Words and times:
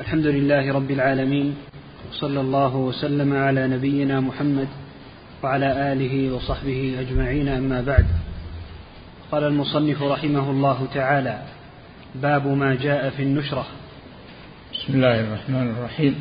الحمد 0.00 0.26
لله 0.26 0.72
رب 0.72 0.90
العالمين 0.90 1.54
وصلى 2.10 2.40
الله 2.40 2.76
وسلم 2.76 3.36
على 3.36 3.68
نبينا 3.68 4.20
محمد 4.20 4.68
وعلى 5.42 5.92
آله 5.92 6.34
وصحبه 6.34 6.96
أجمعين 7.00 7.48
أما 7.48 7.80
بعد. 7.80 8.06
قال 9.32 9.44
المصنف 9.44 10.02
رحمه 10.02 10.50
الله 10.50 10.88
تعالى 10.94 11.42
باب 12.14 12.46
ما 12.46 12.74
جاء 12.74 13.10
في 13.10 13.22
النشرة. 13.22 13.66
بسم 14.72 14.94
الله 14.94 15.20
الرحمن 15.20 15.74
الرحيم. 15.78 16.14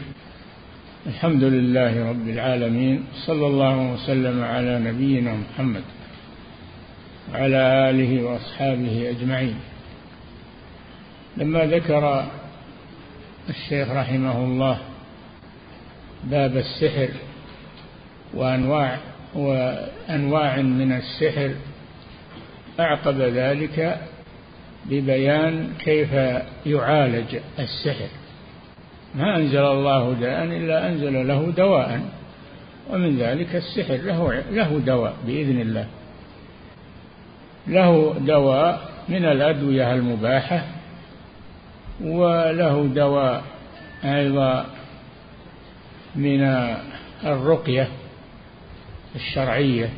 الحمد 1.08 1.44
لله 1.44 2.10
رب 2.10 2.28
العالمين 2.28 3.04
صلى 3.26 3.48
الله 3.48 3.94
وسلم 3.94 4.44
على 4.44 4.80
نبينا 4.80 5.34
محمد 5.34 5.84
وعلى 7.32 7.90
آله 7.90 8.24
وأصحابه 8.24 9.10
أجمعين. 9.10 9.56
لما 11.38 11.66
ذكر 11.66 12.26
الشيخ 13.50 13.90
رحمه 13.90 14.44
الله 14.44 14.78
باب 16.24 16.58
السحر 16.58 17.10
وأنواع 18.34 18.98
وأنواع 19.36 20.62
من 20.62 20.92
السحر 20.92 21.52
أعقب 22.80 23.22
ذلك 23.22 24.00
ببيان 24.86 25.70
كيف 25.80 26.14
يعالج 26.66 27.38
السحر. 27.60 28.08
ما 29.16 29.38
أنزل 29.38 29.66
الله 29.66 30.14
داء 30.14 30.44
إلا 30.44 30.88
أنزل 30.88 31.28
له 31.28 31.52
دواء 31.58 32.02
ومن 32.90 33.18
ذلك 33.18 33.56
السحر 33.56 33.96
له 33.96 34.44
له 34.52 34.82
دواء 34.86 35.14
بإذن 35.26 35.62
الله. 35.62 35.88
له 37.68 38.16
دواء 38.20 38.90
من 39.10 39.26
الأدوية 39.26 39.94
المباحة 39.94 40.79
وله 42.02 42.88
دواء 42.96 43.44
أيضا 44.04 44.66
من 46.16 46.44
الرقية 47.24 47.88
الشرعية 49.16 49.90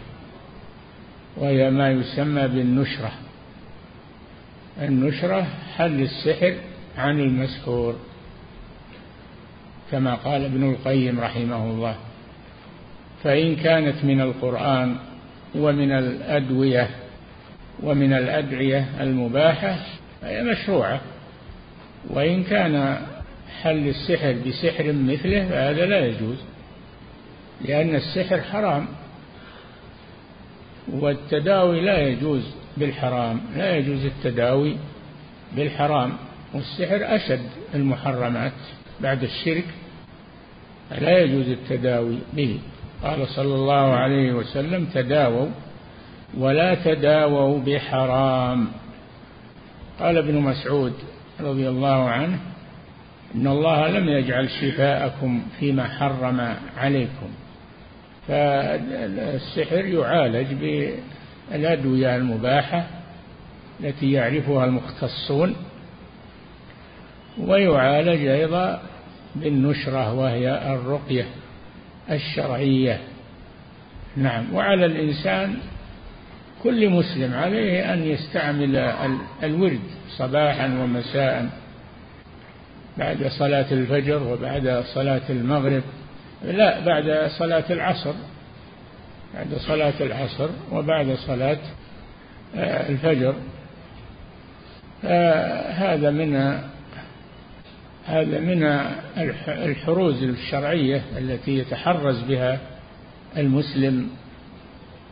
وهي 1.37 1.69
ما 1.69 1.91
يسمى 1.91 2.47
بالنشرة. 2.47 3.11
النشرة 4.81 5.47
حل 5.77 6.01
السحر 6.01 6.55
عن 6.97 7.19
المسحور 7.19 7.95
كما 9.91 10.15
قال 10.15 10.45
ابن 10.45 10.69
القيم 10.69 11.19
رحمه 11.19 11.63
الله. 11.63 11.95
فإن 13.23 13.55
كانت 13.55 14.05
من 14.05 14.21
القرآن 14.21 14.95
ومن 15.55 15.91
الأدوية 15.91 16.89
ومن 17.83 18.13
الأدعية 18.13 18.89
المباحة 19.01 19.75
فهي 20.21 20.43
مشروعة. 20.43 21.01
وإن 22.09 22.43
كان 22.43 22.97
حل 23.61 23.87
السحر 23.87 24.35
بسحر 24.47 24.91
مثله 24.91 25.49
فهذا 25.49 25.85
لا 25.85 26.05
يجوز 26.05 26.37
لأن 27.61 27.95
السحر 27.95 28.41
حرام 28.41 28.87
والتداوي 30.91 31.81
لا 31.81 32.07
يجوز 32.07 32.43
بالحرام 32.77 33.41
لا 33.55 33.77
يجوز 33.77 34.05
التداوي 34.05 34.77
بالحرام 35.55 36.13
والسحر 36.53 37.15
أشد 37.15 37.49
المحرمات 37.75 38.51
بعد 38.99 39.23
الشرك 39.23 39.65
لا 40.99 41.19
يجوز 41.19 41.49
التداوي 41.49 42.17
به. 42.33 42.59
قال 43.03 43.27
صلى 43.27 43.55
الله 43.55 43.93
عليه 43.93 44.33
وسلم 44.33 44.85
تداووا 44.85 45.49
ولا 46.37 46.75
تداووا 46.75 47.59
بحرام. 47.59 48.67
قال 49.99 50.17
ابن 50.17 50.35
مسعود 50.35 50.93
رضي 51.43 51.69
الله 51.69 52.09
عنه 52.09 52.39
إن 53.35 53.47
الله 53.47 53.87
لم 53.87 54.09
يجعل 54.09 54.49
شفاءكم 54.49 55.43
فيما 55.59 55.87
حرم 55.87 56.55
عليكم. 56.77 57.29
فالسحر 58.27 59.85
يعالج 59.85 60.53
بالأدوية 61.51 62.15
المباحة 62.15 62.87
التي 63.79 64.11
يعرفها 64.11 64.65
المختصون 64.65 65.55
ويعالج 67.39 68.25
أيضا 68.27 68.81
بالنشرة 69.35 70.13
وهي 70.13 70.73
الرقية 70.73 71.25
الشرعية. 72.11 72.99
نعم 74.17 74.53
وعلى 74.53 74.85
الإنسان 74.85 75.57
كل 76.63 76.89
مسلم 76.89 77.33
عليه 77.33 77.93
أن 77.93 78.03
يستعمل 78.03 78.75
الورد 79.43 79.79
صباحا 80.17 80.65
ومساء 80.65 81.49
بعد 82.97 83.27
صلاة 83.27 83.65
الفجر 83.71 84.23
وبعد 84.23 84.83
صلاة 84.93 85.21
المغرب 85.29 85.83
لا 86.45 86.79
بعد 86.79 87.29
صلاة 87.39 87.63
العصر 87.69 88.13
بعد 89.33 89.47
صلاة 89.67 89.93
العصر 90.01 90.49
وبعد 90.71 91.15
صلاة 91.27 91.59
آه، 92.55 92.89
الفجر. 92.89 93.35
هذا 95.73 96.11
من 96.11 96.35
هذا 98.05 98.39
من 98.39 98.63
الحروز 99.47 100.23
الشرعية 100.23 101.01
التي 101.17 101.57
يتحرز 101.57 102.21
بها 102.21 102.59
المسلم 103.37 104.09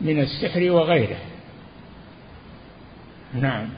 من 0.02 0.20
السحر 0.20 0.72
وغيره. 0.72 1.18
نعم. 3.34 3.70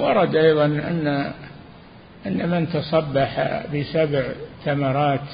ورد 0.00 0.36
أيضا 0.36 0.64
أن 0.64 1.32
أن 2.26 2.48
من 2.50 2.68
تصبح 2.68 3.62
بسبع 3.74 4.24
تمرات 4.64 5.28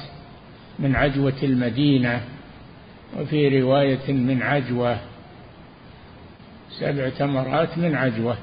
من 0.79 0.95
عجوة 0.95 1.33
المدينة 1.43 2.21
وفي 3.19 3.61
رواية 3.61 4.13
من 4.13 4.41
عجوة 4.41 4.97
سبع 6.79 7.09
تمرات 7.09 7.77
من 7.77 7.95
عجوة. 7.95 8.37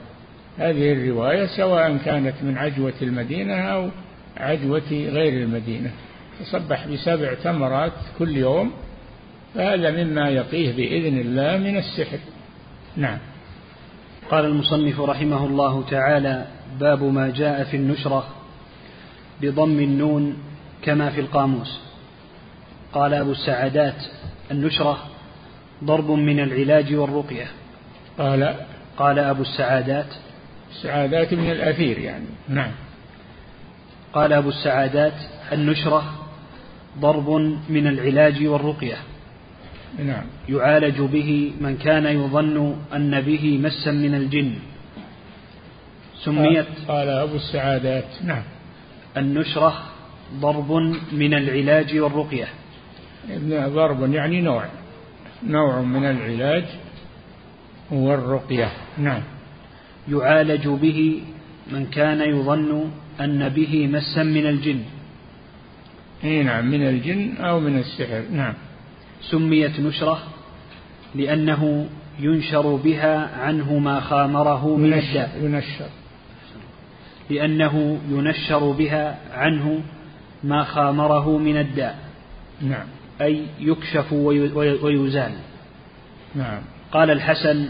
هذه 0.59 0.93
الرواية 0.93 1.47
سواء 1.47 1.97
كانت 1.97 2.35
من 2.43 2.59
عجوة 2.59 2.95
المدينة 3.03 3.55
أو 3.55 3.89
عجوة 4.37 4.91
غير 4.91 5.43
المدينة. 5.43 5.91
تصبح 6.41 6.87
بسبع 6.87 7.35
تمرات 7.35 7.93
كل 8.19 8.37
يوم 8.37 8.73
فهذا 9.55 10.05
مما 10.05 10.29
يقيه 10.29 10.73
بإذن 10.73 11.21
الله 11.21 11.57
من 11.57 11.77
السحر. 11.77 12.19
نعم. 12.97 13.19
قال 14.31 14.45
المصنف 14.45 15.01
رحمه 15.01 15.47
الله 15.47 15.85
تعالى 15.91 16.47
باب 16.81 17.03
ما 17.03 17.31
جاء 17.31 17.65
في 17.65 17.77
النشرة 17.77 18.27
بضم 19.41 19.81
النون 19.81 20.37
كما 20.83 21.11
في 21.11 21.21
القاموس. 21.21 21.81
قال 22.93 23.15
أبو 23.15 23.33
السعادات 23.33 24.05
النشرة 24.51 24.99
ضرب 25.85 26.11
من 26.11 26.41
العلاج 26.41 26.95
والرقية. 26.95 27.47
قال 28.19 28.55
قال 28.97 29.19
أبو 29.19 29.43
السعادات 29.43 30.07
السعادات 30.71 31.35
من 31.35 31.51
الأثير 31.51 31.99
يعني. 31.99 32.27
نعم. 32.49 32.71
قال 34.13 34.33
أبو 34.33 34.49
السعادات 34.49 35.15
النشرة 35.53 36.15
ضرب 36.99 37.31
من 37.69 37.87
العلاج 37.87 38.47
والرقية. 38.47 38.97
نعم. 39.99 40.25
يعالج 40.49 41.01
به 41.01 41.53
من 41.61 41.77
كان 41.77 42.07
يظن 42.07 42.77
أن 42.95 43.21
به 43.21 43.59
مسا 43.59 43.91
من 43.91 44.15
الجن. 44.15 44.53
سميت 46.25 46.67
قال 46.89 47.09
أبو 47.09 47.37
السعادات. 47.37 48.09
نعم. 48.25 48.43
النشرة 49.17 49.83
ضرب 50.41 50.73
من 51.13 51.35
العلاج 51.35 51.99
والرقية. 51.99 52.49
ضرب 53.51 54.13
يعني 54.13 54.41
نوع. 54.41 54.65
نوع 55.47 55.81
من 55.81 56.05
العلاج 56.05 56.65
والرقية. 57.91 58.73
نعم. 58.99 59.23
يعالج 60.09 60.69
به 60.69 61.23
من 61.73 61.87
كان 61.87 62.21
يظن 62.21 62.91
أن 63.21 63.49
به 63.49 63.87
مسا 63.87 64.23
من 64.23 64.47
الجن. 64.47 64.83
إي 66.25 66.43
نعم 66.43 66.71
من 66.71 66.89
الجن 66.89 67.37
أو 67.37 67.61
من 67.61 67.79
السحر. 67.79 68.23
نعم. 68.33 68.55
سميت 69.23 69.81
نشرة 69.81 70.23
لأنه 71.15 71.89
ينشر 72.21 72.77
بها 72.77 73.43
عنه 73.43 73.79
ما 73.79 74.01
خامره 74.01 74.77
من 74.77 74.93
الداء. 74.93 75.39
ينشر. 75.43 75.89
لأنه 77.31 77.99
ينشر 78.11 78.71
بها 78.71 79.19
عنه 79.33 79.81
ما 80.45 80.65
خامره 80.65 81.39
من 81.39 81.57
الداء. 81.57 81.99
نعم. 82.63 82.87
أي 83.21 83.47
يكشف 83.61 84.13
ويزال. 84.83 85.33
نعم. 86.35 86.63
قال 86.93 87.11
الحسن 87.11 87.69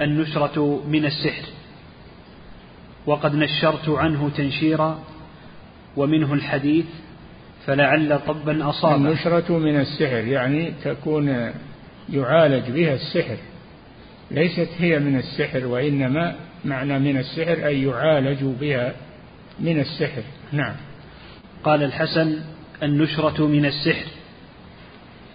النشرة 0.00 0.82
من 0.88 1.04
السحر. 1.04 1.48
وقد 3.06 3.34
نشرت 3.34 3.88
عنه 3.88 4.30
تنشيرا 4.36 4.98
ومنه 5.96 6.34
الحديث 6.34 6.86
فلعل 7.66 8.20
طبا 8.26 8.68
أصاب 8.70 8.96
النشرة 8.96 9.58
من 9.58 9.80
السحر 9.80 10.24
يعني 10.24 10.72
تكون 10.84 11.52
يعالج 12.12 12.70
بها 12.70 12.94
السحر. 12.94 13.36
ليست 14.30 14.68
هي 14.78 14.98
من 14.98 15.16
السحر 15.16 15.66
وإنما 15.66 16.34
معنى 16.64 16.98
من 16.98 17.16
السحر 17.18 17.66
أي 17.66 17.82
يعالج 17.82 18.42
بها 18.42 18.94
من 19.60 19.80
السحر. 19.80 20.22
نعم. 20.52 20.74
قال 21.64 21.82
الحسن 21.82 22.40
النشرة 22.82 23.46
من 23.46 23.66
السحر. 23.66 24.06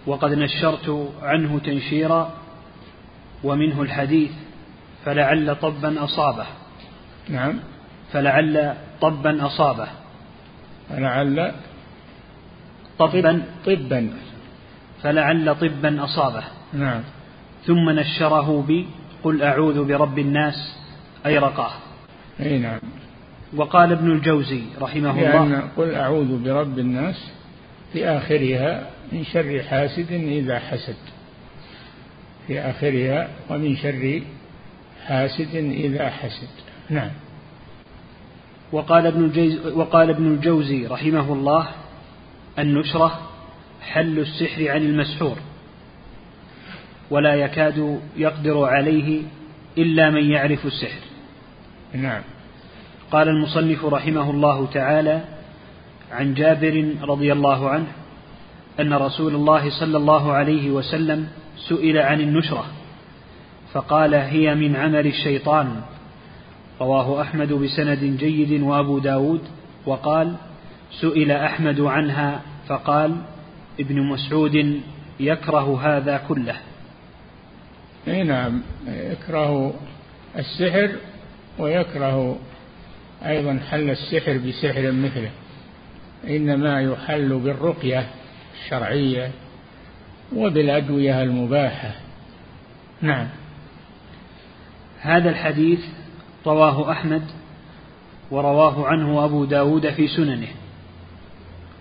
وقد 0.06 0.32
نشرت 0.32 1.12
عنه 1.22 1.58
تنشيرا 1.58 2.34
ومنه 3.44 3.82
الحديث 3.82 4.30
فلعل 5.04 5.56
طبا 5.56 6.04
أصابه. 6.04 6.46
نعم. 7.28 7.60
فلعل 8.12 8.74
طبا 9.00 9.46
أصابه. 9.46 9.88
فلعل 10.88 11.52
طبا 13.06 13.42
طبا 13.66 14.10
فلعل 15.02 15.54
طبا 15.54 16.04
أصابه. 16.04 16.44
نعم. 16.72 17.02
ثم 17.66 17.90
نشره 17.90 18.64
بي 18.68 18.86
قل 19.24 19.42
أعوذ 19.42 19.84
برب 19.84 20.18
الناس 20.18 20.76
أي 21.26 21.38
رقاه. 21.38 21.72
أي 22.40 22.58
نعم. 22.58 22.80
وقال 23.56 23.92
ابن 23.92 24.12
الجوزي 24.12 24.62
رحمه 24.80 25.20
لأن 25.20 25.42
الله 25.42 25.68
قل 25.76 25.94
أعوذ 25.94 26.44
برب 26.44 26.78
الناس 26.78 27.30
في 27.92 28.06
آخرها 28.06 28.86
من 29.12 29.24
شر 29.24 29.62
حاسد 29.62 30.12
إذا 30.12 30.58
حسد. 30.58 30.96
في 32.46 32.60
آخرها 32.60 33.28
ومن 33.50 33.76
شر 33.76 34.22
حاسد 35.06 35.54
إذا 35.54 36.10
حسد. 36.10 36.48
نعم. 36.90 37.10
وقال 38.72 39.06
ابن 39.06 39.52
وقال 39.74 40.10
ابن 40.10 40.26
الجوزي 40.26 40.86
رحمه 40.86 41.32
الله 41.32 41.68
النشرة 42.60 43.20
حل 43.82 44.18
السحر 44.18 44.68
عن 44.68 44.82
المسحور 44.82 45.36
ولا 47.10 47.34
يكاد 47.34 48.00
يقدر 48.16 48.64
عليه 48.64 49.22
إلا 49.78 50.10
من 50.10 50.30
يعرف 50.30 50.66
السحر. 50.66 51.00
نعم. 51.94 52.22
قال 53.12 53.28
المصنف 53.28 53.84
رحمه 53.84 54.30
الله 54.30 54.66
تعالى 54.66 55.24
عن 56.12 56.34
جابر 56.34 56.94
رضي 57.02 57.32
الله 57.32 57.70
عنه 57.70 57.86
أن 58.80 58.92
رسول 58.92 59.34
الله 59.34 59.80
صلى 59.80 59.96
الله 59.96 60.32
عليه 60.32 60.70
وسلم 60.70 61.28
سئل 61.68 61.98
عن 61.98 62.20
النشرة 62.20 62.64
فقال 63.72 64.14
هي 64.14 64.54
من 64.54 64.76
عمل 64.76 65.06
الشيطان. 65.06 65.80
رواه 66.80 67.22
أحمد 67.22 67.52
بسند 67.52 68.16
جيد 68.18 68.62
وأبو 68.62 68.98
داود 68.98 69.40
وقال 69.86 70.34
سئل 71.00 71.30
أحمد 71.32 71.80
عنها 71.80 72.40
فقال 72.70 73.16
ابن 73.80 74.02
مسعود 74.02 74.80
يكره 75.20 75.80
هذا 75.82 76.22
كله. 76.28 76.56
أي 78.08 78.22
نعم 78.22 78.62
يكره 78.86 79.74
السحر 80.38 80.90
ويكره 81.58 82.38
أيضا 83.26 83.60
حل 83.70 83.90
السحر 83.90 84.38
بسحر 84.38 84.92
مثله 84.92 85.30
إنما 86.28 86.80
يحل 86.80 87.38
بالرقية 87.38 88.06
الشرعية 88.54 89.30
وبالأدوية 90.36 91.22
المباحة. 91.22 91.94
نعم. 93.02 93.28
هذا 95.00 95.30
الحديث 95.30 95.80
رواه 96.46 96.92
أحمد 96.92 97.22
ورواه 98.30 98.86
عنه 98.86 99.24
أبو 99.24 99.44
داود 99.44 99.90
في 99.90 100.08
سننه. 100.08 100.48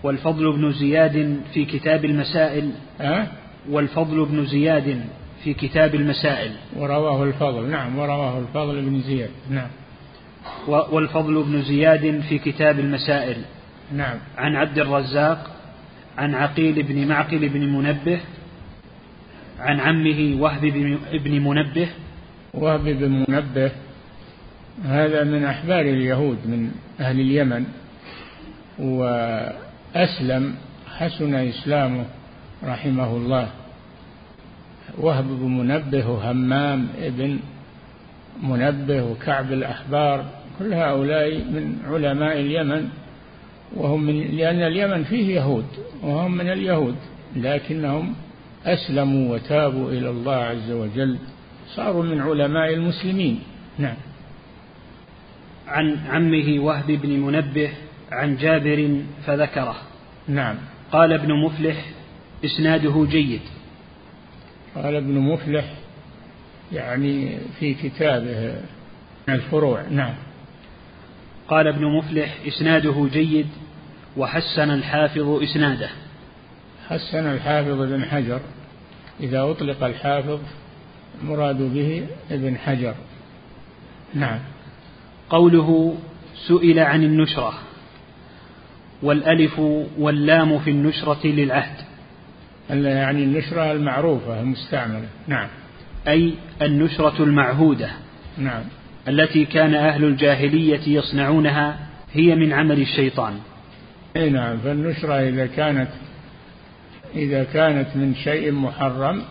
والفضل 0.04 0.52
بن 0.52 0.72
زياد 0.72 1.40
في 1.54 1.66
كتاب 1.66 2.06
المسائل. 2.06 2.72
أه؟ 3.02 3.28
والفضل 3.70 4.26
بن 4.26 4.46
زياد 4.46 5.02
في 5.44 5.54
كتاب 5.54 5.96
المسائل. 5.96 6.52
ورواه 6.76 7.24
الفضل. 7.24 7.70
نعم 7.70 8.00
ورواه 8.00 8.40
الفضل 8.40 8.82
بن 8.82 9.02
زياد. 9.02 9.30
نعم. 9.50 9.68
والفضل 10.68 11.44
بن 11.44 11.62
زياد 11.62 12.22
في 12.30 12.38
كتاب 12.38 12.80
المسائل. 12.80 13.38
نعم. 13.96 14.18
عن 14.38 14.56
عبد 14.56 14.80
الرزاق 14.80 15.52
عن 16.18 16.36
عقيل 16.36 16.84
بن 16.84 17.08
معقل 17.08 17.50
بن 17.50 17.74
منبه 17.74 18.20
عن 19.60 19.80
عمه 19.80 20.42
وهب 20.42 20.62
بن 21.14 21.42
منبه. 21.42 21.90
وهب 22.54 22.84
بن 22.84 23.26
منبه 23.30 23.72
هذا 24.86 25.24
من 25.24 25.44
أحبار 25.44 25.82
اليهود 25.82 26.38
من 26.46 26.72
أهل 27.00 27.20
اليمن 27.20 27.66
وأسلم 29.96 30.56
حسن 30.98 31.36
إسلامه 31.36 32.06
رحمه 32.64 33.18
الله. 33.18 33.50
وهب 34.98 35.28
بن 35.28 35.58
منبه 35.58 36.10
وهمام 36.10 36.88
ابن 37.02 37.40
منبه 38.44 39.04
وكعب 39.04 39.52
الأحبار 39.52 40.26
كل 40.60 40.74
هؤلاء 40.74 41.36
من 41.36 41.78
علماء 41.88 42.40
اليمن 42.40 42.90
وهم 43.76 44.04
من 44.04 44.22
لأن 44.22 44.62
اليمن 44.62 45.04
فيه 45.04 45.36
يهود 45.36 45.66
وهم 46.04 46.32
من 46.32 46.50
اليهود 46.50 46.96
لكنهم 47.36 48.16
أسلموا 48.66 49.36
وتابوا 49.36 49.92
إلى 49.92 50.10
الله 50.10 50.36
عز 50.36 50.72
وجل 50.72 51.18
صاروا 51.76 52.04
من 52.04 52.22
علماء 52.22 52.74
المسلمين. 52.74 53.40
نعم. 53.78 53.96
عن 55.68 55.98
عمه 56.10 56.60
وهب 56.60 56.88
بن 56.88 57.10
منبه 57.10 57.72
عن 58.12 58.38
جابر 58.38 59.02
فذكره. 59.26 59.76
نعم. 60.28 60.56
قال 60.92 61.14
ابن 61.14 61.34
مفلح 61.34 61.86
إسناده 62.46 63.06
جيد. 63.10 63.42
قال 64.76 64.96
ابن 64.96 65.14
مفلح 65.14 65.74
يعني 66.72 67.38
في 67.60 67.74
كتابه 67.74 68.56
الفروع. 69.30 69.82
نعم. 69.90 70.14
قال 71.48 71.68
ابن 71.68 71.86
مفلح 71.86 72.38
إسناده 72.48 73.08
جيد 73.14 73.48
وحسن 74.18 74.72
الحافظ 74.72 75.44
إسناده. 75.44 75.90
حسن 76.90 77.32
الحافظ 77.32 77.82
ابن 77.82 78.06
حجر. 78.06 78.40
إذا 79.20 79.42
أطلق 79.42 79.84
الحافظ 79.84 80.40
مراد 81.24 81.58
به 81.62 82.08
ابن 82.32 82.58
حجر. 82.58 82.96
نعم. 84.14 84.40
قوله 85.30 85.98
سئل 86.48 86.80
عن 86.80 87.04
النشرة. 87.04 87.69
والألف 89.04 89.60
واللام 89.98 90.60
في 90.60 90.70
النشرة 90.70 91.28
للعهد. 91.28 91.76
يعني 92.70 93.24
النشرة 93.24 93.72
المعروفة 93.72 94.40
المستعملة. 94.40 95.08
نعم. 95.28 95.48
أي 96.08 96.34
النشرة 96.62 97.24
المعهودة. 97.24 97.90
نعم. 98.38 98.64
التي 99.08 99.46
كان 99.46 99.76
أهل 99.76 100.04
الجاهلية 100.04 100.82
يصنعونها 100.88 101.80
هي 102.14 102.36
من 102.36 102.54
عمل 102.54 102.82
الشيطان. 102.82 103.40
أي 104.16 104.30
نعم. 104.30 104.58
فالنشرة 104.58 105.14
إذا 105.14 105.46
كانت 105.48 105.90
إذا 107.16 107.44
كانت 107.44 107.88
من 107.96 108.16
شيء 108.16 108.52
محرم 108.52 109.22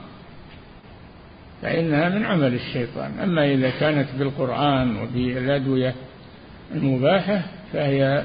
فإنها 1.62 2.08
من 2.08 2.24
عمل 2.24 2.54
الشيطان. 2.54 3.10
أما 3.22 3.52
إذا 3.52 3.70
كانت 3.70 4.08
بالقرآن 4.18 4.96
وبالأدوية 4.96 5.94
المباحة 6.74 7.42
فهي 7.72 8.24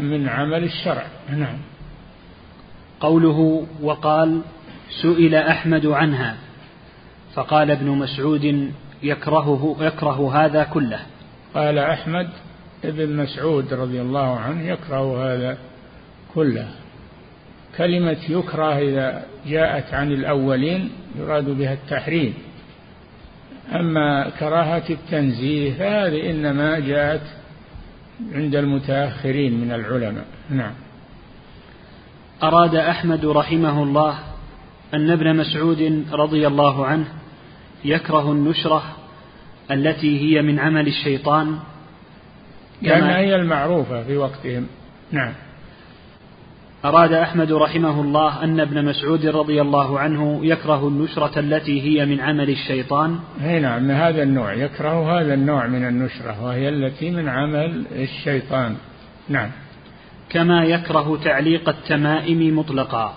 من 0.00 0.28
عمل 0.28 0.64
الشرع. 0.64 1.06
نعم. 1.30 1.56
قوله 3.00 3.66
وقال 3.82 4.40
سئل 5.02 5.34
أحمد 5.34 5.86
عنها 5.86 6.36
فقال 7.34 7.70
ابن 7.70 7.86
مسعود 7.86 8.72
يكرهه 9.02 9.76
يكره 9.80 10.44
هذا 10.44 10.64
كله. 10.64 11.00
قال 11.54 11.78
أحمد 11.78 12.28
ابن 12.84 13.16
مسعود 13.16 13.74
رضي 13.74 14.00
الله 14.00 14.38
عنه 14.38 14.62
يكره 14.62 15.34
هذا 15.34 15.58
كله. 16.34 16.68
كلمة 17.76 18.18
يكره 18.28 18.78
إذا 18.78 19.22
جاءت 19.46 19.94
عن 19.94 20.12
الأولين 20.12 20.90
يراد 21.18 21.50
بها 21.50 21.72
التحريم. 21.72 22.34
أما 23.72 24.30
كراهة 24.40 24.82
التنزيه 24.90 25.72
فهذه 25.72 26.30
إنما 26.30 26.78
جاءت 26.78 27.37
عند 28.32 28.54
المتأخرين 28.54 29.60
من 29.60 29.72
العلماء. 29.72 30.26
نعم. 30.50 30.72
أراد 32.42 32.74
أحمد 32.74 33.24
رحمه 33.24 33.82
الله 33.82 34.18
أن 34.94 35.10
ابن 35.10 35.36
مسعود 35.36 36.04
رضي 36.12 36.46
الله 36.46 36.86
عنه 36.86 37.06
يكره 37.84 38.32
النشرة 38.32 38.82
التي 39.70 40.20
هي 40.20 40.42
من 40.42 40.58
عمل 40.58 40.86
الشيطان. 40.86 41.58
لأن 42.82 43.02
هي 43.02 43.36
المعروفة 43.36 44.02
في 44.02 44.16
وقتهم. 44.16 44.66
نعم. 45.12 45.32
أراد 46.84 47.12
أحمد 47.12 47.52
رحمه 47.52 48.00
الله 48.00 48.44
أن 48.44 48.60
ابن 48.60 48.84
مسعود 48.84 49.26
رضي 49.26 49.60
الله 49.60 49.98
عنه 49.98 50.40
يكره 50.42 50.88
النشرة 50.88 51.38
التي 51.38 51.82
هي 51.82 52.06
من 52.06 52.20
عمل 52.20 52.50
الشيطان. 52.50 53.18
أي 53.42 53.60
نعم 53.60 53.82
من 53.82 53.90
هذا 53.90 54.22
النوع 54.22 54.52
يكره 54.52 55.20
هذا 55.20 55.34
النوع 55.34 55.66
من 55.66 55.88
النشرة 55.88 56.44
وهي 56.44 56.68
التي 56.68 57.10
من 57.10 57.28
عمل 57.28 57.84
الشيطان. 57.92 58.76
نعم. 59.28 59.50
كما 60.30 60.64
يكره 60.64 61.20
تعليق 61.24 61.68
التمائم 61.68 62.58
مطلقا. 62.58 63.14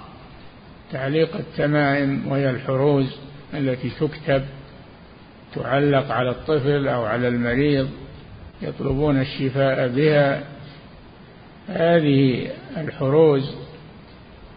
تعليق 0.92 1.36
التمائم 1.36 2.28
وهي 2.28 2.50
الحروز 2.50 3.16
التي 3.54 3.90
تكتب 3.90 4.44
تعلق 5.56 6.12
على 6.12 6.30
الطفل 6.30 6.88
أو 6.88 7.06
على 7.06 7.28
المريض 7.28 7.90
يطلبون 8.62 9.22
الشفاء 9.22 9.88
بها. 9.88 10.44
هذه 11.76 12.48
الحروز 12.78 13.56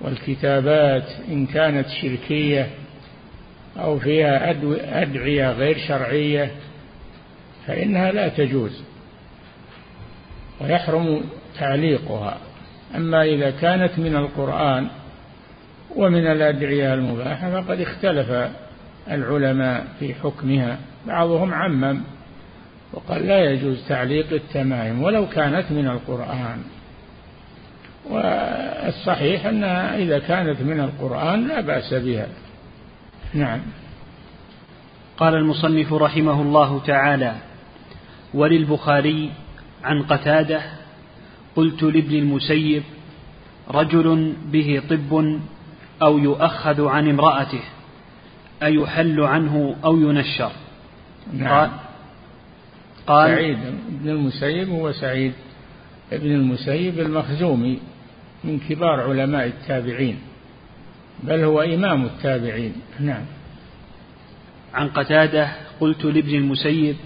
والكتابات 0.00 1.08
إن 1.28 1.46
كانت 1.46 1.86
شركية 1.88 2.68
أو 3.76 3.98
فيها 3.98 4.50
أدعية 5.02 5.52
غير 5.52 5.78
شرعية 5.88 6.50
فإنها 7.66 8.12
لا 8.12 8.28
تجوز 8.28 8.82
ويحرم 10.60 11.20
تعليقها. 11.58 12.38
أما 12.96 13.22
إذا 13.22 13.50
كانت 13.50 13.98
من 13.98 14.16
القرآن 14.16 14.88
ومن 15.96 16.26
الأدعية 16.26 16.94
المباحة 16.94 17.60
فقد 17.60 17.80
اختلف 17.80 18.50
العلماء 19.10 19.86
في 20.00 20.14
حكمها. 20.14 20.78
بعضهم 21.06 21.54
عمم 21.54 22.00
وقال 22.92 23.26
لا 23.26 23.50
يجوز 23.50 23.88
تعليق 23.88 24.32
التمائم 24.32 25.02
ولو 25.02 25.28
كانت 25.28 25.72
من 25.72 25.86
القرآن. 25.86 26.62
والصحيح 28.10 29.46
أنها 29.46 29.96
إذا 29.96 30.18
كانت 30.18 30.60
من 30.60 30.80
القرآن 30.80 31.48
لا 31.48 31.60
بأس 31.60 31.94
بها. 31.94 32.28
نعم. 33.34 33.60
قال 35.16 35.34
المصنف 35.34 35.92
رحمه 35.92 36.42
الله 36.42 36.80
تعالى 36.86 37.34
وللبخاري 38.34 39.30
عن 39.84 40.02
قتادة 40.02 40.62
قلت 41.56 41.82
لابن 41.82 42.14
المسيب 42.14 42.82
رجل 43.70 44.34
به 44.52 44.82
طب 44.90 45.40
أو 46.02 46.18
يؤخذ 46.18 46.86
عن 46.86 47.08
امرأته 47.08 47.62
أيحل 48.62 49.20
عنه 49.20 49.76
أو 49.84 49.96
ينشر؟ 49.96 50.52
نعم. 51.32 51.48
قال, 51.48 51.70
قال 53.06 53.28
سعيد. 53.30 53.58
بن 53.88 54.10
المسيب 54.10 54.68
هو 54.68 54.92
سعيد. 54.92 55.32
بن 56.12 56.30
المسيب 56.30 57.00
المخزومي. 57.00 57.78
من 58.44 58.60
كبار 58.68 59.00
علماء 59.00 59.46
التابعين 59.46 60.18
بل 61.22 61.44
هو 61.44 61.60
إمام 61.60 62.04
التابعين. 62.04 62.72
نعم. 63.00 63.24
عن 64.74 64.88
قتادة 64.88 65.48
قلت 65.80 66.04
لابن 66.04 66.34
المسيب 66.34 66.96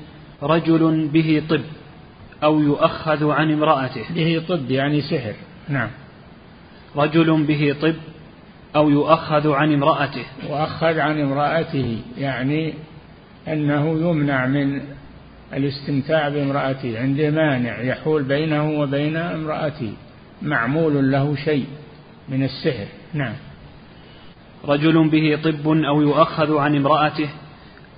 رجل 0.42 1.09
به 1.09 1.42
طب 1.49 1.61
أو 2.45 2.61
يؤخذ 2.61 3.30
عن 3.30 3.52
امرأته. 3.52 4.14
به 4.14 4.42
طب 4.49 4.71
يعني 4.71 5.00
سحر. 5.00 5.35
نعم. 5.68 5.90
رجل 6.97 7.42
به 7.42 7.76
طب 7.83 7.95
أو 8.76 8.90
يؤخذ 8.90 9.50
عن 9.52 9.73
امرأته. 9.73 10.25
وأخذ 10.49 10.99
عن 10.99 11.21
امرأته 11.21 11.99
يعني 12.18 12.75
أنه 13.49 13.88
يمنع 13.88 14.47
من 14.47 14.80
الاستمتاع 15.52 16.28
بامرأته 16.28 17.00
عنده 17.00 17.30
مانع 17.30 17.80
يحول 17.80 18.23
بينه 18.23 18.71
وبين 18.71 19.16
امرأته. 19.16 19.92
معمول 20.42 21.12
له 21.12 21.37
شيء 21.37 21.66
من 22.28 22.45
السحر. 22.45 22.87
نعم. 23.14 23.35
رجل 24.64 25.09
به 25.09 25.38
طب 25.45 25.68
أو 25.68 26.02
يؤخذ 26.02 26.57
عن 26.57 26.76
امرأته 26.76 27.28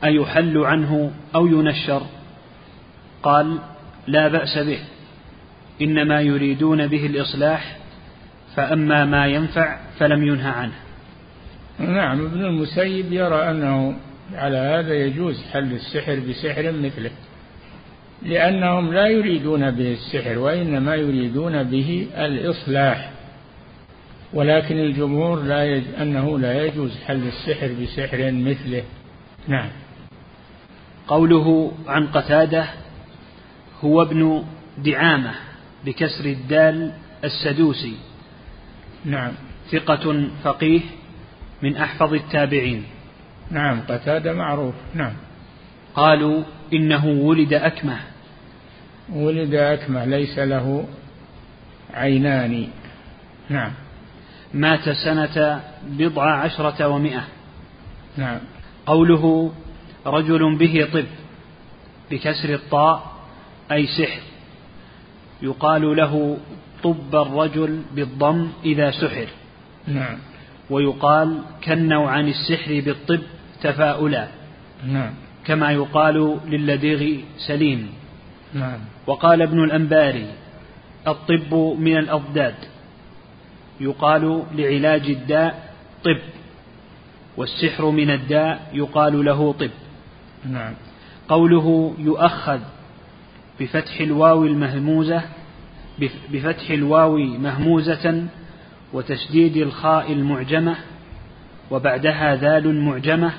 أيحل 0.05 0.59
عنه 0.59 1.11
أو 1.35 1.47
ينشر. 1.47 2.03
قال 3.23 3.59
لا 4.07 4.29
بأس 4.29 4.59
به 4.59 4.79
إنما 5.83 6.21
يريدون 6.21 6.87
به 6.87 7.07
الإصلاح 7.07 7.77
فأما 8.57 9.05
ما 9.05 9.27
ينفع 9.27 9.79
فلم 9.99 10.25
ينهى 10.25 10.51
عنه. 10.51 10.75
نعم 11.79 12.25
ابن 12.25 12.45
المسيب 12.45 13.13
يرى 13.13 13.51
أنه 13.51 13.97
على 14.35 14.57
هذا 14.57 14.95
يجوز 14.95 15.43
حل 15.53 15.73
السحر 15.73 16.21
بسحر 16.29 16.73
مثله. 16.73 17.11
لأنهم 18.23 18.93
لا 18.93 19.07
يريدون 19.07 19.71
به 19.71 19.93
السحر 19.93 20.39
وإنما 20.39 20.95
يريدون 20.95 21.63
به 21.63 22.07
الإصلاح. 22.17 23.11
ولكن 24.33 24.79
الجمهور 24.79 25.43
لا 25.43 25.65
يج... 25.65 25.85
أنه 26.01 26.39
لا 26.39 26.65
يجوز 26.65 26.99
حل 27.07 27.23
السحر 27.29 27.69
بسحر 27.83 28.33
مثله. 28.33 28.83
نعم. 29.49 29.69
قوله 31.09 31.73
عن 31.87 32.07
قتادة 32.07 32.65
هو 33.85 34.03
ابن 34.03 34.45
دعامة 34.79 35.35
بكسر 35.85 36.25
الدال 36.25 36.93
السدوسي. 37.25 37.95
نعم. 39.05 39.33
ثقة 39.71 40.29
فقيه 40.45 40.81
من 41.63 41.77
أحفظ 41.77 42.15
التابعين. 42.15 42.85
نعم 43.51 43.81
قتادة 43.81 44.33
معروف. 44.33 44.75
نعم. 44.95 45.13
قالوا 45.95 46.43
إنه 46.73 47.07
ولد 47.07 47.55
أكمة. 47.55 47.97
ولد 49.15 49.55
أكمه 49.55 50.05
ليس 50.05 50.39
له 50.39 50.85
عينان. 51.95 52.67
نعم. 53.49 53.73
مات 54.55 54.89
سنة 54.89 55.61
بضع 55.87 56.35
عشرة 56.35 56.89
ومائة 56.89 57.25
نعم. 58.17 58.39
قوله 58.87 59.53
رجل 60.07 60.57
به 60.57 60.89
طب 60.93 61.05
بكسر 62.11 62.55
الطاء 62.55 63.13
أي 63.73 63.87
سحر. 63.87 64.21
يقال 65.43 65.97
له 65.97 66.37
طب 66.83 67.15
الرجل 67.15 67.83
بالضم 67.95 68.49
إذا 68.65 68.91
سحر. 68.91 69.27
نعم. 69.89 70.19
ويقال 70.71 71.43
كنوا 71.65 72.11
عن 72.11 72.29
السحر 72.29 72.81
بالطب 72.81 73.23
تفاؤلا. 73.63 74.29
نعم. 74.87 75.15
كما 75.45 75.73
يقال 75.73 76.39
للديغ 76.47 77.21
سليم. 77.47 78.00
نعم. 78.55 78.79
وقال 79.07 79.43
ابن 79.43 79.65
الأنباري 79.65 80.27
الطب 81.07 81.55
من 81.79 81.97
الأضداد. 81.97 82.55
يقال 83.81 84.45
لعلاج 84.55 85.11
الداء 85.11 85.75
طب 86.05 86.19
والسحر 87.37 87.91
من 87.91 88.11
الداء 88.11 88.71
يقال 88.73 89.25
له 89.25 89.53
طب. 89.53 89.71
نعم. 90.51 90.75
قوله 91.29 91.95
يؤخذ 91.99 92.61
بفتح 93.61 94.01
الواو 94.01 94.45
المهموزة 94.45 95.23
بفتح 96.33 96.71
الواو 96.71 97.17
مهموزة 97.17 98.27
وتشديد 98.93 99.57
الخاء 99.57 100.13
المعجمة 100.13 100.77
وبعدها 101.71 102.37
ذال 102.37 102.81
معجمة 102.81 103.33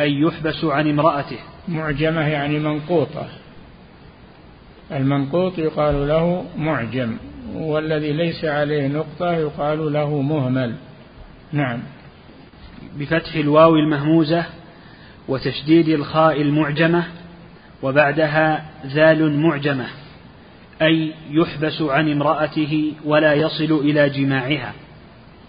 أي 0.00 0.20
يحبس 0.20 0.64
عن 0.64 0.90
امرأته. 0.90 1.38
معجمة 1.68 2.20
يعني 2.20 2.58
منقوطة. 2.58 3.28
المنقوط 4.92 5.58
يقال 5.58 6.08
له 6.08 6.44
معجم 6.56 7.16
والذي 7.54 8.12
ليس 8.12 8.44
عليه 8.44 8.88
نقطة 8.88 9.32
يقال 9.32 9.92
له 9.92 10.20
مهمل. 10.22 10.74
نعم. 11.52 11.80
بفتح 12.96 13.34
الواو 13.34 13.76
المهموزة 13.76 14.44
وتشديد 15.28 15.88
الخاء 15.88 16.42
المعجمة 16.42 17.04
وبعدها 17.82 18.64
ذال 18.86 19.40
معجمة 19.40 19.86
أي 20.82 21.12
يحبس 21.30 21.82
عن 21.82 22.12
امرأته 22.12 22.92
ولا 23.04 23.34
يصل 23.34 23.72
إلى 23.72 24.10
جماعها. 24.10 24.72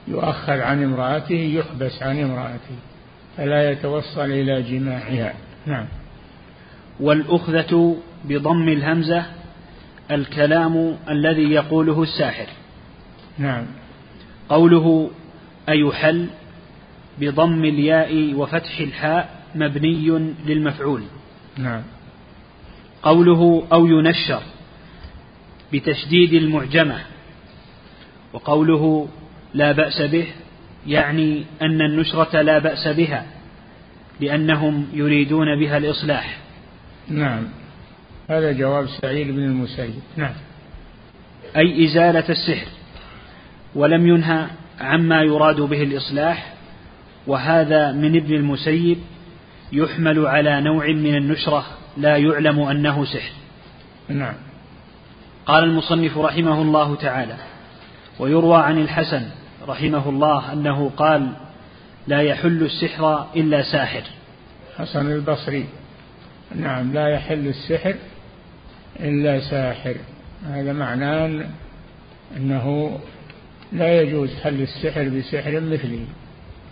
يؤخر 0.08 0.62
عن 0.62 0.84
امرأته 0.84 1.36
يحبس 1.36 2.04
عن 2.04 2.20
امرأته 2.20 2.76
فلا 3.38 3.72
يتوصل 3.72 4.26
إلى 4.26 4.62
جماعها. 4.62 5.34
نعم. 5.66 5.86
والأخذة 7.00 7.98
بضم 8.24 8.70
الهمزة 8.70 9.26
الكلام 10.12 10.98
الذي 11.10 11.52
يقوله 11.52 12.04
الساحر. 12.04 12.48
نعم. 13.38 13.66
قوله 14.50 15.12
أيحل 15.70 16.28
بضم 17.20 17.66
الياء 17.66 18.34
وفتح 18.34 18.80
الحاء 18.80 19.42
مبني 19.56 20.34
للمفعول. 20.46 21.04
نعم. 21.58 21.82
قوله 23.04 23.68
أو 23.74 23.86
ينشر 23.86 24.42
بتشديد 25.74 26.34
المعجمة. 26.34 27.00
وقوله 28.34 29.08
لا 29.54 29.72
بأس 29.72 30.02
به 30.02 30.28
يعني 30.88 31.46
أن 31.62 31.82
النشرة 31.82 32.42
لا 32.42 32.60
بأس 32.60 32.88
بها 32.88 33.26
لأنهم 34.20 34.88
يريدون 34.94 35.60
بها 35.60 35.78
الإصلاح. 35.78 36.38
نعم. 37.10 37.61
هذا 38.30 38.52
جواب 38.52 38.88
سعيد 39.02 39.28
بن 39.28 39.44
المسيب. 39.44 40.00
نعم. 40.18 40.34
أي 41.58 41.86
إزالة 41.86 42.30
السحر 42.30 42.68
ولم 43.76 44.08
ينهى 44.08 44.48
عما 44.80 45.22
يراد 45.22 45.62
به 45.62 45.84
الإصلاح 45.84 46.54
وهذا 47.28 47.92
من 47.92 48.16
ابن 48.16 48.34
المسيب 48.36 48.98
يحمل 49.72 50.26
على 50.28 50.62
نوع 50.62 50.88
من 50.88 51.16
النشرة 51.16 51.66
لا 51.98 52.18
يعلم 52.18 52.60
أنه 52.60 53.06
سحر. 53.06 53.32
نعم. 54.10 54.34
قال 55.46 55.64
المصنف 55.64 56.18
رحمه 56.18 56.62
الله 56.62 56.96
تعالى 56.96 57.36
ويروى 58.20 58.64
عن 58.64 58.78
الحسن 58.78 59.24
رحمه 59.68 60.10
الله 60.10 60.54
أنه 60.54 60.92
قال 60.98 61.32
لا 62.08 62.22
يحل 62.22 62.64
السحر 62.64 63.28
إلا 63.36 63.62
ساحر. 63.62 64.04
حسن 64.78 65.12
البصري. 65.12 65.66
نعم 66.56 66.94
لا 66.94 67.08
يحل 67.08 67.48
السحر 67.48 67.96
إلا 69.00 69.40
ساحر. 69.50 69.96
هذا 70.48 70.74
معناه 70.74 71.46
أنه 72.38 72.98
لا 73.72 74.02
يجوز 74.02 74.30
حل 74.44 74.62
السحر 74.62 75.10
بسحر 75.10 75.60
مثله 75.60 76.06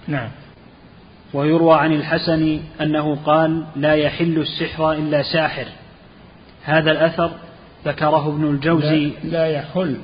نعم. 0.07 0.29
ويروى 1.33 1.79
عن 1.79 1.93
الحسن 1.93 2.59
أنه 2.81 3.15
قال 3.15 3.65
لا 3.75 3.93
يحل 3.93 4.37
السحر 4.37 4.91
إلا 4.91 5.23
ساحر 5.33 5.65
هذا 6.63 6.91
الأثر 6.91 7.31
ذكره 7.85 8.27
ابن 8.27 8.49
الجوزي. 8.49 9.05
لا, 9.05 9.29
لا 9.29 9.45
يحل. 9.47 9.97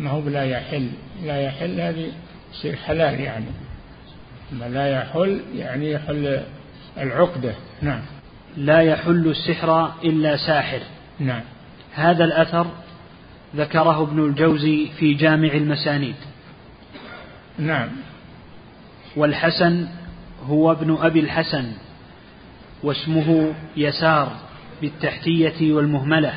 ما 0.00 0.10
هو 0.10 0.28
لا 0.28 0.44
يحل؟ 0.44 0.88
لا 1.24 1.40
يحل 1.40 1.80
هذه 1.80 2.12
يصير 2.54 2.76
حلال 2.76 3.20
يعني. 3.20 3.46
ما 4.52 4.68
لا 4.68 4.86
يحل 4.86 5.40
يعني 5.54 5.90
يحل 5.90 6.40
العقدة. 6.98 7.54
نعم. 7.82 8.00
لا 8.56 8.80
يحل 8.80 9.28
السحر 9.28 9.92
إلا 10.04 10.36
ساحر. 10.36 10.80
نعم. 11.20 11.42
هذا 11.94 12.24
الأثر 12.24 12.66
ذكره 13.56 14.02
ابن 14.02 14.24
الجوزي 14.24 14.88
في 14.98 15.14
جامع 15.14 15.48
المسانيد. 15.48 16.14
نعم. 17.58 17.88
والحسن 19.16 19.88
هو 20.46 20.72
ابن 20.72 20.96
أبي 21.00 21.20
الحسن 21.20 21.72
واسمه 22.82 23.54
يسار 23.76 24.32
بالتحتية 24.80 25.72
والمهملة 25.72 26.34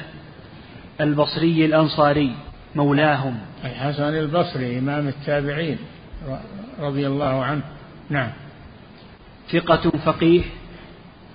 البصري 1.02 1.66
الأنصاري 1.66 2.36
مولاهم. 2.76 3.40
الحسن 3.66 4.16
البصري 4.16 4.80
إمام 4.80 5.08
التابعين 5.08 5.78
رضي 6.80 7.08
الله 7.08 7.44
عنه. 7.44 7.64
نعم. 8.10 8.32
ثقة 9.52 9.90
فقيه 9.90 10.42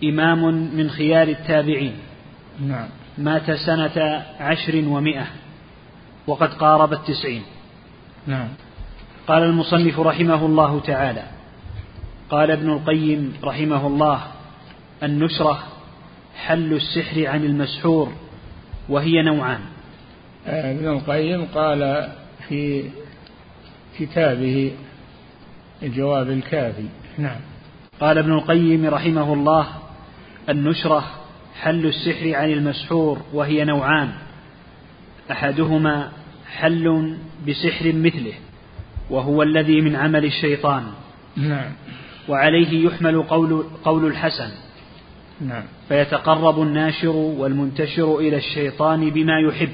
إمام 0.05 0.45
من 0.76 0.90
خيار 0.90 1.28
التابعين. 1.28 1.97
نعم. 2.61 2.88
مات 3.19 3.51
سنة 3.51 4.25
عشر 4.41 4.85
ومائة 4.89 5.27
وقد 6.27 6.55
قارب 6.55 6.93
التسعين. 6.93 7.43
نعم. 8.27 8.49
قال 9.29 9.43
المصنف 9.43 10.01
رحمه 10.01 10.47
الله 10.47 10.81
تعالى 10.81 11.23
قال 12.31 12.51
ابن 12.51 12.71
القيم 12.71 13.35
رحمه 13.45 13.87
الله 13.87 14.23
النشرة 15.03 15.63
حل 16.37 16.73
السحر 16.73 17.27
عن 17.27 17.45
المسحور 17.45 18.13
وهي 18.89 19.23
نوعان. 19.23 19.61
ابن 20.47 20.89
القيم 20.89 21.45
قال 21.55 22.13
في 22.49 22.91
كتابه 23.99 24.73
الجواب 25.83 26.31
الكافي. 26.31 26.89
نعم. 27.19 27.41
قال 28.01 28.19
ابن 28.19 28.33
القيم 28.33 28.87
رحمه 28.87 29.33
الله 29.33 29.67
النشرة 30.49 31.05
حل 31.61 31.87
السحر 31.87 32.35
عن 32.35 32.53
المسحور 32.53 33.23
وهي 33.33 33.65
نوعان. 33.65 34.12
أحدهما 35.31 36.12
حل 36.47 37.17
بسحر 37.49 37.93
مثله 37.93 38.33
وهو 39.11 39.43
الذي 39.43 39.81
من 39.81 39.97
عمل 39.97 40.25
الشيطان. 40.25 40.83
نعم. 41.37 41.73
وعليه 42.29 42.87
يحمل 42.87 43.23
قول, 43.23 43.65
قول 43.85 44.07
الحسن. 44.07 44.50
نعم. 45.41 45.65
فيتقرب 45.88 46.62
الناشر 46.62 47.17
والمنتشر 47.17 48.19
إلى 48.19 48.37
الشيطان 48.37 49.11
بما 49.11 49.41
يحب. 49.41 49.73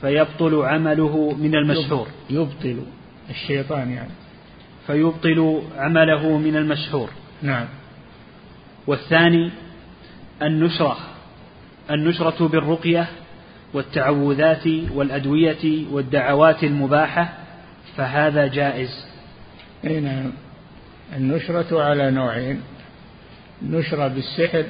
فيبطل 0.00 0.62
عمله 0.62 1.36
من 1.40 1.54
المسحور. 1.54 2.06
يبطل 2.30 2.82
الشيطان 3.30 3.90
يعني. 3.90 4.10
فيبطل 4.86 5.62
عمله 5.76 6.38
من 6.38 6.56
المسحور. 6.56 7.10
نعم. 7.42 7.66
والثاني 8.86 9.50
النشرة 10.42 10.96
النشرة 11.90 12.48
بالرقية 12.48 13.06
والتعوذات 13.74 14.66
والأدوية 14.94 15.86
والدعوات 15.90 16.64
المباحة 16.64 17.32
فهذا 17.96 18.46
جائز. 18.46 19.06
أي 19.84 20.00
نعم. 20.00 20.32
النشرة 21.16 21.82
على 21.82 22.10
نوعين 22.10 22.60
نشرة 23.62 24.08
بالسحر 24.08 24.64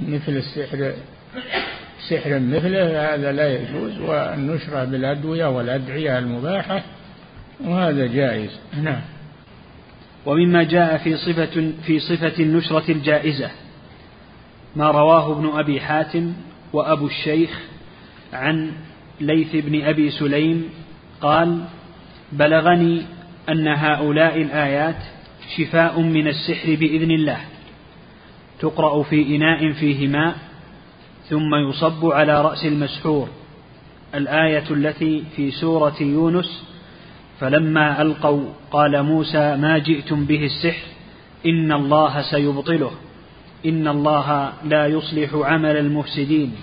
مثل 0.00 0.32
السحر 0.32 0.92
سحر 2.08 2.38
مثله 2.38 3.14
هذا 3.14 3.32
لا 3.32 3.54
يجوز 3.54 3.98
والنشرة 3.98 4.84
بالأدوية 4.84 5.46
والأدعية 5.46 6.18
المباحة 6.18 6.82
وهذا 7.64 8.06
جائز. 8.06 8.50
نعم. 8.82 9.00
ومما 10.26 10.62
جاء 10.62 10.96
في 10.96 11.16
صفة 11.16 11.72
في 11.86 12.00
صفة 12.00 12.42
النشرة 12.42 12.90
الجائزة. 12.90 13.50
ما 14.78 14.90
رواه 14.90 15.32
ابن 15.32 15.58
أبي 15.58 15.80
حاتم 15.80 16.32
وأبو 16.72 17.06
الشيخ 17.06 17.60
عن 18.32 18.72
ليث 19.20 19.56
بن 19.56 19.84
أبي 19.84 20.10
سليم 20.10 20.64
قال 21.20 21.64
بلغني 22.32 23.02
أن 23.48 23.68
هؤلاء 23.68 24.42
الآيات 24.42 24.96
شفاء 25.56 26.00
من 26.00 26.28
السحر 26.28 26.74
بإذن 26.74 27.10
الله 27.10 27.38
تقرأ 28.60 29.02
في 29.02 29.36
إناء 29.36 29.72
فيه 29.72 30.08
ماء 30.08 30.36
ثم 31.28 31.54
يصب 31.68 32.06
على 32.06 32.42
رأس 32.42 32.66
المسحور 32.66 33.28
الآية 34.14 34.64
التي 34.70 35.24
في 35.36 35.50
سورة 35.50 35.96
يونس 36.00 36.64
فلما 37.40 38.02
ألقوا 38.02 38.44
قال 38.70 39.02
موسى 39.02 39.56
ما 39.56 39.78
جئتم 39.78 40.24
به 40.24 40.44
السحر 40.44 40.86
إن 41.46 41.72
الله 41.72 42.22
سيبطله 42.22 42.90
إن 43.66 43.88
الله 43.88 44.52
لا 44.64 44.86
يصلح 44.86 45.34
عمل 45.34 45.76
المفسدين 45.76 46.54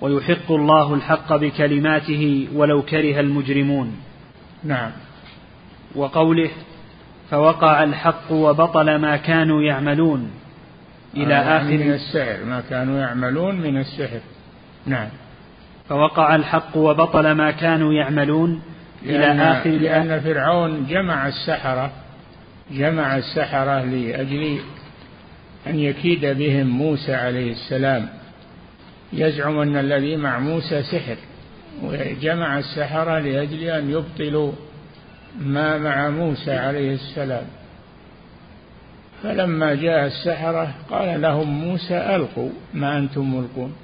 ويحق 0.00 0.52
الله 0.52 0.94
الحق 0.94 1.36
بكلماته 1.36 2.48
ولو 2.54 2.82
كره 2.82 3.20
المجرمون. 3.20 3.96
نعم. 4.64 4.90
وقوله 5.94 6.50
فوقع 7.30 7.84
الحق 7.84 8.32
وبطل 8.32 8.96
ما 8.96 9.16
كانوا 9.16 9.62
يعملون 9.62 10.30
إلى 11.16 11.34
آه 11.34 11.58
آخر 11.58 11.70
من 11.70 11.92
السحر 11.92 12.44
ما 12.44 12.62
كانوا 12.70 12.98
يعملون 12.98 13.56
من 13.60 13.76
السحر. 13.76 14.20
نعم. 14.86 15.08
فوقع 15.88 16.34
الحق 16.34 16.76
وبطل 16.76 17.32
ما 17.32 17.50
كانوا 17.50 17.92
يعملون 17.92 18.62
إلى 19.02 19.18
لأن 19.18 19.40
آخر 19.40 19.70
لأن 19.70 20.20
فرعون 20.20 20.86
جمع 20.86 21.28
السحرة 21.28 21.90
جمع 22.70 23.16
السحرة 23.16 23.84
لأجل 23.84 24.58
أن 25.66 25.80
يكيد 25.80 26.26
بهم 26.26 26.66
موسى 26.66 27.14
عليه 27.14 27.52
السلام. 27.52 28.08
يزعم 29.12 29.58
أن 29.58 29.76
الذي 29.76 30.16
مع 30.16 30.38
موسى 30.38 30.82
سحر 30.82 31.16
وجمع 31.82 32.58
السحرة 32.58 33.18
لأجل 33.18 33.62
أن 33.62 33.90
يبطلوا 33.90 34.52
ما 35.40 35.78
مع 35.78 36.10
موسى 36.10 36.52
عليه 36.52 36.94
السلام. 36.94 37.44
فلما 39.22 39.74
جاء 39.74 40.06
السحرة 40.06 40.74
قال 40.90 41.22
لهم 41.22 41.48
موسى 41.50 41.96
ألقوا 41.96 42.50
ما 42.74 42.98
أنتم 42.98 43.34
ملقون. 43.36 43.74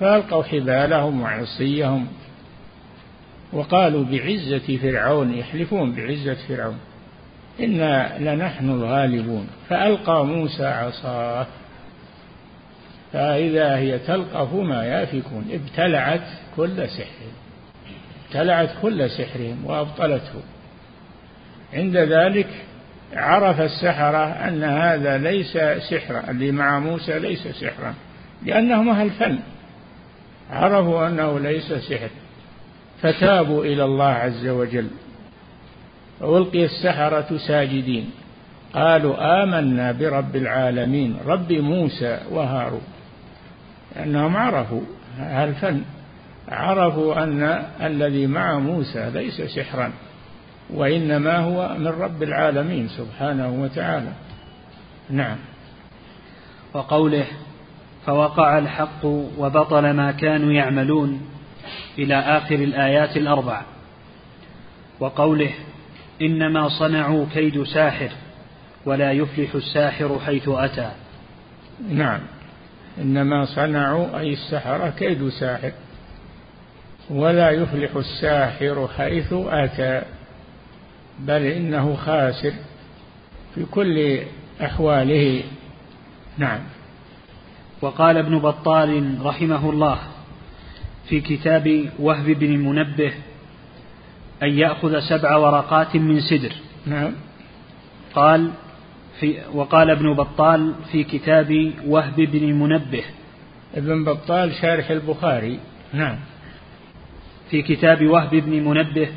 فألقوا 0.00 0.42
حبالهم 0.42 1.20
وعصيهم 1.20 2.06
وقالوا 3.52 4.04
بعزة 4.04 4.76
فرعون 4.76 5.34
يحلفون 5.34 5.92
بعزة 5.92 6.34
فرعون. 6.48 6.78
إنا 7.62 8.18
لنحن 8.18 8.70
الغالبون. 8.70 9.48
فألقى 9.68 10.26
موسى 10.26 10.66
عصاه. 10.66 11.46
فإذا 13.12 13.76
هي 13.76 13.98
تلقف 13.98 14.54
ما 14.54 14.84
يافكون. 14.84 15.44
ابتلعت 15.52 16.28
كل 16.56 16.88
سحر 16.88 17.42
ابتلعت 18.26 18.70
كل 18.82 19.10
سحرهم 19.10 19.64
وأبطلته. 19.64 20.42
عند 21.72 21.96
ذلك 21.96 22.48
عرف 23.14 23.60
السحرة 23.60 24.26
أن 24.26 24.64
هذا 24.64 25.18
ليس 25.18 25.58
سحرا 25.90 26.30
اللي 26.30 26.52
مع 26.52 26.78
موسى 26.78 27.18
ليس 27.18 27.48
سحرا 27.48 27.94
لأنهم 28.46 28.88
أهل 28.88 29.10
فن. 29.10 29.38
عرفوا 30.50 31.06
أنه 31.06 31.40
ليس 31.40 31.72
سحر. 31.72 32.10
فتابوا 33.02 33.64
إلى 33.64 33.84
الله 33.84 34.08
عز 34.08 34.46
وجل. 34.46 34.88
وألقي 36.22 36.64
السحرة 36.64 37.36
ساجدين. 37.36 38.10
قالوا 38.74 39.42
آمنا 39.42 39.92
برب 39.92 40.36
العالمين 40.36 41.16
رب 41.26 41.52
موسى 41.52 42.18
وهارون. 42.30 42.82
لأنهم 43.96 44.36
عرفوا 44.36 44.80
الفن 45.18 45.82
عرفوا 46.48 47.22
أن 47.22 47.64
الذي 47.82 48.26
مع 48.26 48.58
موسى 48.58 49.10
ليس 49.14 49.42
سحرا 49.42 49.92
وإنما 50.70 51.38
هو 51.38 51.76
من 51.78 51.86
رب 51.86 52.22
العالمين 52.22 52.88
سبحانه 52.88 53.48
وتعالى. 53.62 54.12
نعم. 55.10 55.36
وقوله 56.74 57.26
فوقع 58.06 58.58
الحق 58.58 59.04
وبطل 59.38 59.90
ما 59.90 60.12
كانوا 60.12 60.52
يعملون 60.52 61.20
إلى 61.98 62.14
آخر 62.14 62.54
الآيات 62.54 63.16
الأربع. 63.16 63.62
وقوله 65.00 65.50
إنما 66.20 66.68
صنعوا 66.68 67.26
كيد 67.34 67.62
ساحر 67.62 68.10
ولا 68.86 69.12
يفلح 69.12 69.54
الساحر 69.54 70.18
حيث 70.26 70.48
أتى. 70.48 70.90
نعم. 71.88 72.20
إنما 72.98 73.44
صنعوا 73.44 74.18
أي 74.20 74.32
السحرة 74.32 74.90
كيد 74.98 75.28
ساحر 75.28 75.72
ولا 77.10 77.50
يفلح 77.50 77.96
الساحر 77.96 78.88
حيث 78.96 79.32
أتى. 79.32 80.02
بل 81.18 81.42
إنه 81.42 81.94
خاسر 81.94 82.52
في 83.54 83.64
كل 83.64 84.18
أحواله. 84.62 85.42
نعم. 86.38 86.60
وقال 87.82 88.16
ابن 88.16 88.38
بطال 88.38 89.18
رحمه 89.22 89.70
الله 89.70 89.98
في 91.08 91.20
كتاب 91.20 91.90
وهب 91.98 92.24
بن 92.24 92.46
المنبه 92.54 93.12
أن 94.42 94.58
يأخذ 94.58 95.00
سبع 95.00 95.36
ورقات 95.36 95.96
من 95.96 96.20
سدر. 96.20 96.52
نعم. 96.86 97.12
قال 98.14 98.50
في 99.20 99.38
وقال 99.54 99.90
ابن 99.90 100.14
بطال 100.14 100.74
في 100.92 101.04
كتاب 101.04 101.72
وهب 101.86 102.14
بن 102.16 102.44
المنبه 102.44 103.04
ابن 103.74 104.04
بطال 104.04 104.54
شارح 104.54 104.90
البخاري. 104.90 105.58
نعم. 105.92 106.16
في 107.50 107.62
كتاب 107.62 108.06
وهب 108.06 108.30
بن 108.30 108.64
منبه 108.64 109.08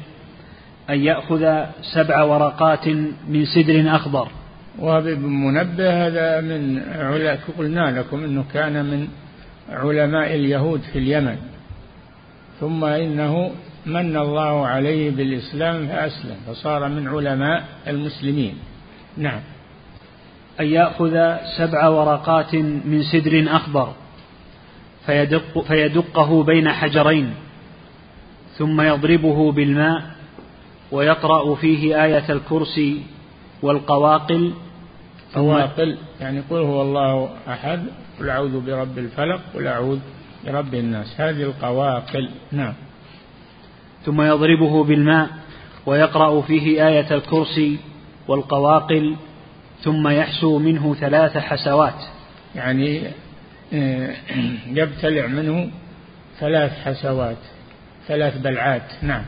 أن 0.89 0.99
يأخذ 0.99 1.63
سبع 1.93 2.23
ورقات 2.23 2.87
من 3.27 3.45
سدر 3.45 3.95
أخضر. 3.95 4.27
وهب 4.79 5.03
بن 5.03 5.29
منبه 5.29 6.07
هذا 6.07 6.41
من 6.41 6.83
علا 6.99 7.37
قلنا 7.57 7.99
لكم 7.99 8.23
أنه 8.23 8.45
كان 8.53 8.85
من 8.85 9.07
علماء 9.69 10.35
اليهود 10.35 10.81
في 10.81 10.99
اليمن. 10.99 11.37
ثم 12.59 12.83
إنه 12.83 13.51
من 13.85 14.17
الله 14.17 14.67
عليه 14.67 15.11
بالإسلام 15.11 15.87
فأسلم 15.87 16.35
فصار 16.47 16.89
من 16.89 17.07
علماء 17.07 17.65
المسلمين. 17.87 18.55
نعم. 19.17 19.41
أن 20.59 20.65
يأخذ 20.65 21.35
سبع 21.57 21.87
ورقات 21.87 22.55
من 22.55 23.03
سدر 23.03 23.55
أخضر 23.55 23.93
فيدق 25.05 25.59
فيدقه 25.59 26.43
بين 26.43 26.69
حجرين 26.69 27.33
ثم 28.57 28.81
يضربه 28.81 29.51
بالماء 29.51 30.01
ويقرأ 30.91 31.55
فيه 31.55 32.03
آية 32.03 32.31
الكرسي 32.31 33.01
والقواقل 33.61 34.53
قواقل 35.35 35.97
يعني 36.21 36.41
قل 36.49 36.57
هو 36.57 36.81
الله 36.81 37.29
أحد 37.47 37.83
قل 38.19 38.29
أعوذ 38.29 38.65
برب 38.65 38.97
الفلق 38.97 39.41
قل 39.55 39.67
أعوذ 39.67 39.99
برب 40.45 40.73
الناس. 40.73 41.21
هذه 41.21 41.43
القواقل. 41.43 42.29
نعم. 42.51 42.73
ثم 44.05 44.21
يضربه 44.21 44.83
بالماء 44.83 45.29
ويقرأ 45.85 46.41
فيه 46.41 46.87
آية 46.87 47.15
الكرسي 47.15 47.77
والقواقل 48.27 49.15
ثم 49.81 50.07
يحسو 50.07 50.59
منه 50.59 50.93
ثلاث 50.93 51.37
حسوات. 51.37 52.03
يعني 52.55 53.01
آه، 53.73 54.15
يبتلع 54.67 55.27
منه 55.27 55.69
ثلاث 56.39 56.71
حسوات 56.71 57.37
ثلاث 58.07 58.37
بلعات 58.37 58.91
نعم. 59.01 59.23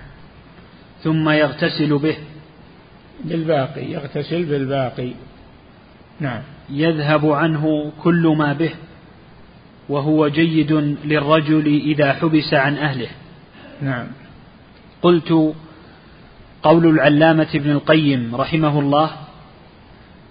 ثم 1.03 1.29
يغتسل 1.29 1.97
به. 1.97 2.17
بالباقي 3.25 3.91
يغتسل 3.91 4.45
بالباقي 4.45 5.11
نعم. 6.19 6.41
يذهب 6.69 7.31
عنه 7.31 7.91
كل 8.03 8.35
ما 8.37 8.53
به 8.53 8.71
وهو 9.89 10.27
جيد 10.27 10.71
للرجل 11.05 11.81
إذا 11.85 12.13
حبس 12.13 12.53
عن 12.53 12.77
أهله. 12.77 13.09
نعم. 13.81 14.07
قلت 15.07 15.53
قول 16.63 16.85
العلامة 16.87 17.47
ابن 17.55 17.71
القيم 17.71 18.35
رحمه 18.35 18.79
الله 18.79 19.11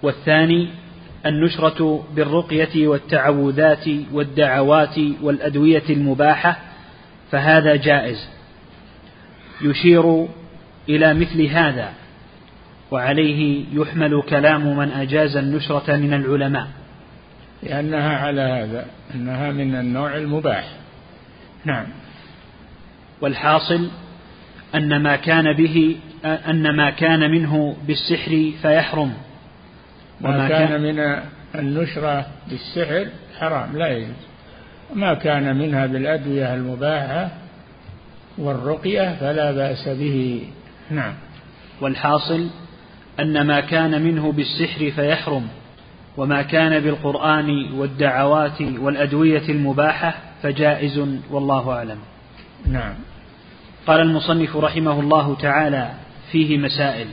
والثاني 0.03 0.69
النشرة 1.25 2.05
بالرقية 2.15 2.87
والتعوذات 2.87 3.85
والدعوات 4.11 4.99
والأدوية 5.21 5.83
المباحة 5.89 6.57
فهذا 7.31 7.75
جائز. 7.75 8.29
يشير 9.61 10.27
إلى 10.89 11.13
مثل 11.13 11.45
هذا 11.45 11.93
وعليه 12.91 13.65
يحمل 13.73 14.21
كلام 14.29 14.77
من 14.77 14.91
أجاز 14.91 15.37
النشرة 15.37 15.95
من 15.95 16.13
العلماء. 16.13 16.67
لأنها 17.63 18.17
على 18.17 18.41
هذا 18.41 18.85
أنها 19.15 19.51
من 19.51 19.75
النوع 19.75 20.17
المباح. 20.17 20.69
نعم. 21.65 21.85
والحاصل 23.21 23.89
أن 24.75 25.01
ما 25.03 25.15
كان 25.15 25.53
به 25.53 25.95
أن 26.25 26.75
ما 26.75 26.89
كان 26.89 27.31
منه 27.31 27.75
بالسحر 27.87 28.51
فيحرم. 28.61 29.13
ما 30.21 30.47
كان 30.49 30.81
من 30.81 31.21
النشرة 31.55 32.25
بالسحر 32.49 33.07
حرام 33.39 33.77
لا 33.77 33.87
يجوز. 33.87 34.27
ما 34.93 35.13
كان 35.13 35.55
منها 35.57 35.85
بالأدوية 35.85 36.53
المباحة 36.53 37.29
والرقية 38.37 39.15
فلا 39.19 39.51
بأس 39.51 39.89
به. 39.89 40.41
نعم. 40.91 41.13
والحاصل 41.81 42.47
أن 43.19 43.41
ما 43.41 43.59
كان 43.59 44.01
منه 44.01 44.31
بالسحر 44.31 44.91
فيحرم 44.91 45.47
وما 46.17 46.41
كان 46.41 46.79
بالقرآن 46.79 47.71
والدعوات 47.73 48.61
والأدوية 48.61 49.49
المباحة 49.49 50.15
فجائز 50.43 50.99
والله 51.31 51.71
أعلم. 51.71 51.99
نعم. 52.71 52.93
قال 53.87 54.01
المصنف 54.01 54.57
رحمه 54.57 54.99
الله 54.99 55.35
تعالى 55.35 55.91
فيه 56.31 56.57
مسائل. 56.57 57.07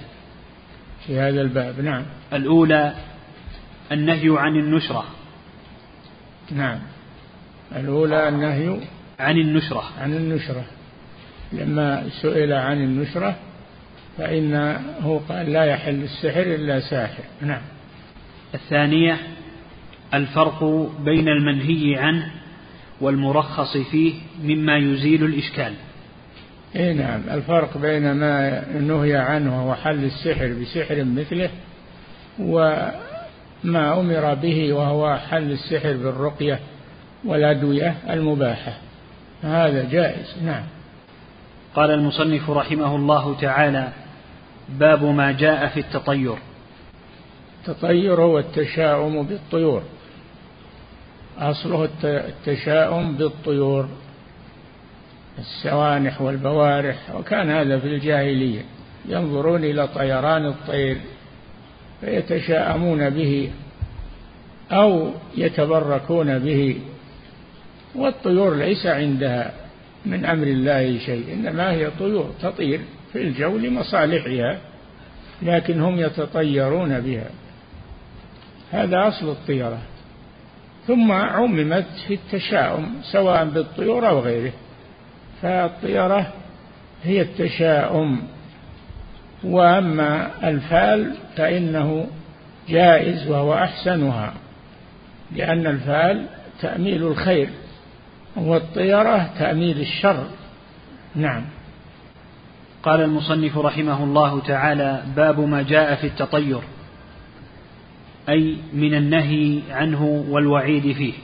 في 1.07 1.19
هذا 1.19 1.41
الباب 1.41 1.81
نعم. 1.81 2.03
الأولى 2.33 2.95
النهي 3.93 4.39
عن 4.39 4.57
النشرة. 4.57 5.05
نعم. 6.53 6.79
الأولى 7.77 8.29
النهي 8.29 8.81
عن 9.21 9.39
النشرة. 9.39 9.85
عن 9.99 10.13
النشرة. 10.13 10.65
لما 11.53 12.09
سئل 12.23 12.53
عن 12.53 12.83
النشرة 12.83 13.37
فإنه 14.19 15.21
قال 15.29 15.53
لا 15.53 15.65
يحل 15.65 16.03
السحر 16.03 16.43
إلا 16.43 16.81
ساحر. 16.81 17.25
نعم. 17.41 17.63
الثانية 18.55 19.19
الفرق 20.15 20.65
بين 21.05 21.29
المنهي 21.29 21.97
عنه 21.99 22.31
والمرخص 23.01 23.77
فيه 23.77 24.15
مما 24.43 24.77
يزيل 24.77 25.25
الإشكال. 25.25 25.75
اي 26.77 26.95
نعم. 26.95 27.23
الفرق 27.31 27.79
بين 27.79 28.13
ما 28.13 28.65
نهي 28.79 29.17
عنه 29.17 29.59
وهو 29.59 29.75
حل 29.75 30.05
السحر 30.05 30.49
بسحر 30.63 31.05
مثله 31.05 31.51
وما 32.39 34.01
أمر 34.01 34.35
به 34.35 34.73
وهو 34.73 35.17
حل 35.17 35.53
السحر 35.53 35.93
بالرقية 35.93 36.61
والأدوية 37.25 37.95
المباحة. 38.11 38.73
هذا 39.43 39.89
جائز. 39.91 40.35
نعم. 40.45 40.65
قال 41.75 41.91
المصنف 41.91 42.51
رحمه 42.51 42.97
الله 42.97 43.37
تعالى 43.41 43.89
باب 44.69 45.05
ما 45.05 45.33
جاء 45.33 45.67
في 45.69 45.81
التطير. 45.81 46.37
التطير 47.61 48.21
هو 48.21 48.39
التشاؤم 48.39 49.23
بالطيور. 49.23 49.83
أصله 51.39 51.89
التشاؤم 52.05 53.15
بالطيور. 53.15 53.89
السوانح 55.39 56.23
والبوارح 56.23 56.97
وكان 57.15 57.51
هذا 57.51 57.79
في 57.79 57.87
الجاهلية. 57.87 58.63
ينظرون 59.09 59.65
إلى 59.65 59.89
طيران 59.89 60.47
الطير 60.47 60.97
فيتشاءمون 62.01 63.11
به 63.11 63.51
أو 64.73 65.11
يتبركون 65.37 66.39
به 66.39 66.81
والطيور 67.95 68.55
ليس 68.55 68.87
عندها 68.87 69.53
من 70.07 70.25
أمر 70.25 70.47
الله 70.47 70.99
شيء 70.99 71.33
إنما 71.33 71.73
هي 71.73 71.91
طيور 71.91 72.31
تطير 72.43 72.81
في 73.13 73.23
الجو 73.23 73.59
لمصالحها 73.59 74.59
لكن 75.43 75.81
هم 75.81 75.99
يتطيرون 75.99 77.01
بها. 77.01 77.31
هذا 78.73 79.09
أصل 79.09 79.29
الطيرة. 79.29 79.79
ثم 80.87 81.13
عممت 81.13 81.87
في 82.07 82.15
التشاؤم 82.15 82.95
سواء 83.13 83.45
بالطيور 83.45 84.09
أو 84.09 84.21
غيره. 84.21 84.53
فالطيرة 85.45 86.33
هي 87.03 87.21
التشاؤم. 87.21 88.23
وأما 89.45 90.31
الفال 90.49 91.15
فإنه 91.37 92.07
جائز 92.69 93.29
وهو 93.29 93.55
أحسنها 93.55 94.35
لأن 95.33 95.67
الفال 95.67 96.27
تأميل 96.61 97.07
الخير 97.07 97.49
والطيرة 98.37 99.31
تأميل 99.39 99.81
الشر. 99.81 100.27
نعم. 101.15 101.45
قال 102.83 103.01
المصنف 103.01 103.59
رحمه 103.59 104.05
الله 104.05 104.41
تعالى 104.41 105.03
باب 105.17 105.41
ما 105.41 105.63
جاء 105.63 105.95
في 105.95 106.07
التطير 106.07 106.61
أي 108.29 108.57
من 108.73 108.95
النهي 108.95 109.61
عنه 109.71 110.25
والوعيد 110.29 110.93
فيه. 110.93 111.15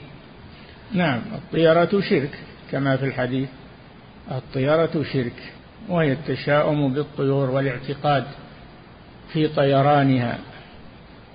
نعم. 0.93 1.21
الطيرة 1.35 2.01
شرك 2.09 2.39
كما 2.71 2.97
في 2.97 3.05
الحديث. 3.05 3.49
الطيرة 4.31 5.03
شرك 5.13 5.53
وهي 5.89 6.11
التشاؤم 6.11 6.93
بالطيور 6.93 7.49
والاعتقاد 7.49 8.23
في 9.33 9.47
طيرانها 9.47 10.37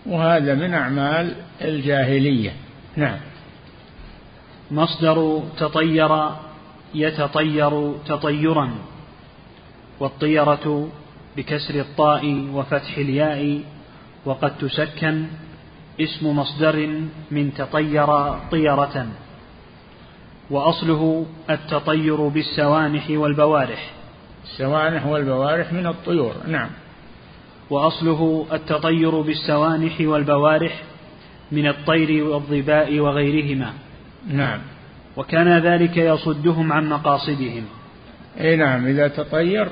وهذا 0.07 0.55
من 0.55 0.75
أعمال 0.75 1.35
الجاهلية. 1.61 2.53
نعم. 2.97 3.19
مصدر 4.71 5.43
تطير 5.59 6.31
يتطير 6.95 7.93
تطيرا 8.07 8.75
والطيرة 10.01 10.89
بكسر 11.37 11.81
الطاء 11.81 12.49
وفتح 12.53 12.99
الياء 12.99 13.61
وقد 14.25 14.59
تسكن 14.59 15.27
اسم 16.01 16.39
مصدر 16.39 16.91
من 17.31 17.55
تطير 17.55 18.07
طيرة. 18.51 19.07
وأصله 20.51 21.27
التطير 21.51 22.29
بالسوانح 22.29 23.11
والبوارح. 23.11 23.91
السوانح 24.45 25.07
والبوارح 25.07 25.73
من 25.73 25.87
الطيور 25.87 26.35
نعم. 26.47 26.69
وأصله 27.71 28.47
التطير 28.53 29.21
بالسوانح 29.21 30.01
والبوارح 30.01 30.83
من 31.53 31.67
الطير 31.67 32.25
والظباء 32.25 32.99
وغيرهما. 32.99 33.73
نعم. 34.29 34.59
وكان 35.17 35.59
ذلك 35.59 35.97
يصدهم 35.97 36.73
عن 36.73 36.89
مقاصدهم. 36.89 37.65
إي 38.41 38.57
نعم 38.57 38.87
إذا 38.87 39.09
تطير 39.09 39.69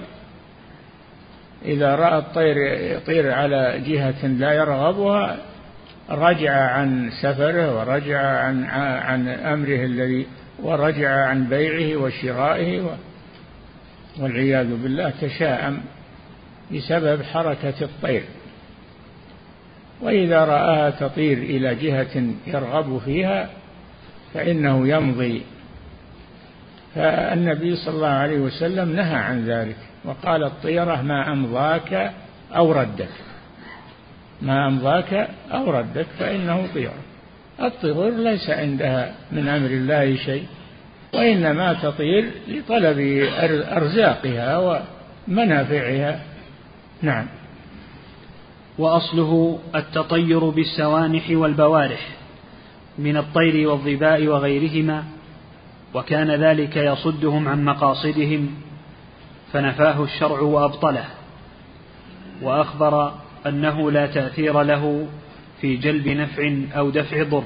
إذا 1.64 1.94
رأى 1.94 2.18
الطير 2.18 2.56
يطير 2.96 3.32
على 3.32 3.82
جهة 3.86 4.26
لا 4.26 4.52
يرغبها 4.52 5.36
رجع 6.10 6.52
عن 6.52 7.10
سفره 7.22 7.78
ورجع 7.78 8.20
عن 8.20 8.64
عن 9.00 9.28
أمره 9.28 9.84
الذي 9.84 10.26
ورجع 10.62 11.26
عن 11.26 11.48
بيعه 11.48 11.96
وشرائه 11.96 12.96
والعياذ 14.18 14.82
بالله 14.82 15.12
تشاءم 15.20 15.80
بسبب 16.72 17.22
حركة 17.22 17.74
الطير. 17.82 18.22
وإذا 20.00 20.44
رآها 20.44 20.90
تطير 20.90 21.38
إلى 21.38 21.74
جهة 21.74 22.24
يرغب 22.46 22.98
فيها 22.98 23.50
فإنه 24.34 24.88
يمضي. 24.88 25.42
فالنبي 26.94 27.76
صلى 27.76 27.94
الله 27.94 28.08
عليه 28.08 28.38
وسلم 28.38 28.96
نهى 28.96 29.14
عن 29.14 29.44
ذلك 29.44 29.76
وقال 30.04 30.44
الطيرة 30.44 31.02
ما 31.02 31.32
أمضاك 31.32 32.12
أو 32.56 32.72
ردك. 32.72 33.08
ما 34.42 34.66
أمضاك 34.66 35.28
أو 35.52 35.70
ردك 35.70 36.06
فإنه 36.18 36.68
طيرة 36.74 37.13
الطيور 37.62 38.10
ليس 38.10 38.50
عندها 38.50 39.14
من 39.32 39.48
أمر 39.48 39.70
الله 39.70 40.16
شيء 40.16 40.46
وإنما 41.14 41.72
تطير 41.72 42.30
لطلب 42.48 43.28
أرزاقها 43.72 44.80
ومنافعها. 45.28 46.20
نعم. 47.02 47.26
وأصله 48.78 49.58
التطير 49.74 50.38
بالسوانح 50.38 51.30
والبوارح 51.30 52.08
من 52.98 53.16
الطير 53.16 53.68
والظباء 53.68 54.26
وغيرهما 54.26 55.04
وكان 55.94 56.30
ذلك 56.30 56.76
يصدهم 56.76 57.48
عن 57.48 57.64
مقاصدهم 57.64 58.54
فنفاه 59.52 60.02
الشرع 60.02 60.40
وأبطله 60.40 61.04
وأخبر 62.42 63.12
أنه 63.46 63.90
لا 63.90 64.06
تأثير 64.06 64.62
له 64.62 65.06
في 65.64 65.76
جلب 65.76 66.08
نفع 66.08 66.52
أو 66.78 66.90
دفع 66.90 67.22
ضر. 67.22 67.44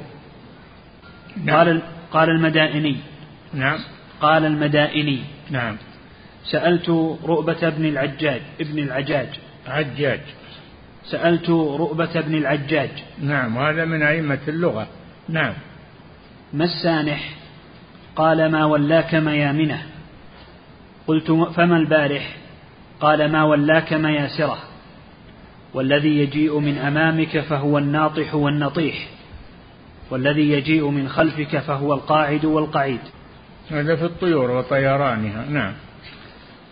نعم. 1.44 1.56
قال 1.56 1.82
قال 2.10 2.30
المدائني. 2.30 2.96
نعم. 3.54 3.78
قال 4.20 4.44
المدائني. 4.44 5.20
نعم. 5.50 5.76
سألت 6.44 6.88
رؤبة 7.24 7.68
بن 7.68 7.84
العجاج 7.84 8.40
ابن 8.60 8.78
العجاج. 8.78 9.28
عجاج. 9.66 10.20
سألت 11.04 11.50
رؤبة 11.50 12.20
بن 12.20 12.34
العجاج. 12.34 12.90
نعم 13.22 13.56
وهذا 13.56 13.84
من 13.84 14.02
أئمة 14.02 14.38
اللغة. 14.48 14.86
نعم. 15.28 15.54
ما 16.52 16.64
السانح 16.64 17.34
قال 18.16 18.50
ما 18.50 18.64
ولاك 18.64 19.14
ميامنه. 19.14 19.82
قلت 21.06 21.30
فما 21.30 21.76
البارح؟ 21.76 22.36
قال 23.00 23.32
ما 23.32 23.44
ولاك 23.44 23.92
مياسره. 23.92 24.58
والذي 25.74 26.18
يجيء 26.18 26.58
من 26.58 26.78
أمامك 26.78 27.40
فهو 27.40 27.78
الناطح 27.78 28.34
والنطيح 28.34 29.08
والذي 30.10 30.50
يجيء 30.50 30.88
من 30.88 31.08
خلفك 31.08 31.58
فهو 31.58 31.94
القاعد 31.94 32.44
والقعيد. 32.44 33.00
هذا 33.70 33.96
في 33.96 34.04
الطيور 34.04 34.50
وطيرانها 34.50 35.44
نعم. 35.50 35.72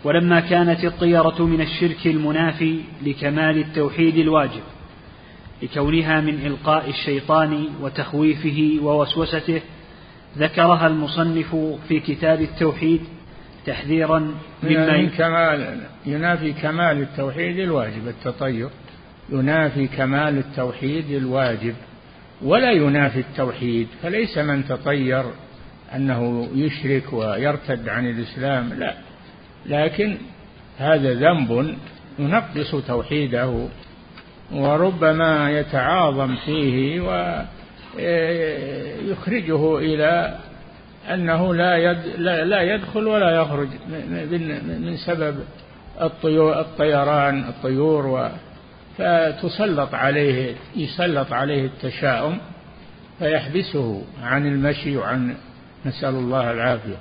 ولما 0.03 0.39
كانت 0.39 0.85
الطيرة 0.85 1.45
من 1.45 1.61
الشرك 1.61 2.07
المنافي 2.07 2.79
لكمال 3.05 3.57
التوحيد 3.57 4.17
الواجب 4.17 4.63
لكونها 5.61 6.21
من 6.21 6.45
إلقاء 6.45 6.89
الشيطان 6.89 7.67
وتخويفه 7.81 8.79
ووسوسته 8.81 9.61
ذكرها 10.37 10.87
المصنف 10.87 11.55
في 11.87 11.99
كتاب 11.99 12.41
التوحيد 12.41 13.01
تحذيرا 13.65 14.19
مما 14.63 14.97
من 14.97 15.09
كمال 15.09 15.81
ينافي 16.05 16.53
كمال 16.53 17.01
التوحيد 17.01 17.59
الواجب 17.59 18.07
التطير. 18.07 18.69
ينافي 19.29 19.87
كمال 19.87 20.37
التوحيد 20.37 21.11
الواجب 21.11 21.75
ولا 22.41 22.71
ينافي 22.71 23.19
التوحيد 23.19 23.87
فليس 24.03 24.37
من 24.37 24.67
تطير 24.67 25.23
أنه 25.95 26.49
يشرك 26.55 27.13
ويرتد 27.13 27.89
عن 27.89 28.09
الإسلام 28.09 28.73
لا. 28.73 28.93
لكن 29.65 30.17
هذا 30.77 31.13
ذنب 31.13 31.75
ينقص 32.19 32.75
توحيده 32.87 33.67
وربما 34.51 35.51
يتعاظم 35.51 36.35
فيه 36.35 37.01
ويخرجه 37.97 39.77
إلى 39.77 40.37
أنه 41.13 41.55
لا 41.55 41.77
يد 41.77 41.97
لا 42.17 42.61
يدخل 42.61 43.07
ولا 43.07 43.31
يخرج 43.31 43.67
من 44.81 44.97
سبب 44.97 45.35
الطيران 46.01 47.43
الطيور 47.43 48.31
فتسلط 48.97 49.93
عليه 49.93 50.55
يسلط 50.75 51.33
عليه 51.33 51.65
التشاؤم 51.65 52.37
فيحبسه 53.19 54.03
عن 54.23 54.45
المشي 54.45 54.97
وعن 54.97 55.35
نسأل 55.85 56.15
الله 56.15 56.51
العافية. 56.51 56.97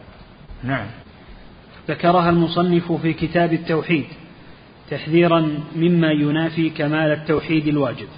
نعم. 0.65 0.87
ذكرها 1.89 2.31
المصنف 2.31 2.93
في 2.93 3.13
كتاب 3.13 3.53
التوحيد 3.53 4.07
تحذيرا 4.91 5.61
مما 5.77 6.13
ينافي 6.13 6.71
كمال 6.71 7.13
التوحيد 7.13 7.67
الواجب. 7.67 8.09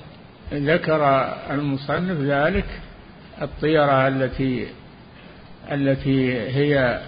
ذكر 0.53 1.35
المصنف 1.51 2.21
ذلك 2.21 2.67
الطيرة 3.43 4.09
التي 4.09 4.67
التي 5.73 6.33
هي 6.33 7.01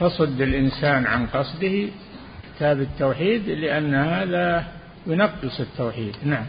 تصد 0.00 0.40
الإنسان 0.40 1.06
عن 1.06 1.26
قصده 1.26 1.88
كتاب 2.56 2.80
التوحيد 2.80 3.48
لأن 3.48 3.94
هذا 3.94 4.75
ينقص 5.06 5.60
التوحيد. 5.60 6.16
نعم. 6.24 6.46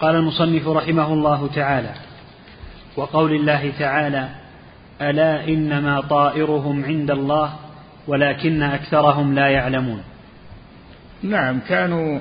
قال 0.00 0.14
المصنف 0.14 0.68
رحمه 0.68 1.12
الله 1.12 1.48
تعالى 1.54 1.94
وقول 2.96 3.34
الله 3.34 3.72
تعالى 3.78 4.28
ألا 5.00 5.48
إنما 5.48 6.00
طائرهم 6.00 6.84
عند 6.84 7.10
الله 7.10 7.54
ولكن 8.06 8.62
أكثرهم 8.62 9.34
لا 9.34 9.48
يعلمون. 9.48 10.02
نعم 11.22 11.60
كانوا 11.68 12.20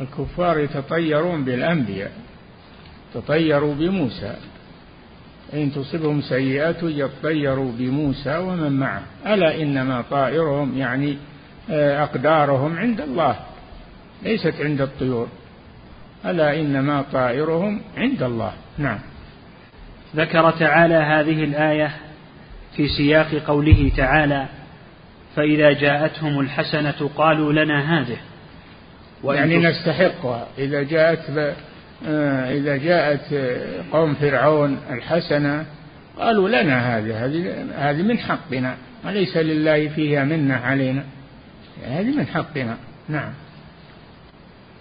الكفار 0.00 0.58
يتطيرون 0.58 1.44
بالأنبياء 1.44 2.12
تطيروا 3.14 3.74
بموسى. 3.74 4.36
إن 5.54 5.72
تصبهم 5.72 6.20
سيئات 6.20 6.82
يطيروا 6.82 7.72
بموسى 7.78 8.38
ومن 8.38 8.72
معه. 8.72 9.02
ألا 9.26 9.62
إنما 9.62 10.04
طائرهم 10.10 10.78
يعني 10.78 11.18
آه، 11.70 12.02
أقدارهم 12.02 12.76
عند 12.76 13.00
الله. 13.00 13.36
ليست 14.22 14.54
عند 14.60 14.80
الطيور 14.80 15.28
ألا 16.26 16.60
إنما 16.60 17.04
طائرهم 17.12 17.80
عند 17.96 18.22
الله. 18.22 18.52
نعم. 18.78 18.98
ذكر 20.16 20.50
تعالى 20.50 20.94
هذه 20.94 21.44
الآية 21.44 21.90
في 22.76 22.88
سياق 22.88 23.34
قوله 23.46 23.92
تعالى 23.96 24.46
فإذا 25.36 25.72
جاءتهم 25.72 26.40
الحسنة 26.40 27.10
قالوا 27.16 27.52
لنا 27.52 28.00
هذه. 28.00 28.16
يعني 29.24 29.58
نستحقها. 29.58 30.46
إذا 30.58 30.82
جاءت 30.82 31.54
آه، 32.06 32.52
إذا 32.52 32.76
جاءت 32.76 33.34
قوم 33.92 34.14
فرعون 34.14 34.78
الحسنة 34.90 35.66
قالوا 36.18 36.48
لنا 36.48 36.98
هذه. 36.98 37.24
هذه 37.24 37.66
هذه 37.76 38.02
من 38.02 38.18
حقنا 38.18 38.76
وليس 39.04 39.36
لله 39.36 39.88
فيها 39.88 40.24
منة 40.24 40.54
علينا؟ 40.54 41.04
هذه 41.86 42.16
من 42.16 42.26
حقنا. 42.26 42.76
نعم. 43.08 43.32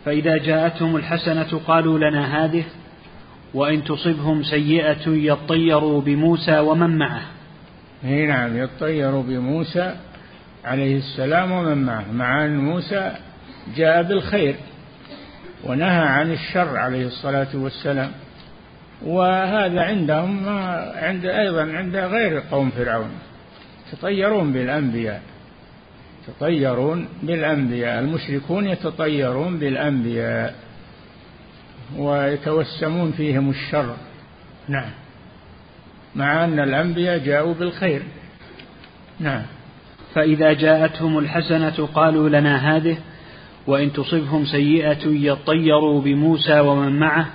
فإذا 0.05 0.37
جاءتهم 0.37 0.95
الحسنة 0.95 1.61
قالوا 1.67 1.99
لنا 1.99 2.45
هذه 2.45 2.63
وإن 3.53 3.83
تصبهم 3.83 4.43
سيئة 4.43 5.07
يطيروا 5.07 6.01
بموسى 6.01 6.59
ومن 6.59 6.97
معه. 6.97 7.21
إي 8.05 8.25
نعم 8.25 8.57
يطير 8.57 9.21
بموسى 9.21 9.95
عليه 10.65 10.97
السلام 10.97 11.51
ومن 11.51 11.77
معه 11.85 12.11
مع 12.11 12.45
أن 12.45 12.57
موسى 12.57 13.11
جاء 13.75 14.03
بالخير 14.03 14.55
ونهى 15.63 16.01
عن 16.07 16.31
الشر 16.31 16.77
عليه 16.77 17.07
الصلاة 17.07 17.47
والسلام. 17.53 18.11
وهذا 19.05 19.81
عندهم 19.81 20.49
عند 20.95 21.25
أيضا 21.25 21.61
عند 21.61 21.95
غير 21.95 22.43
قوم 22.51 22.69
فرعون 22.69 23.11
يتطيرون 23.93 24.53
بالأنبياء. 24.53 25.21
يتطيرون 26.27 27.07
بالأنبياء 27.23 27.99
المشركون 27.99 28.67
يتطيرون 28.67 29.59
بالأنبياء 29.59 30.55
ويتوسمون 31.97 33.11
فيهم 33.11 33.49
الشر. 33.49 33.95
نعم. 34.67 34.89
مع 36.15 36.43
أن 36.43 36.59
الأنبياء 36.59 37.17
جاءوا 37.17 37.53
بالخير. 37.53 38.03
نعم. 39.19 39.43
فإذا 40.15 40.53
جاءتهم 40.53 41.17
الحسنة 41.17 41.87
قالوا 41.93 42.29
لنا 42.29 42.75
هذه 42.75 42.97
وإن 43.67 43.93
تصبهم 43.93 44.45
سيئة 44.45 45.07
يطيروا 45.07 46.01
بموسى 46.01 46.59
ومن 46.59 46.99
معه. 46.99 47.27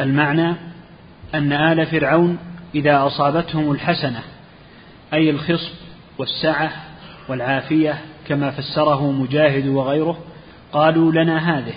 المعنى 0.00 0.54
أن 1.34 1.52
آل 1.52 1.86
فرعون 1.86 2.38
إذا 2.74 3.06
أصابتهم 3.06 3.72
الحسنة 3.72 4.22
أي 5.12 5.30
الخصب 5.30 5.72
والسعة 6.18 6.87
والعافية 7.28 7.98
كما 8.28 8.50
فسره 8.50 9.10
مجاهد 9.10 9.66
وغيره 9.66 10.18
قالوا 10.72 11.12
لنا 11.12 11.58
هذه 11.58 11.74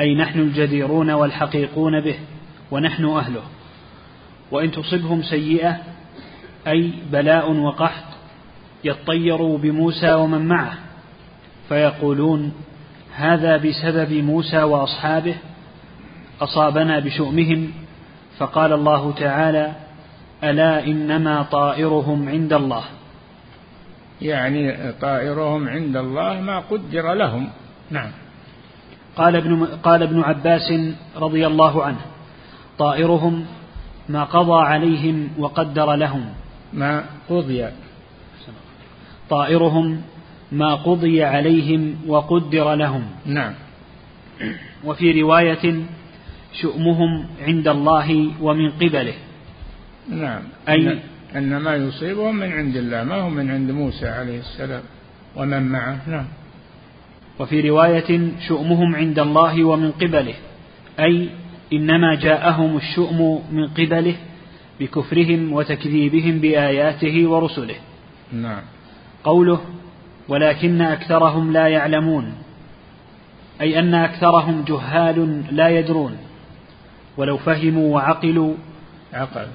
أي 0.00 0.14
نحن 0.14 0.38
الجديرون 0.38 1.10
والحقيقون 1.10 2.00
به 2.00 2.14
ونحن 2.70 3.04
أهله 3.04 3.42
وإن 4.50 4.70
تصبهم 4.70 5.22
سيئة 5.22 5.76
أي 6.66 6.92
بلاء 7.12 7.52
وقحط 7.52 8.04
يطيروا 8.84 9.58
بموسى 9.58 10.12
ومن 10.12 10.46
معه 10.46 10.74
فيقولون 11.68 12.52
هذا 13.14 13.56
بسبب 13.56 14.12
موسى 14.12 14.62
وأصحابه 14.62 15.34
أصابنا 16.40 16.98
بشؤمهم 16.98 17.72
فقال 18.38 18.72
الله 18.72 19.12
تعالى 19.12 19.72
ألا 20.44 20.86
إنما 20.86 21.42
طائرهم 21.42 22.28
عند 22.28 22.52
الله. 22.52 22.84
يعني 24.22 24.92
طائرهم 24.92 25.68
عند 25.68 25.96
الله 25.96 26.40
ما 26.40 26.58
قدر 26.58 27.14
لهم. 27.14 27.48
نعم. 27.90 28.10
قال 29.16 29.36
ابن 29.36 29.64
قال 29.64 30.02
ابن 30.02 30.20
عباس 30.20 30.72
رضي 31.16 31.46
الله 31.46 31.84
عنه 31.84 32.00
طائرهم 32.78 33.46
ما 34.08 34.24
قضى 34.24 34.66
عليهم 34.66 35.28
وقدر 35.38 35.94
لهم. 35.94 36.24
ما 36.72 37.04
قضي. 37.28 37.68
طائرهم 39.30 40.02
ما 40.52 40.74
قضي 40.74 41.22
عليهم 41.22 41.96
وقدر 42.06 42.74
لهم. 42.74 43.04
نعم. 43.26 43.54
وفي 44.84 45.22
رواية 45.22 45.84
شؤمهم 46.52 47.26
عند 47.40 47.68
الله 47.68 48.32
ومن 48.40 48.70
قبله. 48.70 49.14
نعم. 50.08 50.42
أي 50.68 51.11
أن 51.36 51.56
ما 51.56 51.76
يصيبهم 51.76 52.36
من 52.36 52.52
عند 52.52 52.76
الله 52.76 53.04
ما 53.04 53.14
هو 53.14 53.30
من 53.30 53.50
عند 53.50 53.70
موسى 53.70 54.08
عليه 54.08 54.38
السلام 54.38 54.82
ومن 55.36 55.62
معه 55.62 55.98
نعم. 56.06 56.26
وفي 57.38 57.60
رواية 57.70 58.30
شؤمهم 58.48 58.96
عند 58.96 59.18
الله 59.18 59.64
ومن 59.64 59.90
قبله 59.92 60.34
أي 61.00 61.28
إنما 61.72 62.14
جاءهم 62.14 62.76
الشؤم 62.76 63.42
من 63.52 63.68
قبله 63.68 64.14
بكفرهم 64.80 65.52
وتكذيبهم 65.52 66.38
بآياته 66.38 67.28
ورسله. 67.28 67.76
نعم. 68.32 68.62
قوله 69.24 69.60
ولكن 70.28 70.80
أكثرهم 70.80 71.52
لا 71.52 71.68
يعلمون 71.68 72.34
أي 73.60 73.78
أن 73.78 73.94
أكثرهم 73.94 74.64
جهال 74.68 75.42
لا 75.50 75.68
يدرون. 75.68 76.16
ولو 77.16 77.36
فهموا 77.36 77.94
وعقلوا 77.94 78.54
عقل. 79.12 79.46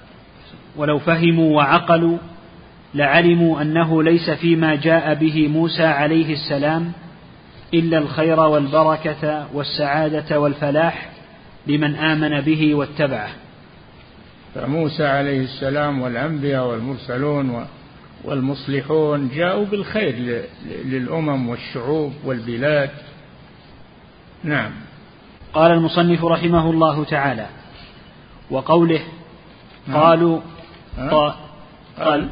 ولو 0.77 0.99
فهموا 0.99 1.55
وعقلوا 1.55 2.17
لعلموا 2.93 3.61
أنه 3.61 4.03
ليس 4.03 4.29
فيما 4.29 4.75
جاء 4.75 5.13
به 5.13 5.47
موسى 5.47 5.85
عليه 5.85 6.33
السلام 6.33 6.91
إلا 7.73 7.97
الخير 7.97 8.39
والبركة 8.39 9.47
والسعادة 9.53 10.39
والفلاح 10.39 11.09
لمن 11.67 11.95
آمن 11.95 12.41
به 12.41 12.75
واتبعه. 12.75 13.29
فموسى 14.55 15.05
عليه 15.05 15.41
السلام 15.41 16.01
والأنبياء 16.01 16.67
والمرسلون 16.67 17.65
والمصلحون 18.23 19.29
جاءوا 19.35 19.65
بالخير 19.65 20.43
للأمم 20.85 21.49
والشعوب 21.49 22.13
والبلاد. 22.25 22.89
نعم. 24.43 24.71
قال 25.53 25.71
المصنف 25.71 26.25
رحمه 26.25 26.69
الله 26.69 27.03
تعالى 27.03 27.45
وقوله 28.51 29.01
نعم. 29.87 29.97
قالوا 29.97 30.39
قال 31.97 32.29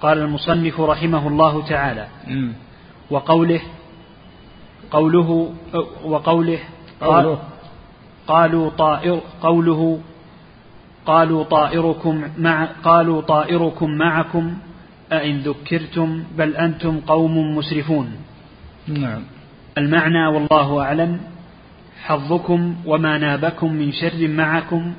قال 0.00 0.18
المصنف 0.18 0.80
رحمه 0.80 1.28
الله 1.28 1.62
تعالى. 1.68 2.06
وقوله 3.10 3.60
قوله 4.90 5.52
وقوله 6.04 6.58
قوله. 7.00 7.38
قالوا 8.26 8.70
طائر 8.70 9.20
قوله 9.42 10.00
قالوا 11.06 11.44
طائركم 11.44 12.22
مع 12.38 12.64
قالوا 12.64 13.20
طائركم 13.22 13.90
معكم 13.90 14.44
أئن 15.12 15.40
ذكرتم 15.40 16.24
بل 16.38 16.56
أنتم 16.56 17.00
قوم 17.00 17.56
مسرفون. 17.56 18.08
نعم. 18.88 19.22
المعنى 19.78 20.26
والله 20.26 20.82
أعلم 20.82 21.20
حظكم 22.04 22.74
وما 22.86 23.18
نابكم 23.18 23.72
من 23.72 23.92
شر 23.92 24.28
معكم 24.28 24.94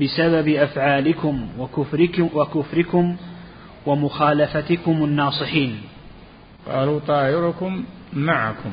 بسبب 0.00 0.48
أفعالكم 0.48 1.48
وكفركم, 1.58 2.28
وكفركم 2.34 3.16
ومخالفتكم 3.86 5.04
الناصحين. 5.04 5.80
قالوا 6.68 7.00
طائركم 7.00 7.84
معكم. 8.12 8.70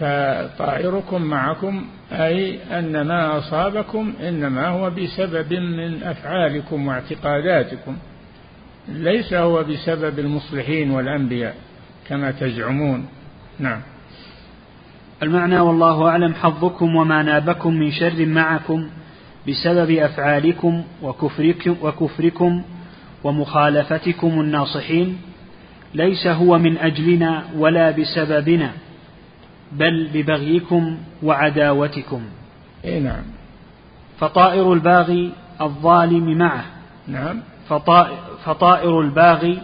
فطائركم 0.00 1.22
معكم 1.22 1.84
أي 2.12 2.58
أن 2.78 3.06
ما 3.06 3.38
أصابكم 3.38 4.12
إنما 4.28 4.68
هو 4.68 4.90
بسبب 4.90 5.52
من 5.54 6.02
أفعالكم 6.02 6.86
واعتقاداتكم. 6.86 7.96
ليس 8.88 9.34
هو 9.34 9.64
بسبب 9.64 10.18
المصلحين 10.18 10.90
والأنبياء 10.90 11.54
كما 12.08 12.30
تزعمون. 12.30 13.06
نعم. 13.58 13.80
المعنى 15.22 15.60
والله 15.60 16.08
أعلم 16.08 16.34
حظكم 16.34 16.96
وما 16.96 17.22
نابكم 17.22 17.74
من 17.74 17.90
شر 17.90 18.26
معكم 18.26 18.88
بسبب 19.48 19.90
أفعالكم 19.90 20.82
وكفركم, 21.02 21.76
وكفركم 21.82 22.62
ومخالفتكم 23.24 24.40
الناصحين 24.40 25.18
ليس 25.94 26.26
هو 26.26 26.58
من 26.58 26.78
أجلنا 26.78 27.44
ولا 27.56 27.90
بسببنا 27.90 28.70
بل 29.72 30.08
ببغيكم 30.14 30.98
وعداوتكم. 31.22 32.22
إيه 32.84 32.98
نعم. 32.98 33.22
فطائر 34.18 34.72
الباغي 34.72 35.32
الظالم 35.60 36.38
معه. 36.38 36.64
نعم. 37.08 37.40
فطائر, 37.68 38.16
فطائر 38.44 39.00
الباغي 39.00 39.62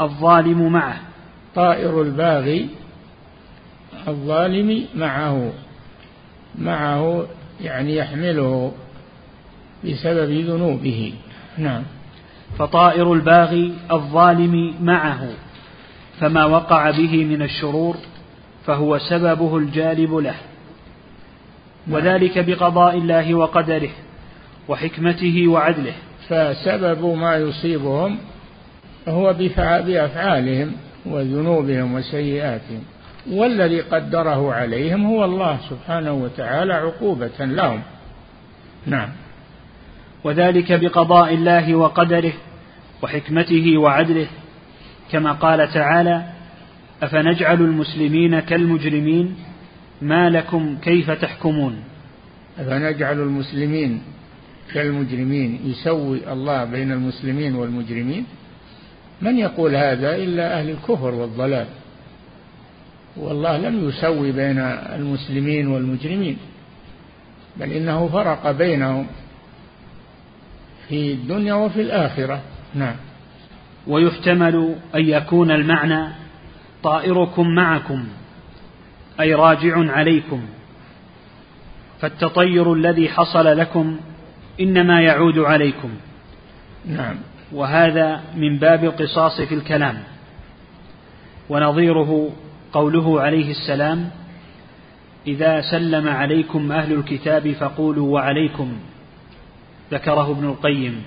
الظالم 0.00 0.72
معه. 0.72 0.96
طائر 1.54 2.02
الباغي 2.02 2.68
الظالم 4.08 4.84
معه. 4.94 5.52
معه 6.58 7.26
يعني 7.62 7.96
يحمله 7.96 8.72
بسبب 9.84 10.30
ذنوبه. 10.30 11.14
نعم. 11.58 11.82
فطائر 12.58 13.12
الباغي 13.12 13.72
الظالم 13.92 14.74
معه 14.80 15.28
فما 16.20 16.44
وقع 16.44 16.90
به 16.90 17.24
من 17.24 17.42
الشرور 17.42 17.96
فهو 18.66 18.98
سببه 18.98 19.56
الجالب 19.56 20.14
له. 20.14 20.34
نعم. 21.86 21.94
وذلك 21.94 22.38
بقضاء 22.38 22.98
الله 22.98 23.34
وقدره 23.34 23.90
وحكمته 24.68 25.48
وعدله. 25.48 25.94
فسبب 26.28 27.04
ما 27.04 27.36
يصيبهم 27.36 28.18
هو 29.08 29.32
بأفعالهم 29.58 30.72
وذنوبهم 31.06 31.94
وسيئاتهم. 31.94 32.82
والذي 33.30 33.80
قدره 33.80 34.52
عليهم 34.52 35.06
هو 35.06 35.24
الله 35.24 35.58
سبحانه 35.70 36.12
وتعالى 36.12 36.74
عقوبة 36.74 37.38
لهم. 37.40 37.82
نعم. 38.86 39.08
وذلك 40.24 40.72
بقضاء 40.72 41.34
الله 41.34 41.74
وقدره 41.74 42.32
وحكمته 43.02 43.78
وعدله. 43.78 44.26
كما 45.12 45.32
قال 45.32 45.72
تعالى 45.72 46.24
أفنجعل 47.02 47.60
المسلمين 47.60 48.40
كالمجرمين؟ 48.40 49.36
ما 50.02 50.30
لكم 50.30 50.76
كيف 50.82 51.10
تحكمون؟ 51.10 51.82
أفنجعل 52.58 53.20
المسلمين 53.20 54.02
كالمجرمين؟ 54.74 55.60
يسوي 55.64 56.32
الله 56.32 56.64
بين 56.64 56.92
المسلمين 56.92 57.54
والمجرمين؟ 57.54 58.24
من 59.22 59.38
يقول 59.38 59.76
هذا 59.76 60.16
إلا 60.16 60.60
أهل 60.60 60.70
الكفر 60.70 61.14
والضلال. 61.14 61.66
والله 63.16 63.56
لم 63.56 63.88
يسوي 63.88 64.32
بين 64.32 64.58
المسلمين 64.58 65.68
والمجرمين 65.68 66.38
بل 67.56 67.72
إنه 67.72 68.08
فرق 68.08 68.50
بينهم 68.50 69.06
في 70.88 71.12
الدنيا 71.12 71.54
وفي 71.54 71.82
الآخرة. 71.82 72.40
نعم. 72.74 72.96
ويحتمل 73.86 74.74
أن 74.94 75.04
يكون 75.04 75.50
المعنى 75.50 76.12
طائركم 76.82 77.54
معكم 77.54 78.04
أي 79.20 79.34
راجع 79.34 79.92
عليكم 79.92 80.42
فالتطير 82.00 82.72
الذي 82.72 83.08
حصل 83.08 83.58
لكم 83.58 83.96
إنما 84.60 85.00
يعود 85.00 85.38
عليكم. 85.38 85.90
نعم. 86.86 87.16
وهذا 87.52 88.22
من 88.36 88.58
باب 88.58 88.84
القصاص 88.84 89.40
في 89.40 89.54
الكلام. 89.54 90.02
ونظيره 91.48 92.30
قوله 92.72 93.20
عليه 93.20 93.50
السلام 93.50 94.10
إذا 95.26 95.60
سلم 95.60 96.08
عليكم 96.08 96.72
أهل 96.72 96.92
الكتاب 96.92 97.52
فقولوا 97.52 98.14
وعليكم 98.14 98.72
ذكره 99.92 100.30
ابن 100.30 100.44
القيم. 100.48 101.02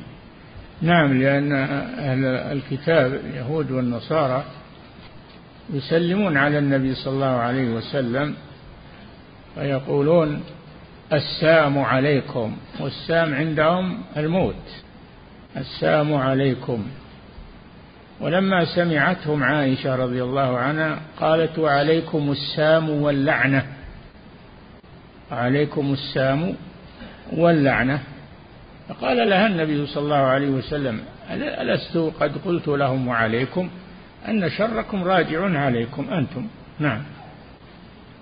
نعم 0.81 1.21
لأن 1.21 1.51
أهل 1.99 2.25
الكتاب 2.25 3.13
اليهود 3.13 3.71
والنصارى 3.71 4.43
يسلمون 5.73 6.37
على 6.37 6.59
النبي 6.59 6.95
صلى 6.95 7.13
الله 7.13 7.25
عليه 7.25 7.69
وسلم 7.69 8.35
ويقولون 9.57 10.43
السام 11.13 11.77
عليكم 11.79 12.57
والسام 12.79 13.33
عندهم 13.33 13.97
الموت 14.17 14.65
السام 15.57 16.13
عليكم 16.13 16.85
ولما 18.23 18.65
سمعتهم 18.65 19.43
عائشة 19.43 19.95
رضي 19.95 20.23
الله 20.23 20.57
عنها 20.57 20.99
قالت 21.19 21.59
وعليكم 21.59 22.31
السام 22.31 22.89
واللعنة. 22.89 23.65
عليكم 25.31 25.93
السام 25.93 26.55
واللعنة. 27.31 27.99
فقال 28.89 29.29
لها 29.29 29.47
النبي 29.47 29.85
صلى 29.85 30.03
الله 30.03 30.15
عليه 30.15 30.47
وسلم 30.49 30.99
ألست 31.31 31.97
قد 32.19 32.37
قلت 32.45 32.67
لهم 32.67 33.07
وعليكم 33.07 33.69
أن 34.27 34.49
شركم 34.49 35.03
راجع 35.03 35.59
عليكم 35.59 36.05
أنتم؟ 36.13 36.47
نعم. 36.79 37.01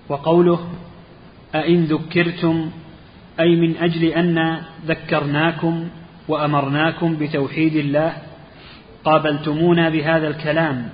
وقوله 0.08 0.68
أئن 1.54 1.84
ذكرتم 1.84 2.70
أي 3.40 3.56
من 3.56 3.76
أجل 3.76 4.04
أن 4.04 4.62
ذكرناكم 4.86 5.88
وأمرناكم 6.28 7.16
بتوحيد 7.16 7.76
الله 7.76 8.31
قابلتمونا 9.04 9.88
بهذا 9.88 10.28
الكلام 10.28 10.88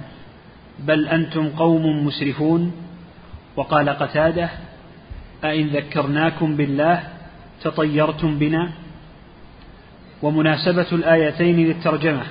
بل 0.79 1.09
أنتم 1.09 1.49
قوم 1.49 2.07
مسرفون. 2.07 2.73
وقال 3.57 3.89
قتادة 3.89 4.49
أئن 5.45 5.67
ذكرناكم 5.67 6.57
بالله 6.57 7.03
تطيرتم 7.63 8.39
بنا. 8.39 8.69
ومناسبة 10.23 10.87
الآيتين 10.93 11.57
للترجمة. 11.57 12.23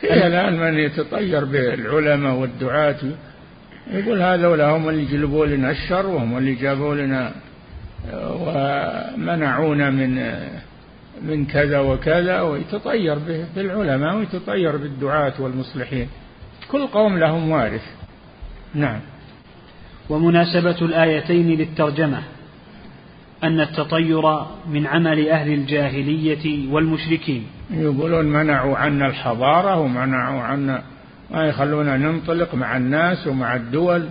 في 0.00 0.26
الآن 0.26 0.58
من 0.60 0.78
يتطير 0.78 1.44
بالعلماء 1.44 2.34
والدعاة 2.34 2.96
يقول 3.90 4.22
هذول 4.22 4.60
هم 4.60 4.88
اللي 4.88 5.04
جلبوا 5.04 5.46
لنا 5.46 5.70
الشر 5.70 6.06
وهم 6.06 6.38
اللي 6.38 6.54
جابوا 6.54 6.94
لنا 6.94 7.32
ومنعونا 8.14 9.90
من 9.90 10.18
من 11.22 11.46
كذا 11.46 11.78
وكذا 11.78 12.40
ويتطير 12.40 13.18
بالعلماء 13.56 14.16
ويتطير 14.16 14.76
بالدعاة 14.76 15.32
والمصلحين. 15.38 16.08
كل 16.70 16.86
قوم 16.86 17.18
لهم 17.18 17.50
وارث. 17.50 17.84
نعم. 18.74 19.00
ومناسبة 20.10 20.76
الآيتين 20.82 21.48
للترجمة 21.48 22.22
أن 23.44 23.60
التطير 23.60 24.22
من 24.70 24.86
عمل 24.86 25.28
أهل 25.28 25.52
الجاهلية 25.52 26.72
والمشركين. 26.72 27.46
يقولون 27.70 28.26
منعوا 28.26 28.76
عنا 28.76 29.06
الحضارة 29.06 29.80
ومنعوا 29.80 30.40
عنا 30.40 30.82
ما 31.30 31.46
يخلونا 31.46 31.96
ننطلق 31.96 32.54
مع 32.54 32.76
الناس 32.76 33.26
ومع 33.26 33.56
الدول. 33.56 34.08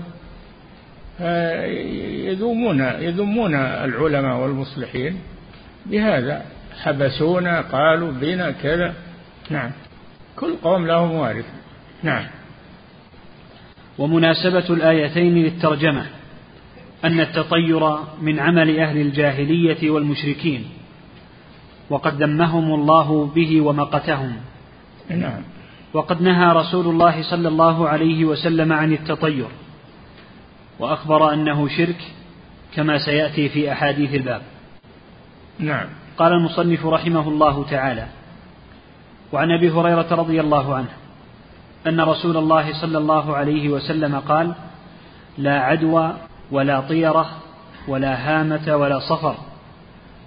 يذمون 2.30 2.80
يذمون 2.80 3.56
العلماء 3.56 4.38
والمصلحين 4.38 5.20
بهذا. 5.86 6.46
حبسونا 6.84 7.62
قالوا 7.62 8.12
بنا 8.12 8.52
كذا. 8.52 8.94
نعم. 9.50 9.72
كل 10.36 10.56
قوم 10.64 10.88
لهم 10.88 11.12
وارث 11.12 11.46
نعم. 12.04 12.26
ومناسبة 13.98 14.66
الآيتين 14.70 15.36
للترجمة 15.36 16.06
أن 17.06 17.20
التطير 17.20 17.98
من 18.22 18.40
عمل 18.40 18.80
أهل 18.80 18.98
الجاهلية 18.98 19.90
والمشركين 19.90 20.66
وقد 21.90 22.24
ذمهم 22.24 22.74
الله 22.74 23.32
به 23.36 23.62
ومقتهم. 23.62 24.36
نعم. 25.10 25.42
وقد 25.94 26.22
نهى 26.22 26.54
رسول 26.54 26.88
الله 26.88 27.22
صلى 27.30 27.48
الله 27.48 27.90
عليه 27.90 28.26
وسلم 28.26 28.74
عن 28.74 28.94
التطير 28.94 29.48
وأخبر 30.80 31.34
أنه 31.34 31.68
شرك 31.68 32.02
كما 32.76 32.98
سيأتي 32.98 33.50
في 33.50 33.72
أحاديث 33.72 34.14
الباب. 34.14 34.42
نعم. 35.60 35.88
قال 36.18 36.34
المصنف 36.34 36.86
رحمه 36.86 37.28
الله 37.30 37.66
تعالى 37.70 38.08
وعن 39.34 39.52
أبي 39.52 39.70
هريرة 39.70 40.08
رضي 40.12 40.42
الله 40.42 40.76
عنه 40.76 40.90
أن 41.88 42.02
رسول 42.02 42.38
الله 42.38 42.82
صلى 42.82 42.98
الله 42.98 43.36
عليه 43.36 43.70
وسلم 43.70 44.20
قال 44.20 44.54
لا 45.38 45.60
عدوى 45.60 46.14
ولا 46.52 46.80
طيرة 46.80 47.30
ولا 47.88 48.14
هامة 48.16 48.76
ولا 48.76 49.00
صفر 49.00 49.36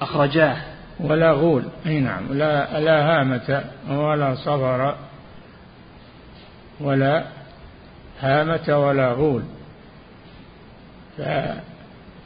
أخرجاه. 0.02 0.56
ولا 1.00 1.32
غول 1.32 1.64
أي 1.86 2.00
نعم 2.00 2.32
لا 2.32 2.80
لا 2.80 3.20
هامة 3.20 3.64
ولا 3.90 4.34
صفر 4.34 4.96
ولا 6.80 7.24
هامة 8.20 8.78
ولا 8.78 9.12
غول. 9.12 9.42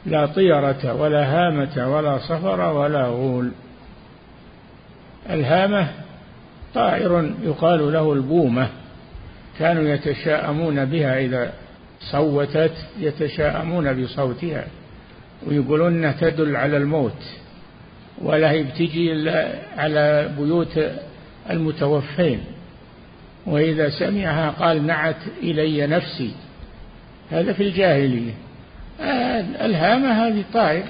لا 0.06 0.26
طيرة 0.26 0.94
ولا 0.94 1.24
هامة 1.24 1.94
ولا 1.96 2.18
صفر 2.18 2.60
ولا 2.60 3.06
غول. 3.06 3.50
الهامة 5.30 5.88
طائر 6.74 7.34
يقال 7.42 7.92
له 7.92 8.12
البومة. 8.12 8.68
كانوا 9.58 9.82
يتشاءمون 9.82 10.84
بها 10.84 11.18
إذا 11.18 11.52
صوتت 12.00 12.72
يتشاءمون 13.00 14.02
بصوتها 14.02 14.64
ويقولون 15.46 15.94
إنها 15.94 16.12
تدل 16.20 16.56
على 16.56 16.76
الموت. 16.76 17.22
ولا 18.22 18.50
هي 18.50 18.62
بتجي 18.62 19.12
إلا 19.12 19.52
على 19.76 20.30
بيوت 20.38 20.80
المتوفين. 21.50 22.40
وإذا 23.46 23.88
سمعها 23.88 24.50
قال 24.50 24.86
نعت 24.86 25.26
إلي 25.42 25.86
نفسي. 25.86 26.32
هذا 27.30 27.52
في 27.52 27.62
الجاهلية. 27.62 28.32
الهامة 29.00 30.26
هذه 30.26 30.44
طائر. 30.52 30.84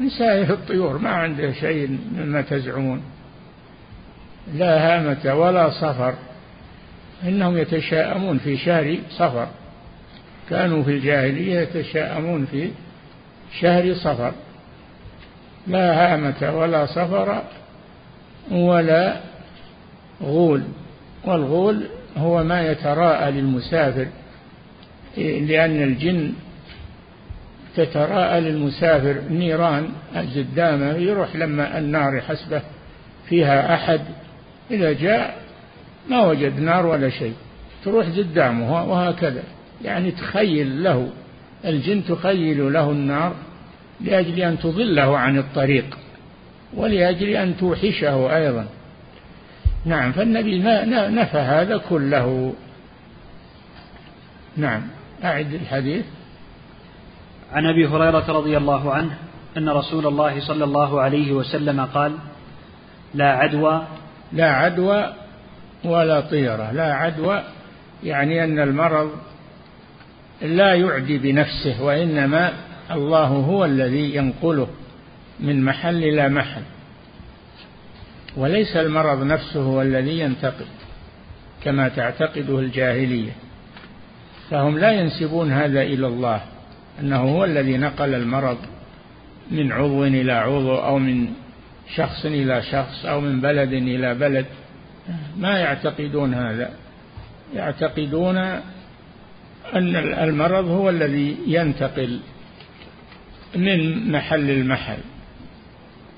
من 0.00 0.08
سائر 0.08 0.52
الطيور 0.52 0.98
ما 0.98 1.10
عنده 1.10 1.52
شيء 1.52 1.98
مما 2.16 2.42
تزعمون. 2.42 3.02
لا 4.54 4.96
هامة 4.96 5.34
ولا 5.34 5.70
صفر. 5.70 6.14
إنهم 7.24 7.58
يتشاءمون 7.58 8.38
في 8.38 8.56
شهر 8.56 8.98
صفر. 9.10 9.48
كانوا 10.50 10.82
في 10.82 10.90
الجاهلية 10.90 11.60
يتشاءمون 11.60 12.46
في 12.46 12.70
شهر 13.60 13.94
صفر. 13.94 14.32
لا 15.66 16.14
هامة 16.14 16.58
ولا 16.58 16.86
صفر 16.86 17.42
ولا 18.50 19.20
غول. 20.22 20.62
والغول 21.24 21.86
هو 22.16 22.44
ما 22.44 22.62
يتراءى 22.62 23.30
للمسافر 23.30 24.06
لأن 25.16 25.82
الجن 25.82 26.32
تتراءى 27.76 28.40
للمسافر 28.40 29.20
نيران 29.30 29.88
الزدامة 30.16 30.92
يروح 30.92 31.36
لما 31.36 31.78
النار 31.78 32.20
حسبة 32.20 32.62
فيها 33.28 33.74
أحد. 33.74 34.00
إذا 34.70 34.92
جاء 34.92 35.38
ما 36.10 36.26
وجد 36.26 36.60
نار 36.60 36.86
ولا 36.86 37.10
شيء 37.10 37.34
تروح 37.84 38.08
زدامه 38.08 38.84
وهكذا. 38.84 39.42
يعني 39.84 40.10
تخيل 40.10 40.84
له 40.84 41.08
الجن 41.64 42.04
تخيل 42.04 42.72
له 42.72 42.90
النار 42.90 43.34
لأجل 44.00 44.40
أن 44.40 44.58
تضله 44.58 45.18
عن 45.18 45.38
الطريق 45.38 45.98
ولأجل 46.74 47.28
أن 47.28 47.56
توحشه 47.56 48.36
أيضا. 48.36 48.66
نعم 49.84 50.12
فالنبي 50.12 50.58
نفى 50.88 51.38
هذا 51.38 51.76
كله. 51.76 52.54
نعم 54.56 54.82
أعد 55.24 55.54
الحديث. 55.54 56.04
عن 57.54 57.66
أبي 57.66 57.86
هريرة 57.86 58.24
رضي 58.28 58.56
الله 58.56 58.92
عنه 58.94 59.16
أن 59.56 59.68
رسول 59.68 60.06
الله 60.06 60.40
صلى 60.40 60.64
الله 60.64 61.00
عليه 61.00 61.32
وسلم 61.32 61.80
قال 61.80 62.12
لا 63.14 63.30
عدوى. 63.30 63.86
لا 64.32 64.50
عدوى 64.50 65.12
ولا 65.84 66.20
طيرة. 66.20 66.72
لا 66.72 66.94
عدوى 66.94 67.42
يعني 68.04 68.44
أن 68.44 68.58
المرض 68.58 69.10
لا 70.42 70.74
يعدي 70.74 71.18
بنفسه 71.18 71.82
وإنما 71.82 72.52
الله 72.90 73.26
هو 73.26 73.64
الذي 73.64 74.14
ينقله 74.14 74.68
من 75.40 75.64
محل 75.64 76.04
إلى 76.04 76.28
محل. 76.28 76.62
وليس 78.36 78.76
المرض 78.76 79.22
نفسه 79.22 79.62
هو 79.62 79.82
الذي 79.82 80.20
ينتقل 80.20 80.66
كما 81.64 81.88
تعتقده 81.88 82.58
الجاهلية. 82.58 83.32
فهم 84.50 84.78
لا 84.78 84.92
ينسبون 84.92 85.52
هذا 85.52 85.82
إلى 85.82 86.06
الله. 86.06 86.40
أنه 87.00 87.16
هو 87.16 87.44
الذي 87.44 87.76
نقل 87.76 88.14
المرض 88.14 88.58
من 89.50 89.72
عضو 89.72 90.04
إلى 90.04 90.32
عضو 90.32 90.74
أو 90.74 90.98
من 90.98 91.28
شخص 91.94 92.26
إلى 92.26 92.62
شخص 92.62 93.06
أو 93.06 93.20
من 93.20 93.40
بلد 93.40 93.72
إلى 93.72 94.14
بلد. 94.14 94.46
ما 95.36 95.58
يعتقدون 95.58 96.34
هذا. 96.34 96.70
يعتقدون 97.54 98.36
أن 99.74 99.96
المرض 99.96 100.68
هو 100.68 100.90
الذي 100.90 101.36
ينتقل 101.46 102.20
من 103.56 104.12
محل 104.12 104.50
المحل 104.50 104.98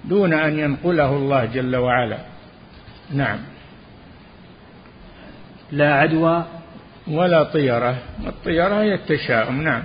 دون 0.04 0.32
أن 0.32 0.58
ينقله 0.58 1.16
الله 1.16 1.44
جل 1.44 1.76
وعلا. 1.76 2.18
نعم. 3.10 3.38
لا 5.72 5.94
عدوى 5.94 6.44
ولا 7.08 7.42
طيرة. 7.42 7.98
الطيرة 8.26 8.82
هي 8.82 8.94
التشاؤم. 8.94 9.62
نعم. 9.62 9.82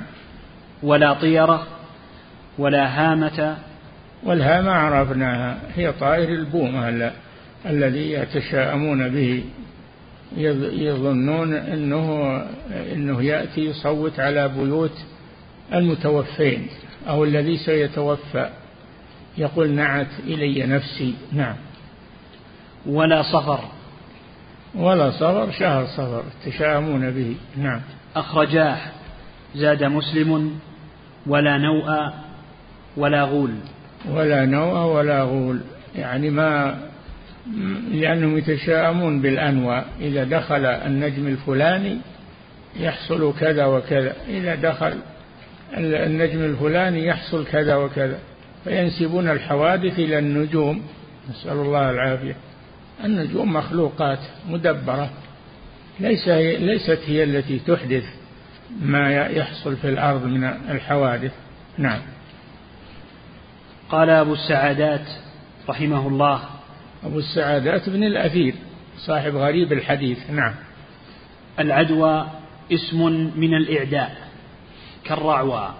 ولا 0.84 1.14
طيرة 1.14 1.68
ولا 2.58 2.86
هامة. 2.86 3.58
والهامة 4.24 4.72
عرفناها. 4.72 5.58
هي 5.76 5.92
طائر 5.92 6.30
البومة 6.30 7.12
الذي 7.66 8.12
يتشاءمون 8.12 9.10
به. 9.10 9.44
يظنون 10.38 11.54
إنه 11.54 12.38
إنه 12.94 13.24
يأتي 13.24 13.66
يصوت 13.66 14.20
على 14.20 14.48
بيوت 14.48 14.98
المتوفين 15.74 16.68
أو 17.10 17.24
الذي 17.24 17.58
سيتوفى. 17.58 18.50
يقول 19.38 19.70
نعت 19.70 20.20
إلي 20.24 20.66
نفسي. 20.66 21.14
نعم. 21.32 21.56
ولا 22.86 23.22
صفر. 23.22 23.60
ولا 24.76 25.12
صفر 25.12 25.52
شهر 25.52 25.86
صفر. 25.86 26.24
تشاءمون 26.46 27.12
به. 27.12 27.36
نعم. 27.58 27.82
أخرجاه. 28.16 28.78
زاد 29.56 29.84
مسلم. 29.84 30.60
ولا 31.28 31.58
نوء 31.58 32.12
ولا 32.98 33.24
غول. 33.24 33.52
ولا 34.10 34.46
نوء 34.46 34.96
ولا 34.96 35.24
غول. 35.24 35.60
يعني 35.96 36.30
ما 36.30 36.78
لأنهم 37.92 38.38
يتشاءمون 38.38 39.22
بالأنواع 39.22 39.86
إذا 40.02 40.24
دخل 40.24 40.66
النجم 40.66 41.28
الفلاني 41.28 41.98
يحصل 42.80 43.34
كذا 43.40 43.66
وكذا. 43.66 44.16
إذا 44.30 44.56
دخل 44.56 44.94
النجم 45.78 46.44
الفلاني 46.44 47.06
يحصل 47.06 47.46
كذا 47.46 47.76
وكذا. 47.76 48.20
فينسبون 48.64 49.30
الحوادث 49.30 50.00
إلى 50.00 50.20
النجوم. 50.20 50.82
نسأل 51.30 51.52
الله 51.52 51.90
العافية. 51.92 52.36
النجوم 53.04 53.54
مخلوقات 53.54 54.20
مدبرة. 54.50 55.10
ليس 56.00 56.30
هي 56.30 56.58
ليست 56.58 57.00
هي 57.08 57.24
التي 57.24 57.60
تحدث. 57.60 58.04
ما 58.80 59.10
يحصل 59.10 59.76
في 59.76 59.90
الأرض 59.90 60.26
من 60.26 60.44
الحوادث. 60.44 61.32
نعم. 61.78 62.00
قال 63.90 64.10
أبو 64.10 64.34
السعادات 64.34 65.08
رحمه 65.70 66.08
الله. 66.08 66.42
أبو 67.04 67.20
السعادات 67.20 67.90
بن 67.90 68.04
الأثير 68.04 68.56
صاحب 68.98 69.36
غريب 69.36 69.74
الحديث. 69.74 70.30
نعم. 70.30 70.54
العدوى 71.60 72.28
اسم 72.74 73.32
من 73.36 73.54
الإعداء 73.54 74.30
كالرعوى. 75.04 75.74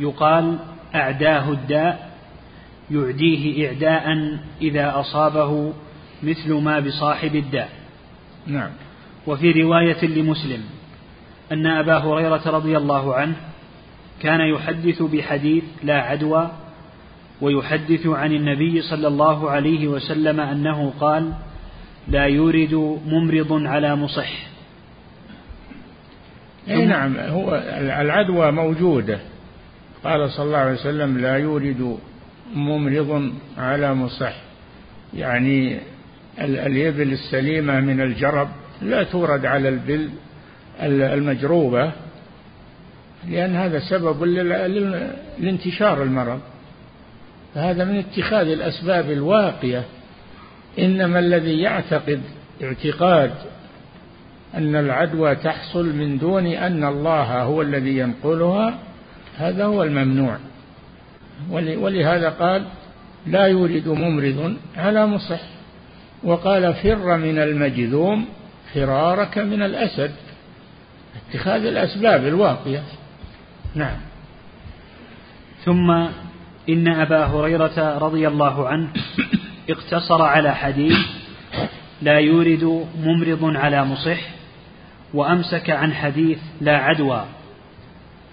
يقال 0.00 0.58
أعداه 0.94 1.52
الداء 1.52 2.10
يعديه 2.90 3.68
إعداء 3.68 4.38
إذا 4.62 5.00
أصابه 5.00 5.72
مثل 6.22 6.52
ما 6.52 6.80
بصاحب 6.80 7.36
الداء. 7.36 7.70
نعم. 8.46 8.70
وفي 9.26 9.62
رواية 9.62 10.04
لمسلم 10.04 10.75
أن 11.52 11.66
أبا 11.66 11.96
هريرة 11.96 12.42
رضي 12.46 12.76
الله 12.76 13.14
عنه 13.14 13.34
كان 14.22 14.40
يحدث 14.40 15.02
بحديث 15.02 15.64
لا 15.82 16.00
عدوى 16.02 16.50
ويحدث 17.40 18.06
عن 18.06 18.32
النبي 18.32 18.82
صلى 18.82 19.08
الله 19.08 19.50
عليه 19.50 19.88
وسلم 19.88 20.40
أنه 20.40 20.92
قال 21.00 21.32
لا 22.08 22.24
يورد 22.24 23.00
ممرض 23.06 23.52
على 23.52 23.96
مصح. 23.96 24.32
أي 26.68 26.86
نعم 26.86 27.16
هو 27.16 27.54
العدوى 27.78 28.50
موجودة. 28.52 29.18
قال 30.04 30.30
صلى 30.30 30.44
الله 30.44 30.58
عليه 30.58 30.72
وسلم 30.72 31.18
لا 31.18 31.36
يورد 31.36 31.98
ممرض 32.54 33.32
على 33.58 33.94
مصح. 33.94 34.34
يعني 35.14 35.80
الإبل 36.40 37.12
السليمة 37.12 37.80
من 37.80 38.00
الجرب 38.00 38.48
لا 38.82 39.02
تورد 39.02 39.46
على 39.46 39.68
البل. 39.68 40.10
المجروبة 40.82 41.92
لأن 43.28 43.56
هذا 43.56 43.78
سبب 43.78 44.24
لانتشار 45.38 46.02
المرض. 46.02 46.40
فهذا 47.54 47.84
من 47.84 47.98
اتخاذ 47.98 48.48
الأسباب 48.48 49.10
الواقية. 49.10 49.84
إنما 50.78 51.18
الذي 51.18 51.60
يعتقد 51.60 52.20
اعتقاد 52.62 53.30
أن 54.54 54.76
العدوى 54.76 55.34
تحصل 55.34 55.96
من 55.96 56.18
دون 56.18 56.46
أن 56.46 56.84
الله 56.84 57.42
هو 57.42 57.62
الذي 57.62 57.98
ينقلها 57.98 58.78
هذا 59.36 59.64
هو 59.64 59.82
الممنوع. 59.82 60.36
ولهذا 61.50 62.28
قال 62.28 62.64
لا 63.26 63.46
يورد 63.46 63.88
ممرض 63.88 64.56
على 64.76 65.06
مصح 65.06 65.40
وقال 66.24 66.74
فر 66.74 67.16
من 67.16 67.38
المجذوم 67.38 68.26
فرارك 68.74 69.38
من 69.38 69.62
الأسد 69.62 70.10
اتخاذ 71.30 71.66
الأسباب 71.66 72.26
الواقية. 72.26 72.82
نعم. 73.74 73.96
ثم 75.64 75.90
إن 76.68 76.88
أبا 76.88 77.24
هريرة 77.24 77.98
رضي 77.98 78.28
الله 78.28 78.68
عنه 78.68 78.88
اقتصر 79.70 80.22
على 80.22 80.54
حديث 80.54 80.98
لا 82.02 82.18
يورد 82.18 82.86
ممرض 82.98 83.56
على 83.56 83.84
مصح 83.84 84.18
وأمسك 85.14 85.70
عن 85.70 85.92
حديث 85.92 86.38
لا 86.60 86.76
عدوى. 86.76 87.24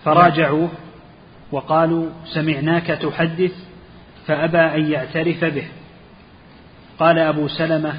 فراجعوه 0.05 0.69
وقالوا 1.51 2.09
سمعناك 2.25 2.88
تحدث 2.88 3.51
فأبى 4.27 4.57
أن 4.57 4.91
يعترف 4.91 5.45
به. 5.45 5.65
قال 6.99 7.19
أبو 7.19 7.47
سلمة 7.47 7.93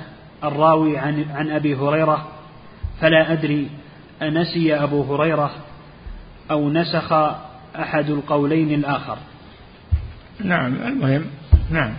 الراوي 0.44 0.98
عن, 0.98 1.24
عن 1.34 1.50
أبي 1.50 1.74
هريرة 1.74 2.28
فلا 3.00 3.32
أدري 3.32 3.68
أنسي 4.22 4.74
أبو 4.74 5.14
هريرة 5.14 5.50
أو 6.50 6.70
نسخ 6.70 7.12
أحد 7.76 8.10
القولين 8.10 8.74
الآخر. 8.74 9.18
نعم 10.44 10.74
المهم 10.74 11.24
نعم. 11.70 11.94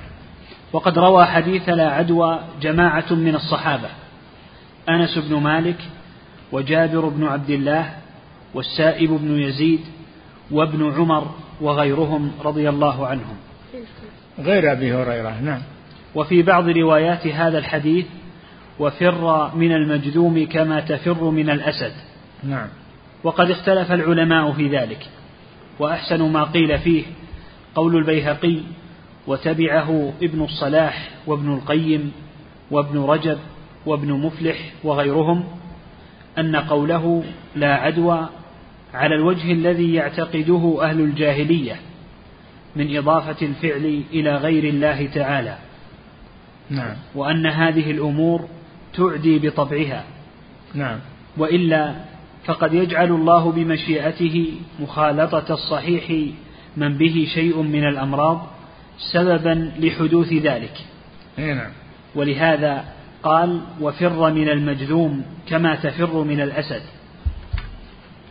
وقد 0.73 0.99
روى 0.99 1.25
حديث 1.25 1.69
لا 1.69 1.89
عدوى 1.89 2.39
جماعة 2.61 3.13
من 3.13 3.35
الصحابة 3.35 3.89
أنس 4.89 5.17
بن 5.17 5.35
مالك 5.35 5.77
وجابر 6.51 7.09
بن 7.09 7.23
عبد 7.23 7.49
الله 7.49 7.93
والسائب 8.53 9.09
بن 9.09 9.39
يزيد 9.39 9.79
وابن 10.51 10.93
عمر 10.93 11.31
وغيرهم 11.61 12.31
رضي 12.45 12.69
الله 12.69 13.07
عنهم. 13.07 13.35
غير 14.39 14.71
أبي 14.71 14.93
هريرة 14.93 15.41
نعم. 15.41 15.61
وفي 16.15 16.41
بعض 16.41 16.69
روايات 16.69 17.27
هذا 17.27 17.57
الحديث 17.57 18.05
وفر 18.79 19.51
من 19.55 19.71
المجذوم 19.71 20.45
كما 20.45 20.79
تفر 20.79 21.23
من 21.23 21.49
الأسد. 21.49 21.93
نعم. 22.43 22.67
وقد 23.23 23.51
اختلف 23.51 23.91
العلماء 23.91 24.51
في 24.51 24.67
ذلك 24.67 25.09
وأحسن 25.79 26.31
ما 26.31 26.43
قيل 26.43 26.79
فيه 26.79 27.03
قول 27.75 27.95
البيهقي 27.95 28.59
وتبعه 29.27 30.13
ابن 30.21 30.43
الصلاح 30.43 31.09
وابن 31.27 31.53
القيم 31.53 32.11
وابن 32.71 32.99
رجب 32.99 33.37
وابن 33.85 34.13
مفلح 34.13 34.57
وغيرهم 34.83 35.43
أن 36.37 36.55
قوله 36.55 37.23
لا 37.55 37.73
عدوى 37.73 38.29
على 38.93 39.15
الوجه 39.15 39.51
الذي 39.51 39.93
يعتقده 39.93 40.77
أهل 40.81 41.01
الجاهلية 41.01 41.75
من 42.75 42.97
إضافة 42.97 43.45
الفعل 43.45 44.01
إلى 44.13 44.35
غير 44.35 44.63
الله 44.63 45.07
تعالى. 45.07 45.57
نعم. 46.69 46.95
وأن 47.15 47.47
هذه 47.47 47.91
الأمور 47.91 48.47
تعدي 48.93 49.39
بطبعها. 49.39 50.03
نعم. 50.73 50.99
وإلا 51.37 51.95
فقد 52.45 52.73
يجعل 52.73 53.11
الله 53.11 53.51
بمشيئته 53.51 54.53
مخالطة 54.79 55.53
الصحيح 55.53 56.33
من 56.77 56.97
به 56.97 57.27
شيء 57.33 57.61
من 57.61 57.87
الأمراض 57.87 58.47
سببا 59.13 59.71
لحدوث 59.79 60.33
ذلك. 60.33 60.77
نعم. 61.37 61.71
ولهذا 62.15 62.85
قال 63.23 63.61
وفر 63.81 64.31
من 64.31 64.49
المجذوم 64.49 65.25
كما 65.47 65.75
تفر 65.75 66.23
من 66.23 66.41
الأسد. 66.41 66.81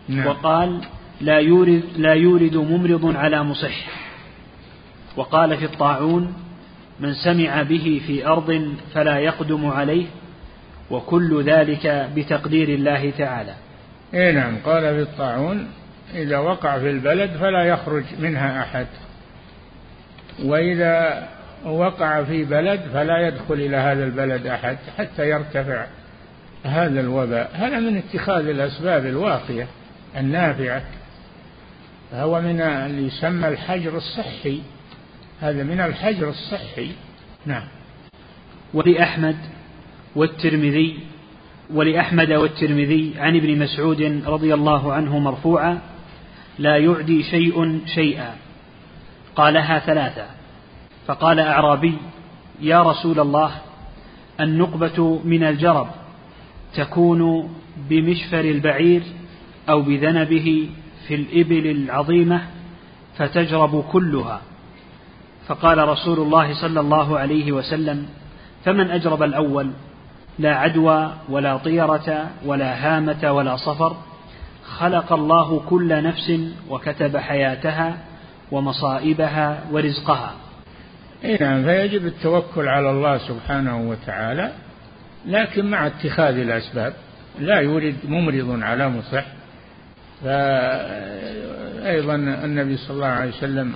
نعم. 0.08 0.26
وقال 0.26 0.80
لا 1.20 1.38
يورد, 1.38 1.82
لا 1.96 2.14
يورد 2.14 2.56
ممرض 2.56 3.16
على 3.16 3.42
مصح. 3.42 3.86
وقال 5.16 5.56
في 5.56 5.64
الطاعون 5.64 6.34
من 7.00 7.14
سمع 7.14 7.62
به 7.62 8.00
في 8.06 8.26
أرض 8.26 8.74
فلا 8.94 9.18
يقدم 9.18 9.66
عليه 9.66 10.06
وكل 10.90 11.42
ذلك 11.42 12.10
بتقدير 12.16 12.68
الله 12.68 13.10
تعالى. 13.10 13.54
اي 14.14 14.32
نعم 14.32 14.56
قال 14.64 14.82
في 14.82 15.00
الطاعون 15.00 15.68
إذا 16.14 16.38
وقع 16.38 16.78
في 16.78 16.90
البلد 16.90 17.30
فلا 17.30 17.64
يخرج 17.64 18.04
منها 18.18 18.62
أحد. 18.62 18.86
وإذا 20.42 21.28
وقع 21.64 22.24
في 22.24 22.44
بلد 22.44 22.80
فلا 22.92 23.28
يدخل 23.28 23.54
إلى 23.54 23.76
هذا 23.76 24.04
البلد 24.04 24.46
أحد 24.46 24.76
حتى 24.98 25.30
يرتفع 25.30 25.86
هذا 26.64 27.00
الوباء. 27.00 27.50
هذا 27.54 27.80
من 27.80 27.96
اتخاذ 27.96 28.48
الأسباب 28.48 29.06
الواقية 29.06 29.66
النافعة. 30.16 30.82
هو 32.12 32.40
من 32.40 32.60
اللي 32.60 33.06
يسمى 33.06 33.48
الحجر 33.48 33.96
الصحي. 33.96 34.62
هذا 35.40 35.62
من 35.62 35.80
الحجر 35.80 36.28
الصحي. 36.28 36.90
نعم. 37.46 37.68
ولأحمد 38.74 39.36
والترمذي 40.16 40.98
ولأحمد 41.70 42.32
والترمذي 42.32 43.14
عن 43.18 43.36
ابن 43.36 43.58
مسعود 43.58 44.22
رضي 44.26 44.54
الله 44.54 44.92
عنه 44.92 45.18
مرفوعا 45.18 45.78
لا 46.58 46.76
يعدي 46.76 47.22
شيء 47.22 47.80
شيئا. 47.86 48.36
قالها 49.36 49.78
ثلاثة. 49.78 50.26
فقال 51.06 51.40
أعرابي 51.40 51.94
يا 52.60 52.82
رسول 52.82 53.20
الله 53.20 53.50
النقبة 54.40 55.20
من 55.24 55.44
الجرب 55.44 55.88
تكون 56.74 57.50
بمشفر 57.88 58.40
البعير 58.40 59.02
أو 59.68 59.82
بذنبه 59.82 60.68
في 61.08 61.14
الإبل 61.14 61.70
العظيمة 61.70 62.42
فتجرب 63.16 63.84
كلها. 63.92 64.40
فقال 65.46 65.88
رسول 65.88 66.18
الله 66.18 66.54
صلى 66.60 66.80
الله 66.80 67.18
عليه 67.18 67.52
وسلم 67.52 68.06
فمن 68.64 68.90
أجرب 68.90 69.22
الأول؟ 69.22 69.70
لا 70.38 70.54
عدوى 70.54 71.12
ولا 71.28 71.56
طيرة 71.56 72.30
ولا 72.44 72.74
هامة 72.74 73.32
ولا 73.32 73.56
صفر 73.56 73.96
خلق 74.64 75.12
الله 75.12 75.60
كل 75.60 76.02
نفس 76.02 76.32
وكتب 76.68 77.16
حياتها 77.16 77.98
ومصائبها 78.52 79.60
ورزقها. 79.72 80.34
اي 81.24 81.36
نعم 81.40 81.64
فيجب 81.64 82.06
التوكل 82.06 82.68
على 82.68 82.90
الله 82.90 83.18
سبحانه 83.18 83.88
وتعالى 83.88 84.52
لكن 85.26 85.70
مع 85.70 85.86
اتخاذ 85.86 86.38
الأسباب. 86.38 86.92
لا 87.40 87.60
يريد 87.60 87.96
ممرض 88.04 88.62
على 88.62 88.88
مصح. 88.88 89.24
فايضا 90.24 92.14
النبي 92.14 92.76
صلى 92.76 92.96
الله 92.96 93.06
عليه 93.06 93.30
وسلم 93.30 93.72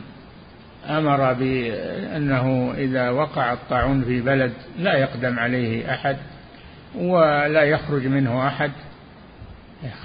أمر 0.88 1.32
بأنه 1.32 2.72
إذا 2.76 3.10
وقع 3.10 3.52
الطاعون 3.52 4.04
في 4.04 4.20
بلد 4.20 4.52
لا 4.78 4.98
يقدم 4.98 5.38
عليه 5.38 5.94
أحد. 5.94 6.16
ولا 6.96 7.62
يخرج 7.62 8.06
منه 8.06 8.46
أحد. 8.46 8.70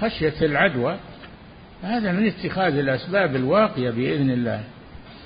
خشية 0.00 0.34
العدوى 0.42 0.96
هذا 1.82 2.12
من 2.12 2.26
اتخاذ 2.26 2.78
الأسباب 2.78 3.36
الواقية 3.36 3.90
بإذن 3.90 4.30
الله. 4.30 4.64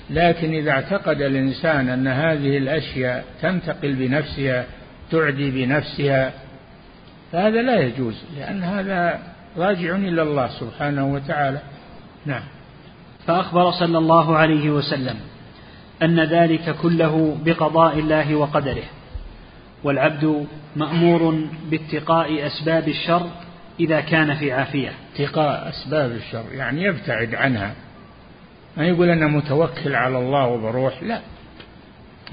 لكن 0.09 0.53
إذا 0.53 0.71
اعتقد 0.71 1.21
الإنسان 1.21 1.89
أن 1.89 2.07
هذه 2.07 2.57
الأشياء 2.57 3.25
تنتقل 3.41 3.93
بنفسها 3.93 4.65
تعدي 5.11 5.51
بنفسها 5.51 6.33
فهذا 7.31 7.61
لا 7.61 7.79
يجوز 7.79 8.23
لأن 8.37 8.63
هذا 8.63 9.19
راجع 9.57 9.95
إلى 9.95 10.21
الله 10.21 10.47
سبحانه 10.59 11.13
وتعالى. 11.13 11.59
نعم. 12.25 12.43
فأخبر 13.27 13.71
صلى 13.71 13.97
الله 13.97 14.37
عليه 14.37 14.69
وسلم 14.69 15.15
أن 16.03 16.19
ذلك 16.19 16.75
كله 16.81 17.37
بقضاء 17.45 17.99
الله 17.99 18.35
وقدره. 18.35 18.83
والعبد 19.83 20.47
مأمور 20.75 21.47
باتقاء 21.71 22.47
أسباب 22.47 22.87
الشر 22.87 23.29
إذا 23.79 24.01
كان 24.01 24.35
في 24.35 24.51
عافية. 24.51 24.91
اتقاء 25.15 25.69
أسباب 25.69 26.11
الشر 26.11 26.45
يعني 26.53 26.83
يبتعد 26.83 27.35
عنها. 27.35 27.73
ما 28.77 28.85
يقول 28.85 29.09
أنا 29.09 29.27
متوكل 29.27 29.95
على 29.95 30.19
الله 30.19 30.47
وبروح 30.47 31.03
لا. 31.03 31.21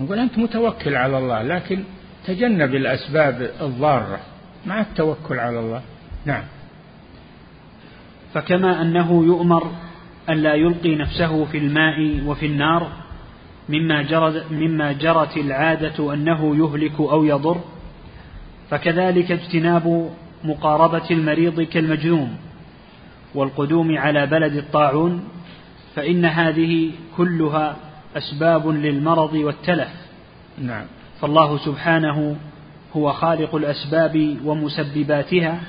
يقول 0.01 0.19
أنت 0.19 0.39
متوكل 0.39 0.97
على 0.97 1.19
الله 1.19 1.43
لكن 1.43 1.85
تجنب 2.27 2.75
الأسباب 2.75 3.51
الضارة 3.61 4.19
مع 4.67 4.81
التوكل 4.81 5.39
على 5.39 5.61
الله. 5.61 5.83
نعم. 6.25 6.45
فكما 8.35 8.83
أنه 8.83 9.25
يؤمر 9.25 9.71
أن 10.29 10.37
لا 10.37 10.55
يلقي 10.55 10.95
نفسه 10.95 11.45
في 11.45 11.59
الماء 11.59 12.23
وفي 12.27 12.47
النار 12.47 12.93
مما 13.69 14.03
جرت, 14.03 14.53
مما 14.53 14.93
جرت 14.93 15.37
العادة 15.37 16.15
أنه 16.15 16.57
يهلك 16.57 17.01
أو 17.01 17.25
يضر 17.25 17.61
فكذلك 18.71 19.33
اجتناب 19.33 20.11
مقاربة 20.45 21.11
المريض 21.11 21.61
كالمجنون 21.61 22.37
والقدوم 23.35 23.99
على 23.99 24.27
بلد 24.27 24.57
الطاعون 24.57 25.25
فإن 25.95 26.25
هذه 26.25 26.91
كلها 27.17 27.77
أسباب 28.17 28.69
للمرض 28.69 29.35
والتلف. 29.35 29.89
نعم. 30.59 30.85
فالله 31.21 31.59
سبحانه 31.59 32.37
هو 32.97 33.13
خالق 33.13 33.55
الأسباب 33.55 34.37
ومسبباتها 34.45 35.61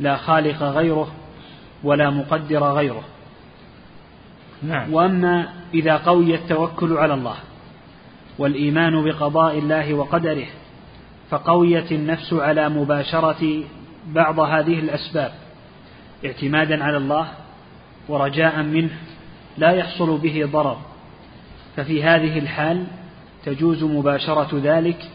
لا 0.00 0.16
خالق 0.16 0.62
غيره 0.62 1.08
ولا 1.84 2.10
مقدر 2.10 2.64
غيره. 2.64 3.02
نعم. 4.62 4.94
وأما 4.94 5.48
إذا 5.74 5.96
قوي 5.96 6.34
التوكل 6.34 6.92
على 6.92 7.14
الله 7.14 7.36
والإيمان 8.38 9.04
بقضاء 9.04 9.58
الله 9.58 9.94
وقدره 9.94 10.46
فقويت 11.30 11.92
النفس 11.92 12.32
على 12.32 12.68
مباشرة 12.68 13.62
بعض 14.06 14.40
هذه 14.40 14.78
الأسباب 14.78 15.32
اعتمادا 16.24 16.84
على 16.84 16.96
الله 16.96 17.28
ورجاء 18.08 18.62
منه 18.62 18.90
لا 19.58 19.70
يحصل 19.70 20.18
به 20.18 20.48
ضرر 20.52 20.78
ففي 21.76 22.04
هذه 22.04 22.38
الحال 22.38 22.86
تجوز 23.44 23.84
مباشرة 23.84 24.60
ذلك 24.62 25.10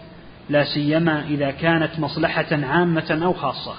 لا 0.50 0.64
سيما 0.64 1.22
إذا 1.22 1.52
كانت 1.52 2.00
مصلحة 2.00 2.46
عامة 2.52 3.20
أو 3.24 3.34
خاصة 3.34 3.76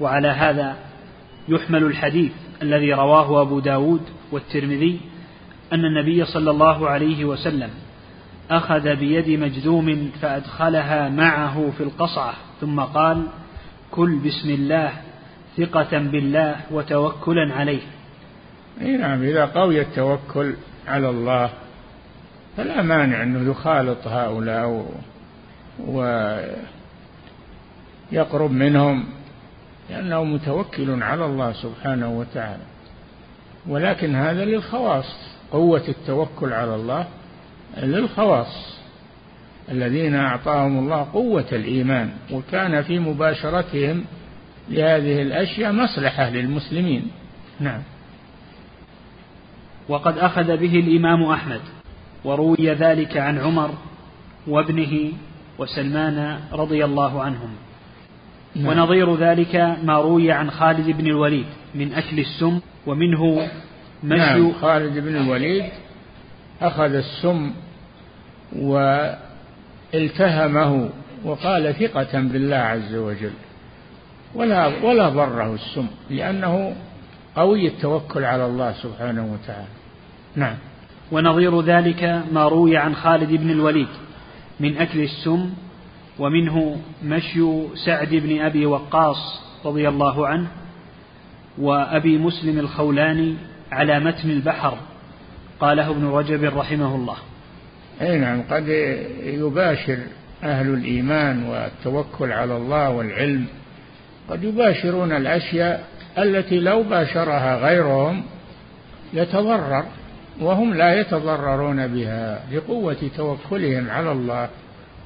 وعلى 0.00 0.28
هذا 0.28 0.76
يحمل 1.48 1.84
الحديث 1.84 2.32
الذي 2.62 2.92
رواه 2.92 3.42
أبو 3.42 3.60
داود 3.60 4.02
والترمذي 4.32 5.00
أن 5.72 5.84
النبي 5.84 6.24
صلى 6.24 6.50
الله 6.50 6.88
عليه 6.88 7.24
وسلم 7.24 7.70
أخذ 8.50 8.96
بيد 8.96 9.40
مجذوم 9.40 10.10
فأدخلها 10.22 11.08
معه 11.08 11.72
في 11.76 11.82
القصعة 11.82 12.34
ثم 12.60 12.80
قال 12.80 13.26
كل 13.90 14.16
بسم 14.16 14.50
الله 14.50 14.92
ثقة 15.56 15.98
بالله 15.98 16.56
وتوكلا 16.70 17.54
عليه. 17.54 17.82
إي 18.80 18.96
نعم 18.96 19.22
إذا 19.22 19.44
قوي 19.44 19.80
التوكل 19.80 20.54
على 20.88 21.10
الله 21.10 21.50
فلا 22.56 22.82
مانع 22.82 23.22
أنه 23.22 23.50
يخالط 23.50 24.06
هؤلاء 24.06 24.86
ويقرب 28.12 28.50
منهم 28.50 29.04
لأنه 29.90 30.24
متوكل 30.24 31.02
على 31.02 31.26
الله 31.26 31.52
سبحانه 31.52 32.18
وتعالى. 32.18 32.62
ولكن 33.68 34.14
هذا 34.14 34.44
للخواص 34.44 35.16
قوة 35.52 35.88
التوكل 35.88 36.52
على 36.52 36.74
الله 36.74 37.06
للخواص. 37.82 38.76
الذين 39.70 40.14
أعطاهم 40.14 40.78
الله 40.78 41.06
قوة 41.12 41.46
الإيمان 41.52 42.10
وكان 42.32 42.82
في 42.82 42.98
مباشرتهم 42.98 44.04
لهذه 44.68 45.22
الأشياء 45.22 45.72
مصلحة 45.72 46.30
للمسلمين. 46.30 47.10
نعم. 47.60 47.82
وقد 49.88 50.18
أخذ 50.18 50.56
به 50.56 50.78
الإمام 50.78 51.24
أحمد 51.24 51.60
وروي 52.24 52.70
ذلك 52.70 53.16
عن 53.16 53.38
عمر 53.38 53.70
وابنه 54.46 55.12
وسلمان 55.58 56.40
رضي 56.52 56.84
الله 56.84 57.22
عنهم. 57.22 57.50
نعم. 58.56 58.66
ونظير 58.66 59.16
ذلك 59.16 59.76
ما 59.84 59.98
روي 59.98 60.32
عن 60.32 60.50
خالد 60.50 60.90
بن 60.90 61.06
الوليد 61.06 61.46
من 61.74 61.92
أكل 61.92 62.20
السم 62.20 62.60
ومنه 62.86 63.48
مشي 64.04 64.18
نعم 64.18 64.52
خالد 64.52 64.98
بن 64.98 65.16
الوليد 65.16 65.64
أخذ 66.62 66.94
السم 66.94 67.50
والتهمه 69.92 70.90
وقال 71.24 71.74
ثقة 71.74 72.20
بالله 72.20 72.56
عز 72.56 72.94
وجل. 72.94 73.32
ولا 74.34 74.66
ولا 74.84 75.08
ضره 75.08 75.54
السم 75.54 75.86
لأنه 76.10 76.74
قوي 77.36 77.66
التوكل 77.66 78.24
على 78.24 78.46
الله 78.46 78.72
سبحانه 78.72 79.32
وتعالى. 79.32 79.68
نعم. 80.36 80.56
ونظير 81.12 81.60
ذلك 81.60 82.22
ما 82.32 82.48
روي 82.48 82.76
عن 82.76 82.94
خالد 82.94 83.32
بن 83.32 83.50
الوليد 83.50 83.88
من 84.60 84.76
أكل 84.76 85.00
السم 85.00 85.50
ومنه 86.18 86.76
مشي 87.04 87.40
سعد 87.84 88.08
بن 88.08 88.40
أبي 88.40 88.66
وقاص 88.66 89.40
رضي 89.64 89.88
الله 89.88 90.28
عنه 90.28 90.46
وأبي 91.58 92.18
مسلم 92.18 92.58
الخولاني 92.58 93.34
على 93.72 94.00
متن 94.00 94.30
البحر 94.30 94.78
قاله 95.60 95.90
ابن 95.90 96.06
رجب 96.06 96.44
رحمه 96.44 96.94
الله. 96.94 97.16
أي 98.00 98.18
نعم 98.18 98.42
قد 98.50 98.68
يباشر 99.24 99.98
أهل 100.42 100.74
الإيمان 100.74 101.42
والتوكل 101.42 102.32
على 102.32 102.56
الله 102.56 102.90
والعلم 102.90 103.46
قد 104.30 104.44
يباشرون 104.44 105.12
الأشياء 105.12 105.84
التي 106.18 106.60
لو 106.60 106.82
باشرها 106.82 107.56
غيرهم 107.56 108.22
يتضرر 109.12 109.84
وهم 110.40 110.74
لا 110.74 111.00
يتضررون 111.00 111.86
بها 111.86 112.40
لقوة 112.52 113.10
توكلهم 113.16 113.90
على 113.90 114.12
الله. 114.12 114.48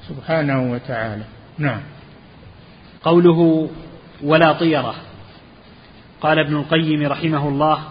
سبحانه 0.09 0.71
وتعالى. 0.71 1.23
نعم. 1.57 1.81
قوله 3.03 3.69
ولا 4.23 4.53
طيرة. 4.53 4.95
قال 6.21 6.39
ابن 6.39 6.55
القيم 6.55 7.07
رحمه 7.07 7.47
الله 7.47 7.83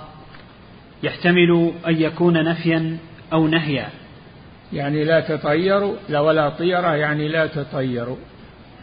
يحتمل 1.03 1.73
أن 1.87 2.03
يكون 2.03 2.45
نفيا 2.45 2.97
أو 3.33 3.47
نهيا. 3.47 3.89
يعني 4.73 5.05
لا 5.05 5.21
تطيروا 5.21 5.97
لا 6.09 6.21
ولا 6.21 6.49
طيرة 6.49 6.95
يعني 6.95 7.29
لا 7.29 7.47
تطيروا 7.47 8.17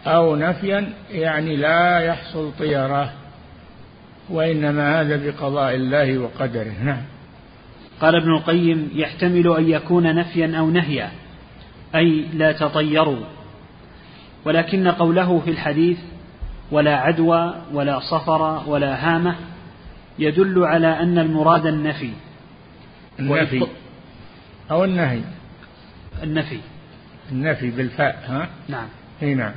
أو 0.07 0.35
نفيا 0.35 0.93
يعني 1.11 1.55
لا 1.55 1.99
يحصل 1.99 2.51
طيرة. 2.59 3.13
وإنما 4.29 5.01
هذا 5.01 5.27
بقضاء 5.27 5.75
الله 5.75 6.17
وقدره. 6.17 6.73
نعم. 6.83 7.01
قال 8.01 8.15
ابن 8.15 8.31
القيم 8.35 8.89
يحتمل 8.93 9.57
أن 9.57 9.69
يكون 9.69 10.15
نفيا 10.15 10.57
أو 10.59 10.69
نهيا. 10.69 11.11
أي 11.95 12.25
لا 12.33 12.51
تطيروا 12.51 13.25
ولكن 14.45 14.87
قوله 14.87 15.39
في 15.39 15.49
الحديث 15.49 15.97
ولا 16.71 16.95
عدوى 16.95 17.55
ولا 17.73 17.99
صفر 17.99 18.63
ولا 18.67 18.95
هامة 18.95 19.35
يدل 20.19 20.63
على 20.63 20.87
أن 20.99 21.19
المراد 21.19 21.65
النفي. 21.65 22.11
النفي. 23.19 23.67
أو 24.71 24.83
النهي. 24.83 25.21
النفي. 26.23 26.59
النفي 27.31 27.71
بالفاء 27.71 28.23
ها؟ 28.27 28.49
نعم. 28.67 28.87
إي 29.21 29.35
نعم. 29.35 29.53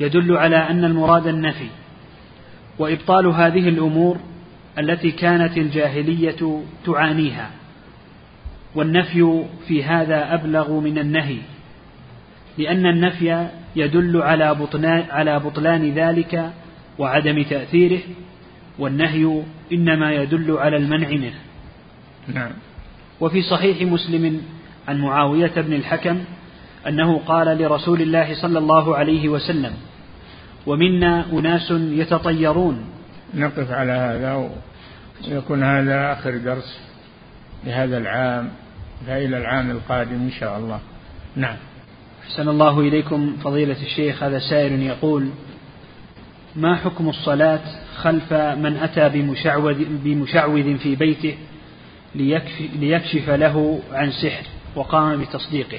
يدل 0.00 0.36
على 0.36 0.56
أن 0.56 0.84
المراد 0.84 1.26
النفي. 1.26 1.68
وإبطال 2.78 3.26
هذه 3.26 3.68
الأمور 3.68 4.18
التي 4.78 5.10
كانت 5.10 5.58
الجاهلية 5.58 6.62
تعانيها. 6.86 7.50
والنفي 8.74 9.44
في 9.68 9.84
هذا 9.84 10.34
أبلغ 10.34 10.80
من 10.80 10.98
النهي 10.98 11.38
لأن 12.58 12.86
النفي 12.86 13.48
يدل 13.76 14.22
على 14.22 14.54
بطلان, 14.54 15.04
على 15.10 15.38
بطلان 15.38 15.94
ذلك 15.94 16.50
وعدم 16.98 17.42
تأثيره 17.42 18.00
والنهي 18.78 19.42
إنما 19.72 20.12
يدل 20.12 20.56
على 20.58 20.76
المنع 20.76 21.08
منه. 21.08 21.34
نعم. 22.28 22.50
وفي 23.20 23.42
صحيح 23.42 23.82
مسلم 23.82 24.42
عن 24.88 25.00
معاوية 25.00 25.52
بن 25.56 25.72
الحكم 25.72 26.18
أنه 26.88 27.18
قال 27.18 27.58
لرسول 27.58 28.02
الله 28.02 28.42
صلى 28.42 28.58
الله 28.58 28.96
عليه 28.96 29.28
وسلم 29.28 29.72
ومنا 30.66 31.24
أناس 31.32 31.70
يتطيرون. 31.70 32.84
نقف 33.34 33.70
على 33.70 33.92
هذا 33.92 34.50
ويكون 35.28 35.62
هذا 35.62 36.12
آخر 36.12 36.36
درس. 36.36 36.89
لهذا 37.64 37.98
العام 37.98 38.50
فإلى 39.06 39.38
العام 39.38 39.70
القادم 39.70 40.14
إن 40.14 40.30
شاء 40.40 40.58
الله. 40.58 40.80
نعم. 41.36 41.56
أحسن 42.24 42.48
الله 42.48 42.80
إليكم 42.80 43.36
فضيلة 43.44 43.82
الشيخ 43.82 44.22
هذا 44.22 44.38
سائل 44.38 44.82
يقول 44.82 45.30
ما 46.56 46.76
حكم 46.76 47.08
الصلاة 47.08 47.60
خلف 47.96 48.32
من 48.32 48.76
أتى 48.76 49.08
بمشعوذ, 49.08 49.84
بمشعوذ 50.04 50.78
في 50.78 50.96
بيته 50.96 51.34
ليكشف 52.74 53.30
له 53.30 53.80
عن 53.92 54.12
سحر 54.12 54.42
وقام 54.76 55.20
بتصديقه؟ 55.20 55.78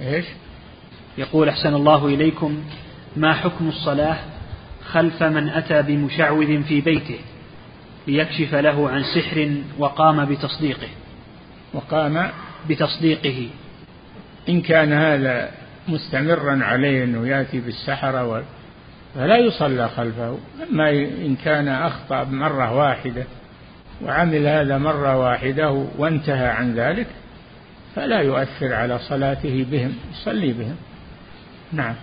إيش؟ 0.00 0.24
يقول 1.18 1.48
أحسن 1.48 1.74
الله 1.74 2.06
إليكم 2.06 2.64
ما 3.16 3.32
حكم 3.32 3.68
الصلاة 3.68 4.18
خلف 4.84 5.22
من 5.22 5.48
أتى 5.48 5.82
بمشعوذ 5.82 6.62
في 6.62 6.80
بيته؟ 6.80 7.18
ليكشف 8.06 8.54
له 8.54 8.90
عن 8.90 9.02
سحر 9.02 9.54
وقام 9.78 10.24
بتصديقه. 10.24 10.88
وقام 11.74 12.30
بتصديقه. 12.68 13.48
إن 14.48 14.60
كان 14.60 14.92
هذا 14.92 15.50
مستمرا 15.88 16.64
عليه 16.64 17.04
أنه 17.04 17.28
يأتي 17.28 17.60
بالسحرة 17.60 18.26
و... 18.26 18.42
فلا 19.14 19.36
يصلى 19.36 19.88
خلفه. 19.88 20.38
أما 20.70 20.90
إن 21.00 21.36
كان 21.44 21.68
أخطأ 21.68 22.24
مرة 22.24 22.74
واحدة 22.74 23.24
وعمل 24.04 24.46
هذا 24.46 24.78
مرة 24.78 25.16
واحدة 25.18 25.86
وانتهى 25.98 26.48
عن 26.48 26.74
ذلك 26.74 27.06
فلا 27.94 28.20
يؤثر 28.20 28.74
على 28.74 28.98
صلاته 28.98 29.66
بهم 29.70 29.94
يصلي 30.12 30.52
بهم. 30.52 30.76
نعم. 31.72 31.94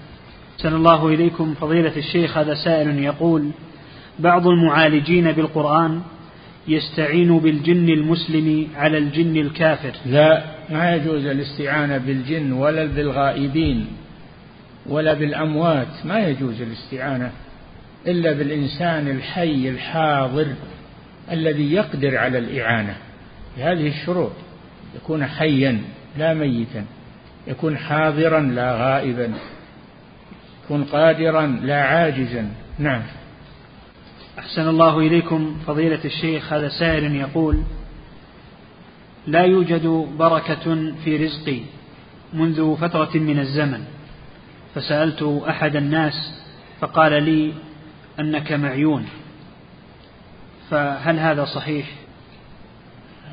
سن 0.58 0.74
الله 0.74 1.08
إليكم. 1.08 1.54
فضيلة 1.54 1.98
الشيخ 1.98 2.38
هذا 2.38 2.54
سائل 2.54 3.04
يقول 3.04 3.52
بعض 4.20 4.48
المعالجين 4.48 5.32
بالقرآن 5.32 6.02
يستعين 6.68 7.40
بالجن 7.40 7.90
المسلم 7.90 8.68
على 8.76 8.98
الجن 8.98 9.38
الكافر. 9.38 9.92
لا 10.06 10.44
ما 10.70 10.96
يجوز 10.96 11.26
الاستعانة 11.26 11.98
بالجن 11.98 12.52
ولا 12.52 12.86
بالغائبين 12.86 13.88
ولا 14.86 15.14
بالأموات 15.14 16.06
ما 16.06 16.20
يجوز 16.20 16.62
الاستعانة 16.62 17.32
إلا 18.08 18.34
بالإنسان 18.34 19.08
الحي 19.08 19.70
الحاضر 19.70 20.48
الذي 21.32 21.74
يقدر 21.74 22.18
على 22.18 22.38
الإعانة. 22.38 22.96
بهذه 23.58 23.88
الشروط 23.88 24.32
يكون 24.96 25.26
حيا 25.26 25.82
لا 26.18 26.34
ميتا 26.34 26.86
يكون 27.48 27.78
حاضرا 27.78 28.40
لا 28.40 28.76
غائبا 28.76 29.34
يكون 30.66 30.84
قادرا 30.84 31.60
لا 31.64 31.82
عاجزا. 31.82 32.50
نعم. 32.80 33.02
أحسن 34.40 34.68
الله 34.68 35.00
إليكم 35.00 35.58
فضيلة 35.68 36.00
الشيخ 36.06 36.54
هذا 36.54 36.70
سائل 36.70 37.16
يقول 37.16 37.64
لا 39.28 39.42
يوجد 39.42 39.88
بركة 40.20 40.94
في 41.04 41.18
رزقي 41.18 41.62
منذ 42.34 42.78
فترة 42.78 43.18
من 43.18 43.40
الزمن 43.40 43.84
فسألت 44.76 45.42
أحد 45.50 45.76
الناس 45.76 46.14
فقال 46.82 47.24
لي 47.24 47.54
أنك 48.20 48.52
معيون 48.52 49.06
فهل 50.70 51.20
هذا 51.20 51.46
صحيح؟ 51.46 51.86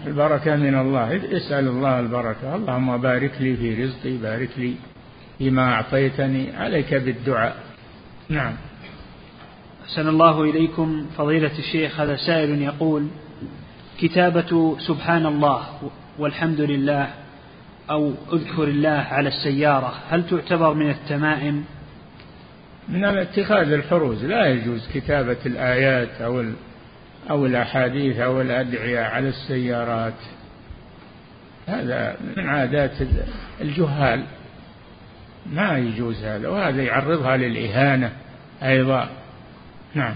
البركة 0.06 0.56
من 0.56 0.78
الله 0.78 1.36
اسأل 1.36 1.68
الله 1.68 2.00
البركة 2.00 2.54
اللهم 2.54 2.96
بارك 2.96 3.32
لي 3.40 3.56
في 3.56 3.84
رزقي 3.84 4.16
بارك 4.16 4.50
لي 4.56 4.74
فيما 5.38 5.74
أعطيتني 5.74 6.56
عليك 6.56 6.94
بالدعاء. 6.94 7.56
نعم. 8.28 8.56
أحسن 9.86 10.08
الله 10.08 10.42
إليكم. 10.42 11.06
فضيلة 11.18 11.58
الشيخ 11.58 12.00
هذا 12.00 12.16
سائل 12.16 12.62
يقول 12.62 13.06
كتابة 14.00 14.76
سبحان 14.78 15.26
الله 15.26 15.66
والحمد 16.18 16.60
لله 16.60 17.08
أو 17.90 18.12
أذكر 18.32 18.64
الله 18.64 19.06
على 19.10 19.28
السيارة 19.28 19.94
هل 20.10 20.26
تعتبر 20.26 20.74
من 20.74 20.90
التمائم؟ 20.90 21.64
من 22.88 23.04
اتخاذ 23.04 23.72
الحروز 23.72 24.24
لا 24.24 24.46
يجوز 24.46 24.88
كتابة 24.94 25.36
الآيات 25.46 26.20
أو 26.20 26.44
أو 27.30 27.46
الأحاديث 27.46 28.18
أو 28.18 28.40
الأدعية 28.40 29.00
على 29.00 29.28
السيارات. 29.28 30.20
هذا 31.66 32.16
من 32.36 32.46
عادات 32.48 32.92
الجهال. 33.60 34.24
ما 35.52 35.78
يجوز 35.78 36.24
هذا 36.24 36.48
وهذا 36.48 36.82
يعرضها 36.82 37.36
للإهانة 37.36 38.12
أيضا. 38.62 39.25
نعم. 39.96 40.14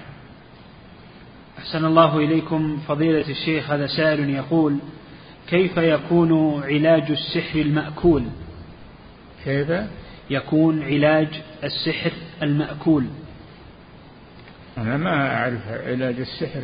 أحسن 1.59 1.85
الله 1.85 2.19
إليكم 2.19 2.79
فضيلة 2.89 3.31
الشيخ 3.31 3.71
هذا 3.71 3.87
سائل 3.87 4.31
يقول 4.31 4.79
كيف 5.49 5.77
يكون 5.77 6.63
علاج 6.63 7.11
السحر 7.11 7.61
المأكول؟ 7.61 8.25
كيف؟ 9.45 9.73
يكون 10.31 10.83
علاج 10.83 11.29
السحر 11.65 12.13
المأكول. 12.43 13.07
أنا 14.79 14.97
ما 14.97 15.37
أعرف 15.37 15.69
علاج 15.69 16.21
السحر 16.21 16.63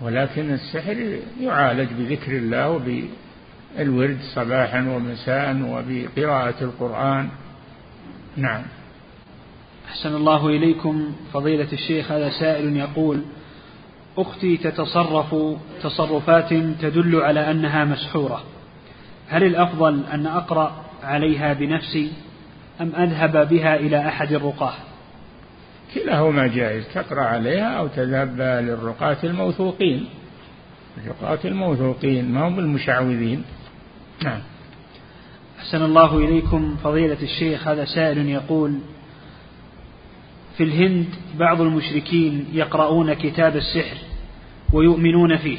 ولكن 0.00 0.50
السحر 0.50 1.18
يعالج 1.40 1.88
بذكر 1.92 2.32
الله 2.32 2.70
وبالورد 2.70 4.18
صباحا 4.34 4.80
ومساء 4.80 5.56
وبقراءة 5.62 6.64
القرآن. 6.64 7.28
نعم. 8.36 8.62
أحسن 9.92 10.14
الله 10.14 10.46
إليكم. 10.46 11.12
فضيلة 11.32 11.68
الشيخ 11.72 12.12
هذا 12.12 12.30
سائل 12.30 12.76
يقول 12.76 13.22
أختي 14.18 14.56
تتصرف 14.56 15.34
تصرفات 15.82 16.48
تدل 16.80 17.16
على 17.16 17.50
أنها 17.50 17.84
مسحورة. 17.84 18.42
هل 19.28 19.44
الأفضل 19.44 20.04
أن 20.12 20.26
أقرأ 20.26 20.84
عليها 21.02 21.52
بنفسي 21.52 22.12
أم 22.80 22.92
أذهب 22.96 23.48
بها 23.48 23.76
إلى 23.76 24.08
أحد 24.08 24.32
الرقاة؟ 24.32 24.74
كلاهما 25.94 26.46
جائز 26.46 26.84
تقرأ 26.94 27.22
عليها 27.22 27.78
أو 27.78 27.86
تذهب 27.86 28.40
للرقاة 28.40 29.16
الموثوقين. 29.24 30.06
الرقاة 31.04 31.38
الموثوقين 31.44 32.32
ما 32.32 32.48
هم 32.48 32.56
بالمشعوذين 32.56 33.44
نعم. 34.24 34.40
أحسن 35.58 35.82
الله 35.82 36.18
إليكم. 36.18 36.76
فضيلة 36.84 37.18
الشيخ 37.22 37.68
هذا 37.68 37.84
سائل 37.84 38.28
يقول 38.28 38.78
في 40.56 40.62
الهند 40.62 41.06
بعض 41.38 41.60
المشركين 41.60 42.46
يقرؤون 42.52 43.14
كتاب 43.14 43.56
السحر 43.56 43.96
ويؤمنون 44.72 45.36
فيه. 45.36 45.58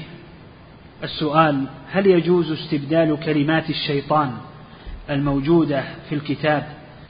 السؤال 1.03 1.65
هل 1.91 2.07
يجوز 2.07 2.51
استبدال 2.51 3.19
كلمات 3.25 3.69
الشيطان 3.69 4.31
الموجودة 5.09 5.83
في 6.09 6.15
الكتاب 6.15 6.63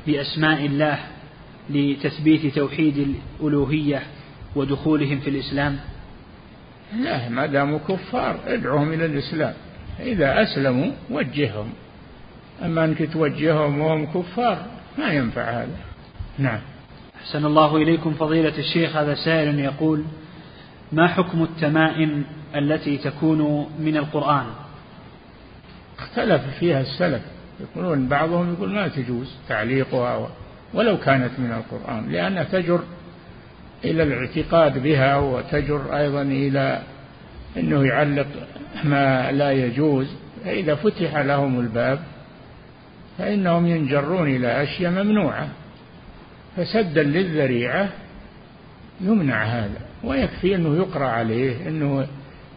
بأسماء 0.08 0.66
الله 0.66 1.00
لتثبيت 1.70 2.56
توحيد 2.56 3.16
الألوهية 3.42 4.04
ودخولهم 4.56 5.20
في 5.20 5.30
الإسلام؟ 5.30 5.80
لا 7.00 7.30
ما 7.30 7.46
داموا 7.46 7.80
كفار 7.88 8.40
ادعوهم 8.48 8.94
إلى 8.94 9.06
الإسلام. 9.06 9.54
إذا 10.00 10.42
أسلموا 10.42 10.92
وجههم. 11.10 11.70
أما 12.66 12.86
أنك 12.86 13.14
توجههم 13.14 13.80
وهم 13.80 14.06
كفار 14.06 14.66
ما 14.98 15.14
ينفع 15.14 15.50
هذا. 15.50 15.78
نعم. 16.38 16.60
أحسن 17.24 17.46
الله 17.46 17.78
إليكم 17.78 18.14
فضيلة 18.14 18.58
الشيخ 18.58 18.96
هذا 18.96 19.16
سائل 19.16 19.60
يقول 19.60 20.04
ما 20.92 21.08
حكم 21.08 21.44
التمائم 21.44 22.24
التي 22.56 22.98
تكون 22.98 23.70
من 23.80 23.98
القرآن؟ 23.98 24.46
اختلف 26.00 26.42
فيها 26.60 26.82
السلف. 26.82 27.22
يقولون 27.60 28.08
بعضهم 28.08 28.54
يقول 28.54 28.74
ما 28.74 28.88
تجوز 28.88 29.36
تعليقها 29.50 30.30
ولو 30.74 30.98
كانت 30.98 31.32
من 31.40 31.52
القرآن 31.52 32.12
لأنها 32.12 32.44
تجر 32.44 32.80
إلى 33.86 34.04
الاعتقاد 34.04 34.84
بها 34.84 35.18
وتجر 35.18 35.98
أيضا 35.98 36.22
إلى 36.22 36.82
أنه 37.58 37.86
يعلق 37.86 38.28
ما 38.84 39.32
لا 39.32 39.52
يجوز. 39.52 40.08
فإذا 40.46 40.76
فتح 40.76 41.18
لهم 41.18 41.60
الباب 41.60 42.00
فإنهم 43.18 43.68
ينجرون 43.68 44.28
إلى 44.28 44.64
أشياء 44.64 44.92
ممنوعة. 44.92 45.48
فسدا 46.58 47.04
للذريعة 47.04 47.90
يمنع 49.02 49.44
هذا 49.44 49.80
ويكفي 50.04 50.56
أنه 50.56 50.76
يقرأ 50.78 51.06
عليه 51.06 51.70
أنه 51.70 52.08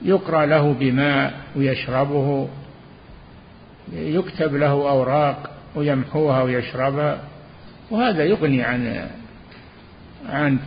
يقرأ 0.02 0.46
له 0.46 0.72
بماء 0.72 1.34
ويشربه 1.56 2.48
يكتب 3.92 4.54
له 4.54 4.70
أوراق 4.70 5.50
ويمحوها 5.74 6.42
ويشربها 6.42 7.20
وهذا 7.90 8.24
يغني 8.24 8.62
عن 8.62 9.08
عن 10.28 10.58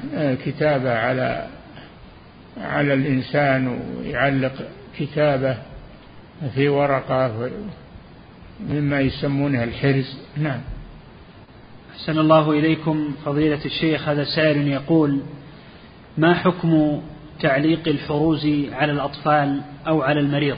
كتابة 0.45 0.93
على 0.93 1.47
على 2.61 2.93
الإنسان 2.93 3.67
ويعلق 3.97 4.53
كتابة 4.99 5.57
في 6.55 6.69
ورقة 6.69 7.49
مما 8.69 8.99
يسمونها 8.99 9.63
الحرز. 9.63 10.17
نعم. 10.37 10.59
أحسن 11.99 12.19
الله 12.19 12.51
إليكم. 12.51 13.13
فضيلة 13.25 13.65
الشيخ 13.65 14.09
هذا 14.09 14.23
سائل 14.23 14.67
يقول 14.67 15.21
ما 16.17 16.33
حكم 16.33 17.01
تعليق 17.39 17.87
الحروز 17.87 18.47
على 18.71 18.91
الأطفال 18.91 19.61
أو 19.87 20.01
على 20.01 20.19
المريض؟ 20.19 20.57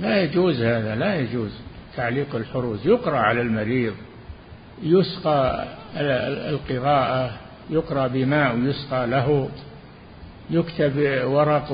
لا 0.00 0.22
يجوز 0.22 0.62
هذا 0.62 0.94
لا 0.94 1.14
يجوز 1.14 1.50
تعليق 1.96 2.36
الحروز 2.36 2.86
يقرأ 2.86 3.18
على 3.18 3.40
المريض 3.40 3.94
يسقى 4.82 5.68
القراءة 6.50 7.30
يقرأ 7.70 8.06
بماء 8.06 8.56
ويسقى 8.56 9.06
له 9.06 9.48
يكتب 10.50 11.24
ورق 11.24 11.72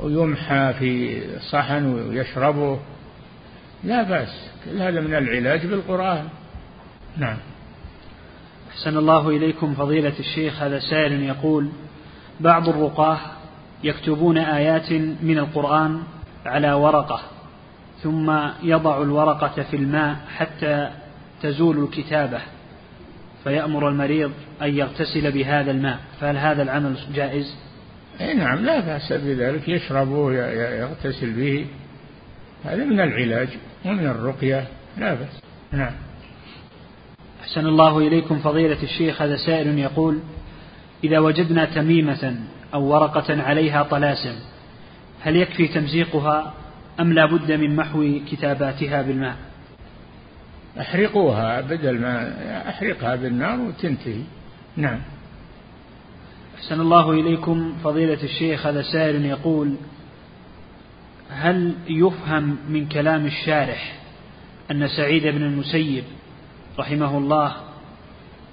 ويمحى 0.00 0.74
في 0.78 1.20
صحن 1.50 1.84
ويشربه. 1.94 2.78
لا 3.84 4.02
بأس 4.02 4.50
كل 4.64 4.82
هذا 4.82 5.00
من 5.00 5.14
العلاج 5.14 5.66
بالقرآن. 5.66 6.28
نعم. 7.16 7.36
أحسن 8.80 8.96
الله 8.96 9.28
إليكم 9.28 9.74
فضيلة 9.74 10.12
الشيخ 10.18 10.62
هذا 10.62 10.78
سائل 10.78 11.22
يقول 11.22 11.68
بعض 12.40 12.68
الرقاة 12.68 13.18
يكتبون 13.84 14.38
آيات 14.38 14.92
من 15.22 15.38
القرآن 15.38 16.02
على 16.46 16.72
ورقة 16.72 17.20
ثم 18.02 18.32
يضع 18.62 19.02
الورقة 19.02 19.62
في 19.62 19.76
الماء 19.76 20.16
حتى 20.36 20.90
تزول 21.42 21.84
الكتابة 21.84 22.40
فيأمر 23.44 23.88
المريض 23.88 24.32
أن 24.62 24.74
يغتسل 24.74 25.32
بهذا 25.32 25.70
الماء 25.70 25.98
فهل 26.20 26.36
هذا 26.36 26.62
العمل 26.62 26.96
جائز؟ 27.14 27.56
أي 28.20 28.34
نعم 28.34 28.64
لا 28.64 28.80
بأس 28.80 29.12
بذلك 29.12 29.68
يشربه 29.68 30.32
يغتسل 30.54 31.32
به 31.32 31.66
هذا 32.64 32.84
من 32.84 33.00
العلاج 33.00 33.48
ومن 33.84 34.06
الرقية 34.06 34.68
لا 34.98 35.14
بأس 35.14 35.40
نعم 35.72 36.09
أحسن 37.50 37.66
الله 37.66 37.98
إليكم 37.98 38.38
فضيلة 38.38 38.82
الشيخ 38.82 39.22
هذا 39.22 39.36
سائل 39.36 39.78
يقول 39.78 40.18
إذا 41.04 41.18
وجدنا 41.18 41.64
تميمة 41.64 42.40
أو 42.74 42.82
ورقة 42.82 43.42
عليها 43.42 43.82
طلاسم 43.82 44.34
هل 45.20 45.36
يكفي 45.36 45.68
تمزيقها 45.68 46.54
أم 47.00 47.12
لا 47.12 47.26
بد 47.26 47.52
من 47.52 47.76
محو 47.76 48.20
كتاباتها 48.30 49.02
بالماء؟ 49.02 49.36
أحرقوها 50.80 51.60
بدل 51.60 51.98
ما 51.98 52.34
أحرقها 52.68 53.16
بالنار 53.16 53.60
وتنتهي. 53.60 54.22
نعم. 54.76 55.00
أحسن 56.58 56.80
الله 56.80 57.10
إليكم 57.10 57.74
فضيلة 57.84 58.22
الشيخ 58.22 58.66
هذا 58.66 58.82
سائل 58.82 59.24
يقول 59.24 59.74
هل 61.30 61.74
يفهم 61.88 62.56
من 62.68 62.88
كلام 62.88 63.26
الشارح 63.26 64.00
أن 64.70 64.88
سعيد 64.88 65.22
بن 65.22 65.42
المسيب 65.42 66.04
رحمه 66.78 67.18
الله 67.18 67.56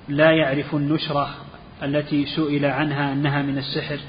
لا 0.07 0.31
يعرف 0.31 0.75
النشرة 0.75 1.35
التي 1.83 2.25
سئل 2.25 2.65
عنها 2.65 3.13
أنها 3.13 3.41
من 3.41 3.57
السحر. 3.57 3.99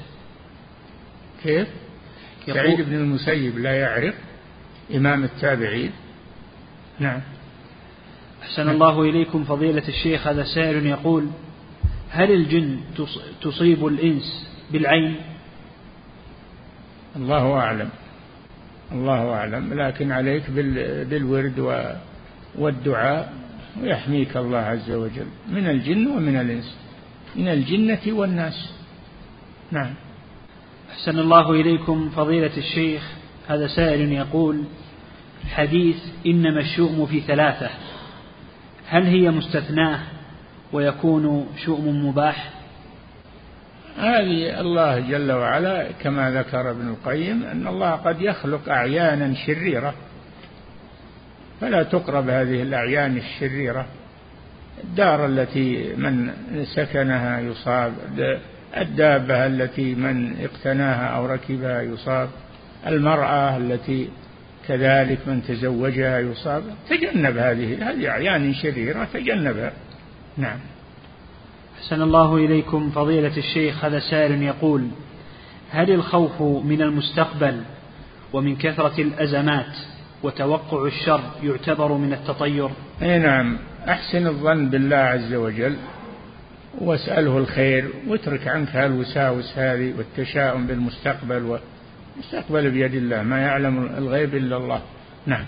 كيف؟ 1.43 1.67
سعيد 2.45 2.81
بن 2.81 2.95
المسيب 2.95 3.57
لا 3.57 3.79
يعرف 3.79 4.15
إمام 4.95 5.23
التابعين. 5.23 5.91
نعم. 6.99 7.21
أحسن 8.43 8.69
الله 8.69 9.01
إليكم 9.01 9.43
فضيلة 9.43 9.87
الشيخ 9.87 10.27
هذا 10.27 10.43
سائل 10.43 10.85
يقول 10.85 11.27
هل 12.09 12.31
الجن 12.31 12.79
تصيب 13.41 13.87
الإنس 13.87 14.47
بالعين؟ 14.71 15.15
الله 17.15 17.53
أعلم. 17.53 17.89
الله 18.91 19.33
أعلم. 19.33 19.81
لكن 19.81 20.11
عليك 20.11 20.49
بالورد 20.49 21.87
والدعاء. 22.55 23.33
ويحميك 23.81 24.37
الله 24.37 24.57
عز 24.57 24.91
وجل. 24.91 25.27
من 25.51 25.67
الجن 25.67 26.07
ومن 26.07 26.35
الإنس. 26.35 26.75
من 27.35 27.47
الجنة 27.47 27.99
والناس. 28.07 28.73
نعم. 29.71 29.93
أحسن 30.91 31.19
الله 31.19 31.51
إليكم 31.51 32.09
فضيلة 32.09 32.57
الشيخ. 32.57 33.03
هذا 33.47 33.67
سائل 33.67 34.11
يقول 34.11 34.63
حديث 35.49 35.97
إنما 36.25 36.61
الشؤم 36.61 37.05
في 37.05 37.19
ثلاثة. 37.19 37.69
هل 38.87 39.03
هي 39.03 39.31
مستثناة 39.31 39.99
ويكون 40.73 41.47
شؤم 41.65 42.07
مباح؟ 42.07 42.49
هذه 43.97 44.59
الله 44.61 44.99
جل 44.99 45.31
وعلا 45.31 45.91
كما 45.91 46.31
ذكر 46.31 46.71
ابن 46.71 46.87
القيم 46.87 47.43
أن 47.43 47.67
الله 47.67 47.91
قد 47.91 48.21
يخلق 48.21 48.69
أعيانا 48.69 49.33
شريرة. 49.33 49.93
فلا 51.61 51.83
تقرب 51.83 52.29
هذه 52.29 52.61
الأعيان 52.61 53.17
الشريرة. 53.17 53.85
الدار 54.83 55.25
التي 55.25 55.93
من 55.97 56.31
سكنها 56.75 57.39
يصاب 57.39 57.93
الدابة 58.77 59.45
التي 59.45 59.95
من 59.95 60.35
اقتناها 60.41 61.05
أو 61.05 61.25
ركبها 61.25 61.81
يصاب 61.81 62.29
المرأة 62.87 63.57
التي 63.57 64.09
كذلك 64.67 65.19
من 65.27 65.43
تزوجها 65.43 66.19
يصاب. 66.19 66.63
تجنب 66.89 67.37
هذه 67.37 67.89
هذه 67.89 68.09
أعيان 68.09 68.53
شريرة 68.53 69.07
تجنبها. 69.13 69.71
نعم. 70.37 70.59
أحسن 71.77 72.01
الله 72.01 72.35
إليكم. 72.35 72.89
فضيلة 72.89 73.37
الشيخ 73.37 73.85
هذا 73.85 73.99
سائل 73.99 74.43
يقول 74.43 74.87
هل 75.71 75.91
الخوف 75.91 76.41
من 76.41 76.81
المستقبل 76.81 77.61
ومن 78.33 78.55
كثرة 78.55 79.01
الأزمات 79.01 79.75
وتوقع 80.23 80.85
الشر 80.85 81.21
يعتبر 81.43 81.93
من 81.93 82.13
التطير. 82.13 82.69
أي 83.01 83.19
نعم. 83.19 83.57
أحسن 83.87 84.27
الظن 84.27 84.69
بالله 84.69 84.95
عز 84.95 85.33
وجل 85.33 85.75
واسأله 86.81 87.37
الخير 87.37 87.89
واترك 88.07 88.47
عنك 88.47 88.75
هالوساوس 88.75 89.57
هذه 89.57 89.93
والتشاؤم 89.97 90.67
بالمستقبل 90.67 91.59
والمستقبل 92.17 92.71
بيد 92.71 92.95
الله. 92.95 93.23
ما 93.23 93.41
يعلم 93.41 93.89
الغيب 93.97 94.35
إلا 94.35 94.57
الله. 94.57 94.81
نعم. 95.25 95.45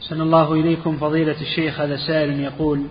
سن 0.00 0.20
الله 0.20 0.52
إليكم 0.52 0.96
فضيلة 0.96 1.40
الشيخ. 1.40 1.80
هذا 1.80 1.96
سائل 1.96 2.40
يقول 2.40 2.82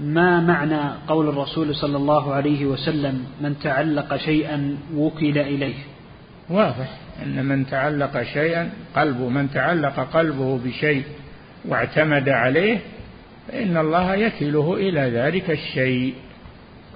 ما 0.00 0.40
معنى 0.40 0.80
قول 1.08 1.28
الرسول 1.28 1.74
صلى 1.74 1.96
الله 1.96 2.34
عليه 2.34 2.66
وسلم 2.66 3.24
من 3.40 3.58
تعلق 3.58 4.16
شيئا 4.16 4.76
وكل 4.96 5.38
إليه 5.38 5.74
واضح. 6.50 7.01
أن 7.22 7.44
من 7.44 7.66
تعلق 7.66 8.22
شيئا 8.22 8.70
قلبه 8.96 9.28
من 9.28 9.50
تعلق 9.50 10.00
قلبه 10.00 10.58
بشيء 10.58 11.04
واعتمد 11.64 12.28
عليه 12.28 12.78
فإن 13.48 13.76
الله 13.76 14.14
يكله 14.14 14.74
إلى 14.74 15.00
ذلك 15.00 15.50
الشيء 15.50 16.14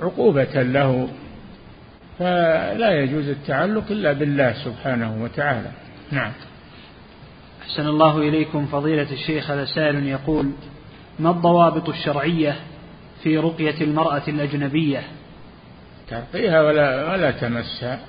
عقوبة 0.03 0.63
له. 0.63 1.09
فلا 2.19 2.91
يجوز 2.91 3.29
التعلق 3.29 3.85
إلا 3.91 4.13
بالله 4.13 4.53
سبحانه 4.65 5.23
وتعالى. 5.23 5.71
نعم. 6.11 6.33
أحسن 7.63 7.87
الله 7.89 8.19
إليكم 8.19 8.67
فضيلة 8.67 9.13
الشيخ 9.13 9.51
هذا 9.51 9.65
سائل 9.65 10.07
يقول 10.07 10.51
ما 11.19 11.31
الضوابط 11.31 11.89
الشرعية 11.89 12.57
في 13.23 13.39
رقية 13.39 13.81
المرأة 13.81 14.23
الأجنبية؟ 14.29 15.03
ترقيها 16.09 16.63
ولا 16.63 17.13
ولا 17.13 17.31
تمسها. 17.31 18.01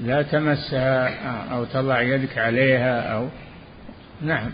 لا 0.00 0.22
تمسها 0.22 1.08
أو 1.54 1.64
تضع 1.64 2.00
يدك 2.00 2.38
عليها 2.38 3.00
أو 3.00 3.28
نعم. 4.22 4.50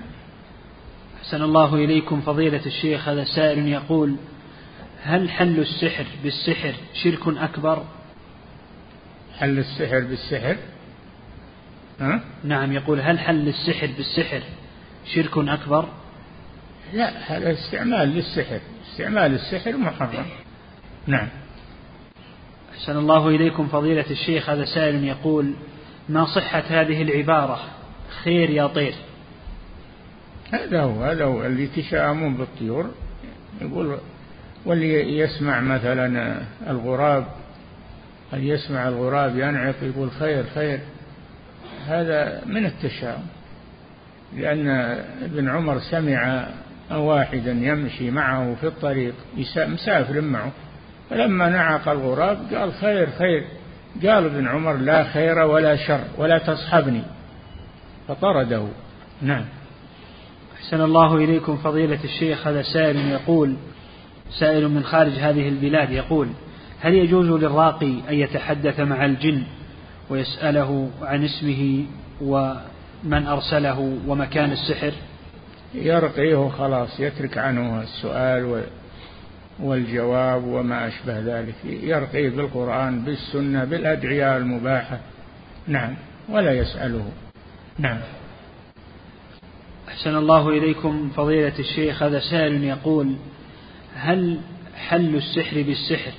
أحسن 1.20 1.42
الله 1.42 1.74
إليكم 1.74 2.20
فضيلة 2.20 2.66
الشيخ 2.66 3.08
هذا 3.08 3.24
سائل 3.24 3.68
يقول 3.68 4.16
هل 5.02 5.30
حل 5.30 5.58
السحر 5.58 6.06
بالسحر 6.22 6.74
شرك 6.94 7.28
أكبر؟ 7.28 7.84
حل 9.38 9.58
السحر 9.58 10.00
بالسحر؟ 10.00 10.56
ها؟ 12.00 12.20
نعم 12.44 12.72
يقول 12.72 13.00
هل 13.00 13.18
حل 13.18 13.48
السحر 13.48 13.86
بالسحر 13.96 14.42
شرك 15.14 15.38
أكبر؟ 15.38 15.88
لا 16.92 17.36
هذا 17.36 17.52
استعمال 17.52 18.08
للسحر 18.08 18.60
استعمال 18.90 19.34
السحر 19.34 19.76
محرم. 19.76 20.26
نعم. 21.06 21.28
أحسن 22.72 22.96
الله 22.96 23.28
إليكم 23.28 23.66
فضيلة 23.66 24.10
الشيخ 24.10 24.50
هذا 24.50 24.64
سائل 24.64 25.04
يقول 25.04 25.54
ما 26.08 26.24
صحة 26.24 26.62
هذه 26.68 27.02
العبارة؟ 27.02 27.60
خير 28.24 28.50
يا 28.50 28.66
طير. 28.66 28.94
هذا 30.52 30.82
هو 30.82 31.02
هذا 31.02 31.24
هو 31.24 31.46
اللي 31.46 31.64
يتشائمون 31.64 32.34
بالطيور. 32.34 32.90
يقول 33.60 33.98
واللي 34.66 35.18
يسمع 35.18 35.60
مثلا 35.60 36.36
الغراب 36.68 37.26
قد 38.32 38.42
يسمع 38.42 38.88
الغراب 38.88 39.38
ينعق 39.38 39.74
يقول 39.82 40.10
خير 40.10 40.44
خير. 40.54 40.80
هذا 41.86 42.42
من 42.46 42.66
التشاؤم. 42.66 43.26
لأن 44.36 44.68
ابن 45.22 45.48
عمر 45.48 45.78
سمع 45.78 46.48
واحدا 46.90 47.52
يمشي 47.52 48.10
معه 48.10 48.54
في 48.60 48.66
الطريق 48.66 49.14
مسافر 49.56 50.20
معه. 50.20 50.52
فلما 51.12 51.48
نعق 51.48 51.88
الغراب 51.88 52.38
قال 52.54 52.72
خير 52.72 53.10
خير. 53.18 53.44
قال 54.02 54.24
ابن 54.24 54.48
عمر 54.48 54.76
لا 54.76 55.04
خير 55.04 55.38
ولا 55.38 55.76
شر 55.76 56.00
ولا 56.18 56.38
تصحبني. 56.38 57.02
فطرده. 58.08 58.66
نعم. 59.22 59.44
أحسن 60.56 60.80
الله 60.80 61.16
إليكم 61.16 61.56
فضيلة 61.56 62.04
الشيخ. 62.04 62.46
هذا 62.46 62.62
سائل 62.62 62.96
يقول 62.96 63.56
سائل 64.38 64.68
من 64.68 64.84
خارج 64.84 65.12
هذه 65.12 65.48
البلاد 65.48 65.90
يقول 65.90 66.28
هل 66.80 66.94
يجوز 66.94 67.26
للراقي 67.26 67.94
أن 68.08 68.14
يتحدث 68.14 68.80
مع 68.80 69.04
الجن 69.04 69.42
ويسأله 70.10 70.90
عن 71.02 71.24
اسمه 71.24 71.84
ومن 72.20 73.26
أرسله 73.26 73.98
ومكان 74.06 74.52
السحر؟ 74.52 74.92
يرقيه 75.74 76.48
خلاص 76.48 77.00
يترك 77.00 77.38
عنه 77.38 77.82
السؤال 77.82 78.62
والجواب 79.60 80.44
وما 80.44 80.88
أشبه 80.88 81.18
ذلك. 81.18 81.54
يرقيه 81.64 82.30
بالقرآن 82.30 83.04
بالسنة 83.04 83.64
بالأدعية 83.64 84.36
المباحة. 84.36 85.00
نعم 85.66 85.94
ولا 86.28 86.52
يسأله. 86.52 87.10
نعم. 87.78 87.98
أحسن 89.88 90.16
الله 90.16 90.48
إليكم 90.48 91.10
فضيلة 91.16 91.58
الشيخ. 91.58 92.02
هذا 92.02 92.20
سائل 92.20 92.64
يقول 92.64 93.16
هل 93.96 94.40
حل 94.76 95.16
السحر 95.16 95.62
بالسحر 95.62 96.12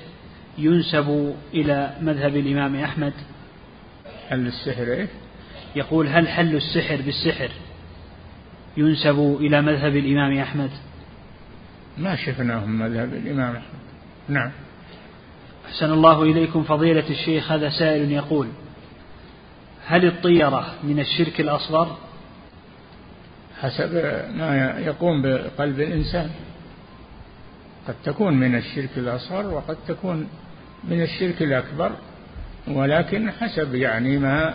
ينسب 0.58 1.34
إلى 1.54 1.94
مذهب 2.00 2.36
الإمام 2.36 2.76
أحمد؟ 2.76 3.12
حل 4.28 4.46
السحر 4.46 4.82
إيه؟ 4.82 5.08
يقول 5.76 6.08
هل 6.08 6.28
حل 6.28 6.56
السحر 6.56 6.96
بالسحر 6.96 7.50
ينسب 8.76 9.36
إلى 9.40 9.62
مذهب 9.62 9.96
الإمام 9.96 10.38
أحمد؟ 10.38 10.70
ما 11.98 12.16
شفناهم 12.16 12.78
مذهب 12.78 13.14
الإمام 13.14 13.56
أحمد. 13.56 13.84
نعم. 14.28 14.50
أحسن 15.66 15.92
الله 15.92 16.22
إليكم 16.22 16.62
فضيلة 16.62 17.10
الشيخ 17.10 17.52
هذا 17.52 17.70
سائل 17.70 18.12
يقول 18.12 18.48
هل 19.86 20.06
الطيرة 20.06 20.74
من 20.82 21.00
الشرك 21.00 21.40
الأصغر؟ 21.40 21.96
حسب 23.60 23.94
ما 24.36 24.78
يقوم 24.78 25.22
بقلب 25.22 25.80
الإنسان. 25.80 26.30
قد 27.88 27.94
تكون 28.04 28.34
من 28.34 28.56
الشرك 28.56 28.90
الأصغر 28.96 29.46
وقد 29.46 29.76
تكون 29.88 30.28
من 30.84 31.02
الشرك 31.02 31.42
الأكبر 31.42 31.92
ولكن 32.68 33.30
حسب 33.30 33.74
يعني 33.74 34.18
ما 34.18 34.54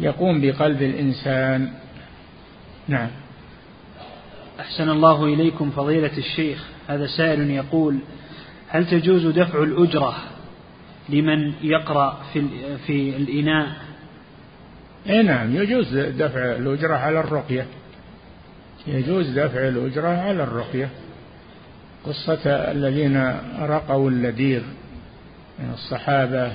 يقوم 0.00 0.40
بقلب 0.40 0.82
الإنسان. 0.82 1.72
نعم. 2.88 3.10
أحسن 4.60 4.90
الله 4.90 5.24
إليكم 5.24 5.70
فضيلة 5.70 6.18
الشيخ. 6.18 6.64
هذا 6.88 7.06
سائل 7.06 7.50
يقول 7.50 7.98
هل 8.68 8.86
تجوز 8.86 9.26
دفع 9.26 9.62
الأجرة 9.62 10.14
لمن 11.08 11.52
يقرأ 11.62 12.20
في 12.32 12.46
في 12.86 13.16
الإناء؟ 13.16 13.68
إيه 15.06 15.22
نعم 15.22 15.56
يجوز 15.56 15.96
دفع 15.96 16.44
الأجرة 16.44 16.94
على 16.94 17.20
الرقية. 17.20 17.66
يجوز 18.86 19.28
دفع 19.38 19.68
الأجرة 19.68 20.08
على 20.08 20.42
الرقية. 20.42 20.88
قصة 22.04 22.50
الذين 22.50 23.34
رقوا 23.60 24.10
اللديغ 24.10 24.62
من 25.58 25.70
الصحابة 25.74 26.52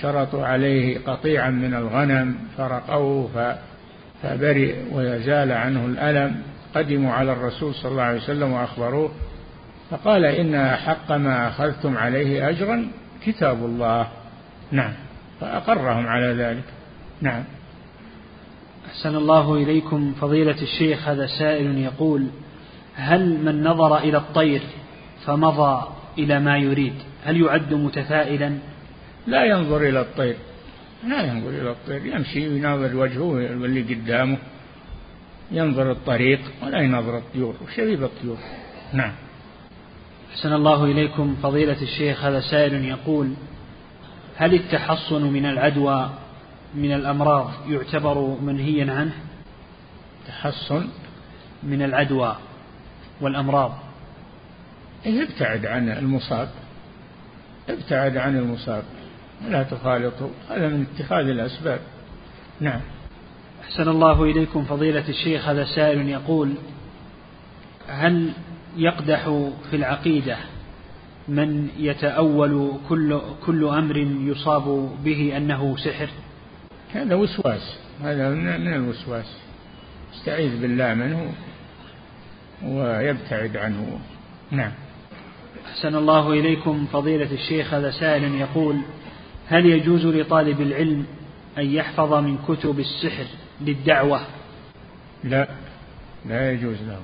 شرطوا 0.00 0.46
عليه 0.46 0.98
قطيعا 0.98 1.50
من 1.50 1.74
الغنم 1.74 2.38
فرقوه 2.56 3.58
فبرئ 4.22 4.74
ويزال 4.92 5.52
عنه 5.52 5.86
الألم. 5.86 6.42
قدموا 6.76 7.12
على 7.12 7.32
الرسول 7.32 7.74
صلى 7.74 7.92
الله 7.92 8.02
عليه 8.02 8.20
وسلم 8.20 8.52
وأخبروه 8.52 9.10
فقال 9.90 10.24
إن 10.24 10.54
أحق 10.54 11.12
ما 11.12 11.48
أخذتم 11.48 11.96
عليه 11.96 12.48
أجرا 12.48 12.88
كتاب 13.26 13.64
الله. 13.64 14.08
نعم. 14.72 14.92
فأقرهم 15.40 16.06
على 16.06 16.26
ذلك. 16.26 16.64
نعم. 17.20 17.44
أحسن 18.86 19.16
الله 19.16 19.54
إليكم 19.54 20.12
فضيلة 20.20 20.62
الشيخ 20.62 21.08
هذا 21.08 21.26
سائل 21.26 21.78
يقول 21.78 22.26
هل 22.94 23.44
من 23.44 23.64
نظر 23.64 23.98
إلى 23.98 24.16
الطير 24.16 24.62
فمضى 25.26 25.88
إلى 26.18 26.40
ما 26.40 26.58
يريد؟ 26.58 26.94
هل 27.24 27.40
يعد 27.40 27.74
متفائلا؟ 27.74 28.58
لا 29.26 29.44
ينظر 29.44 29.76
إلى 29.76 30.00
الطير. 30.00 30.36
لا 31.08 31.22
ينظر 31.22 31.48
إلى 31.50 31.70
الطير. 31.70 32.06
يمشي 32.06 32.48
ويناظر 32.48 32.96
وجهه 32.96 33.22
واللي 33.22 33.94
قدامه. 33.94 34.38
ينظر 35.50 35.92
الطريق 35.92 36.40
ولا 36.62 36.78
ينظر 36.78 37.18
الطيور 37.18 37.54
وشبيب 37.64 38.04
الطيور. 38.04 38.38
نعم. 38.92 39.12
أحسن 40.30 40.52
الله 40.52 40.84
إليكم 40.84 41.36
فضيلة 41.42 41.82
الشيخ 41.82 42.24
هذا 42.24 42.40
سائل 42.40 42.84
يقول 42.84 43.34
هل 44.36 44.54
التحصن 44.54 45.22
من 45.22 45.46
العدوى 45.46 46.10
من 46.74 46.92
الأمراض 46.92 47.50
يعتبر 47.68 48.36
منهيا 48.40 48.92
عنه؟ 48.92 49.14
تحصن 50.26 50.88
من 51.62 51.82
العدوى 51.82 52.36
والأمراض. 53.20 53.72
إيه، 55.06 55.22
ابتعد 55.22 55.66
عن 55.66 55.88
المصاب. 55.88 56.48
ابتعد 57.68 58.16
عن 58.16 58.36
المصاب. 58.36 58.82
ولا 59.46 59.62
تخالطه. 59.62 60.30
هذا 60.50 60.68
من 60.68 60.86
اتخاذ 60.94 61.28
الأسباب. 61.28 61.80
نعم. 62.60 62.80
أحسن 63.66 63.88
الله 63.88 64.22
إليكم 64.22 64.64
فضيلة 64.64 65.08
الشيخ 65.08 65.48
هذا 65.48 65.64
سائل 65.64 66.08
يقول 66.08 66.54
هل 67.88 68.32
يقدح 68.76 69.24
في 69.70 69.76
العقيدة 69.76 70.36
من 71.28 71.68
يتأول 71.78 72.72
كل 72.88 73.20
كل 73.46 73.64
أمر 73.64 73.96
يصاب 73.96 74.90
به 75.04 75.36
أنه 75.36 75.76
سحر؟ 75.76 76.08
هذا 76.92 77.14
وسواس 77.14 77.78
هذا 78.02 78.30
من 78.30 78.74
الوسواس. 78.74 79.36
استعيذ 80.14 80.60
بالله 80.60 80.94
منه 80.94 81.32
ويبتعد 82.64 83.56
عنه. 83.56 83.98
نعم. 84.50 84.72
أحسن 85.66 85.94
الله 85.94 86.32
إليكم 86.32 86.86
فضيلة 86.92 87.32
الشيخ 87.32 87.74
هذا 87.74 87.90
سائل 87.90 88.34
يقول 88.34 88.76
هل 89.48 89.66
يجوز 89.66 90.06
لطالب 90.06 90.60
العلم 90.60 91.06
أن 91.58 91.70
يحفظ 91.70 92.14
من 92.14 92.38
كتب 92.48 92.80
السحر 92.80 93.26
للدعوة. 93.60 94.20
لا 95.24 95.48
لا 96.26 96.52
يجوز 96.52 96.76
له. 96.82 97.00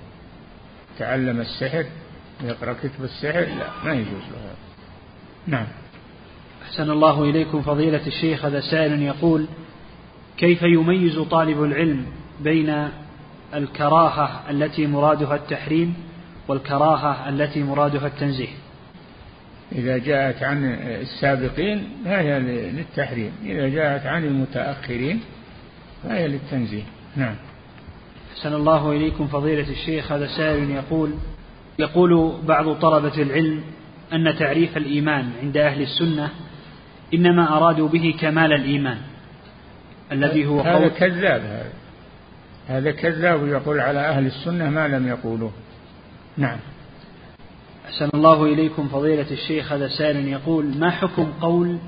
تعلم 0.98 1.40
السحر 1.40 1.84
يقرأ 2.44 2.72
كتب 2.72 3.04
السحر 3.04 3.40
لا 3.40 3.66
ما 3.84 3.92
يجوز 3.92 4.22
له. 4.32 4.54
نعم. 5.46 5.66
أحسن 6.62 6.90
الله 6.90 7.22
إليكم 7.22 7.62
فضيلة 7.62 8.06
الشيخ 8.06 8.44
هذا 8.44 8.60
سائل 8.60 9.02
يقول 9.02 9.46
كيف 10.36 10.62
يميز 10.62 11.18
طالب 11.18 11.62
العلم 11.62 12.06
بين 12.40 12.88
الكراهة 13.54 14.50
التي 14.50 14.86
مرادها 14.86 15.34
التحريم 15.34 15.94
والكراهة 16.48 17.28
التي 17.28 17.62
مرادها 17.62 18.06
التنزيه؟ 18.06 18.48
إذا 19.72 19.98
جاءت 19.98 20.42
عن 20.42 20.64
السابقين 20.82 21.88
فهي 22.04 22.38
للتحريم. 22.40 23.32
إذا 23.44 23.68
جاءت 23.68 24.06
عن 24.06 24.24
المتأخرين 24.24 25.20
فهي 26.02 26.28
للتنزيه. 26.28 26.82
نعم. 27.16 27.34
أحسن 28.32 28.54
الله 28.54 28.92
إليكم 28.92 29.26
فضيلة 29.26 29.70
الشيخ. 29.70 30.12
هذا 30.12 30.26
سائل 30.26 30.70
يقول 30.70 31.10
يقول 31.78 32.32
بعض 32.46 32.72
طلبة 32.72 33.22
العلم 33.22 33.60
أن 34.12 34.36
تعريف 34.38 34.76
الإيمان 34.76 35.30
عند 35.42 35.56
أهل 35.56 35.82
السنة 35.82 36.30
إنما 37.14 37.56
أرادوا 37.56 37.88
به 37.88 38.14
كمال 38.20 38.52
الإيمان. 38.52 38.98
الذي 40.12 40.46
هو 40.46 40.60
هذا 40.60 40.88
كذاب. 40.88 41.40
هذا 41.42 41.72
هذا 42.68 42.90
كذاب 42.90 43.46
يقول 43.46 43.80
على 43.80 44.00
أهل 44.00 44.26
السنة 44.26 44.70
ما 44.70 44.88
لم 44.88 45.08
يقولوه. 45.08 45.52
نعم. 46.36 46.58
أحسن 47.86 48.08
الله 48.14 48.44
إليكم 48.44 48.88
فضيلة 48.88 49.30
الشيخ. 49.30 49.72
هذا 49.72 49.88
سائل 49.88 50.28
يقول 50.28 50.78
ما 50.78 50.90
حكم 50.90 51.32
قول 51.40 51.78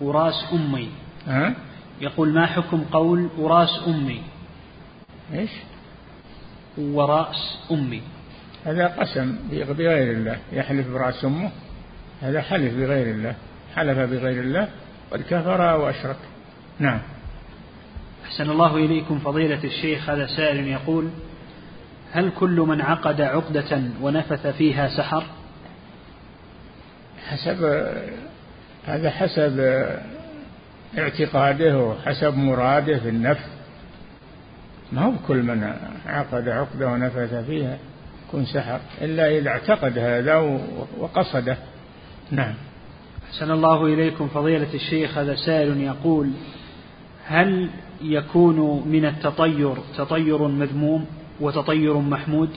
وراس 0.00 0.44
أمي؟ 0.52 0.88
ها؟ 1.26 1.54
يقول 2.02 2.32
ما 2.34 2.46
حكم 2.46 2.84
قول 2.84 3.28
وراس 3.38 3.80
أمي؟ 3.86 4.22
إيش؟ 5.34 5.50
ورأس 6.78 7.58
أمي. 7.70 8.02
هذا 8.64 8.86
قسم 8.86 9.36
بغير 9.50 10.12
الله. 10.12 10.38
يحلف 10.52 10.88
برأس 10.88 11.24
أمه 11.24 11.50
هذا 12.22 12.42
حلف 12.42 12.74
بغير 12.74 13.06
الله. 13.06 13.34
حلف 13.74 13.98
بغير 13.98 14.42
الله 14.42 14.68
قد 15.12 15.22
كفر 15.22 15.60
وأشرك. 15.60 16.16
نعم. 16.78 17.00
أحسن 18.24 18.50
الله 18.50 18.76
إليكم 18.76 19.18
فضيلة 19.18 19.64
الشيخ. 19.64 20.10
هذا 20.10 20.26
سائل 20.26 20.68
يقول 20.68 21.10
هل 22.12 22.30
كل 22.30 22.60
من 22.60 22.80
عقد 22.80 23.20
عقدة 23.20 23.82
ونفث 24.00 24.46
فيها 24.46 24.88
سحر؟ 24.88 25.24
حسب 27.28 27.86
هذا 28.86 29.10
حسب 29.10 29.60
اعتقاده 30.98 31.78
وحسب 31.78 32.36
مراده 32.36 32.98
في 32.98 33.08
النفث 33.08 33.46
ما 34.92 35.02
هو 35.02 35.12
كل 35.28 35.42
من 35.42 35.74
عقد 36.06 36.48
عقدة 36.48 36.88
ونفث 36.88 37.34
فيها 37.34 37.78
يكون 38.28 38.46
سحر 38.46 38.80
إلا 39.00 39.38
إذا 39.38 39.48
اعتقد 39.50 39.98
هذا 39.98 40.58
وقصده. 40.98 41.56
نعم. 42.30 42.54
أحسن 43.26 43.50
الله 43.50 43.86
إليكم 43.86 44.28
فضيلة 44.28 44.74
الشيخ 44.74 45.18
هذا 45.18 45.34
سائل 45.34 45.80
يقول 45.80 46.30
هل 47.26 47.70
يكون 48.02 48.88
من 48.88 49.04
التطير 49.04 49.74
تطير 49.96 50.48
مذموم 50.48 51.06
وتطير 51.40 51.98
محمود؟ 51.98 52.50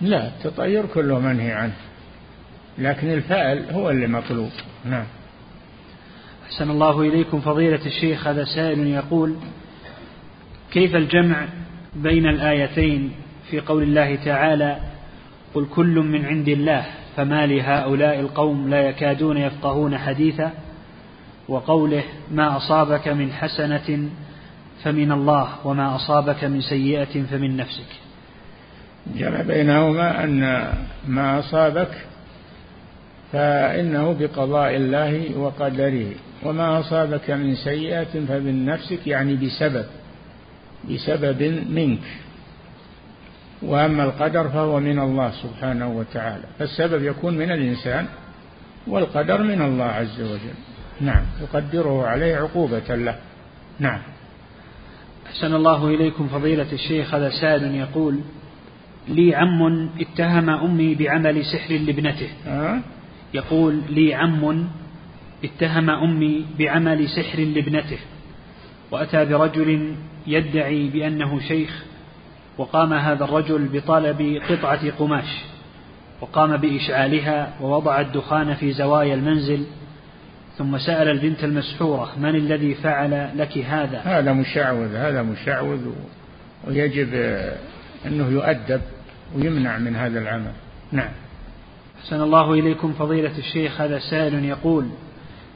لا 0.00 0.28
التطير 0.28 0.86
كله 0.86 1.18
منهي 1.18 1.52
عنه 1.52 1.76
لكن 2.78 3.10
الفعل 3.12 3.64
هو 3.70 3.90
اللي 3.90 4.06
مطلوب. 4.06 4.50
نعم. 4.84 5.04
أحسن 6.50 6.70
الله 6.70 7.00
إليكم 7.00 7.40
فضيلة 7.40 7.86
الشيخ 7.86 8.26
هذا 8.26 8.44
سائل 8.44 8.86
يقول 8.86 9.36
كيف 10.72 10.96
الجمع 10.96 11.46
بين 11.96 12.26
الآيتين 12.26 13.12
في 13.50 13.60
قول 13.60 13.82
الله 13.82 14.16
تعالى 14.24 14.76
قل 15.54 15.66
كل 15.74 15.94
من 15.94 16.26
عند 16.26 16.48
الله 16.48 16.86
فما 17.16 17.46
لهؤلاء 17.46 18.20
القوم 18.20 18.68
لا 18.68 18.80
يكادون 18.80 19.36
يفقهون 19.36 19.98
حديثا 19.98 20.52
وقوله 21.48 22.02
ما 22.30 22.56
أصابك 22.56 23.08
من 23.08 23.32
حسنة 23.32 24.08
فمن 24.82 25.12
الله 25.12 25.48
وما 25.64 25.96
أصابك 25.96 26.44
من 26.44 26.60
سيئة 26.60 27.22
فمن 27.22 27.56
نفسك 27.56 27.90
جمع 29.16 29.42
بينهما 29.42 30.24
أن 30.24 30.68
ما 31.08 31.38
أصابك 31.38 32.09
فإنه 33.32 34.12
بقضاء 34.12 34.76
الله 34.76 35.38
وقدره. 35.38 36.12
وما 36.42 36.80
أصابك 36.80 37.30
من 37.30 37.54
سيئة 37.54 38.26
فمن 38.28 38.66
نفسك 38.66 39.06
يعني 39.06 39.36
بسبب 39.36 39.84
بسبب 40.90 41.42
منك. 41.70 42.02
وأما 43.62 44.04
القدر 44.04 44.48
فهو 44.48 44.80
من 44.80 44.98
الله 44.98 45.30
سبحانه 45.30 45.88
وتعالى. 45.88 46.44
فالسبب 46.58 47.04
يكون 47.04 47.34
من 47.38 47.50
الإنسان 47.52 48.06
والقدر 48.86 49.42
من 49.42 49.62
الله 49.62 49.84
عز 49.84 50.20
وجل. 50.20 50.58
نعم 51.00 51.22
يقدره 51.42 52.06
عليه 52.06 52.36
عقوبة 52.36 52.94
له. 52.94 53.16
نعم. 53.78 54.00
أحسن 55.26 55.54
الله 55.54 55.86
إليكم 55.86 56.28
فضيلة 56.28 56.72
الشيخ. 56.72 57.14
هذا 57.14 57.30
سائل 57.30 57.74
يقول 57.74 58.20
لي 59.08 59.34
عم 59.34 59.90
اتهم 60.00 60.50
أمي 60.50 60.94
بعمل 60.94 61.44
سحر 61.44 61.74
لابنته. 61.74 62.28
أه؟ 62.46 62.80
يقول 63.34 63.80
لي 63.90 64.14
عم 64.14 64.68
اتهم 65.44 65.90
أمي 65.90 66.46
بعمل 66.58 67.08
سحر 67.08 67.38
لابنته 67.38 67.98
وأتى 68.90 69.24
برجل 69.24 69.94
يدعي 70.26 70.88
بأنه 70.88 71.40
شيخ 71.40 71.84
وقام 72.58 72.92
هذا 72.92 73.24
الرجل 73.24 73.68
بطلب 73.72 74.40
قطعة 74.48 74.90
قماش 74.90 75.44
وقام 76.20 76.56
بإشعالها 76.56 77.52
ووضع 77.60 78.00
الدخان 78.00 78.54
في 78.54 78.72
زوايا 78.72 79.14
المنزل 79.14 79.64
ثم 80.58 80.78
سأل 80.78 81.08
البنت 81.08 81.44
المسحورة 81.44 82.18
من 82.18 82.34
الذي 82.34 82.74
فعل 82.74 83.30
لك 83.36 83.58
هذا؟ 83.58 83.98
هذا 83.98 84.32
مشعوذ 84.32 84.96
هذا 84.96 85.22
مشعوذ 85.22 85.86
ويجب 86.66 87.14
أنه 88.06 88.28
يؤدب 88.28 88.80
ويمنع 89.36 89.78
من 89.78 89.96
هذا 89.96 90.18
العمل. 90.18 90.52
نعم. 90.92 91.10
أحسن 92.00 92.22
الله 92.22 92.52
إليكم 92.52 92.92
فضيلة 92.92 93.38
الشيخ 93.38 93.80
هذا 93.80 93.98
سائل 93.98 94.44
يقول 94.44 94.88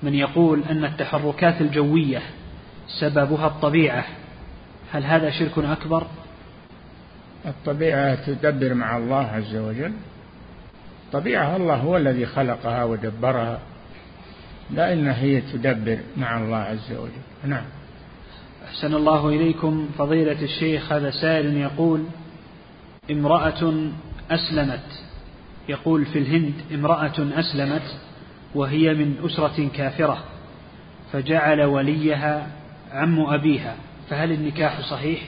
من 0.03 0.15
يقول 0.15 0.63
أن 0.71 0.85
التحركات 0.85 1.61
الجوية 1.61 2.23
سببها 3.01 3.47
الطبيعة 3.47 4.05
هل 4.93 5.05
هذا 5.05 5.31
شرك 5.31 5.59
أكبر؟ 5.59 6.07
الطبيعة 7.47 8.15
تدبر 8.15 8.75
مع 8.75 8.97
الله 8.97 9.27
عز 9.27 9.57
وجل. 9.57 9.93
الطبيعة 11.07 11.57
الله 11.57 11.75
هو 11.75 11.97
الذي 11.97 12.27
خلقها 12.27 12.85
ودبرها. 12.85 13.59
لا 14.71 14.93
إن 14.93 15.09
هي 15.09 15.41
تدبر 15.41 15.99
مع 16.17 16.39
الله 16.39 16.57
عز 16.57 16.93
وجل. 16.93 17.51
نعم. 17.51 17.65
أحسن 18.65 18.95
الله 18.95 19.29
إليكم 19.29 19.89
فضيلة 19.99 20.43
الشيخ 20.43 20.93
هذا 20.93 21.11
سائل 21.11 21.57
يقول 21.57 22.05
امرأة 23.11 23.91
أسلمت. 24.31 25.05
يقول 25.69 26.07
في 26.07 26.19
الهند 26.19 26.55
امرأة 26.75 27.13
أسلمت 27.19 27.97
وهي 28.55 28.95
من 28.95 29.17
أسرة 29.25 29.69
كافرة 29.69 30.25
فجعل 31.13 31.63
وليها 31.63 32.47
عم 32.93 33.21
أبيها 33.21 33.77
فهل 34.11 34.33
النكاح 34.33 34.81
صحيح؟ 34.81 35.21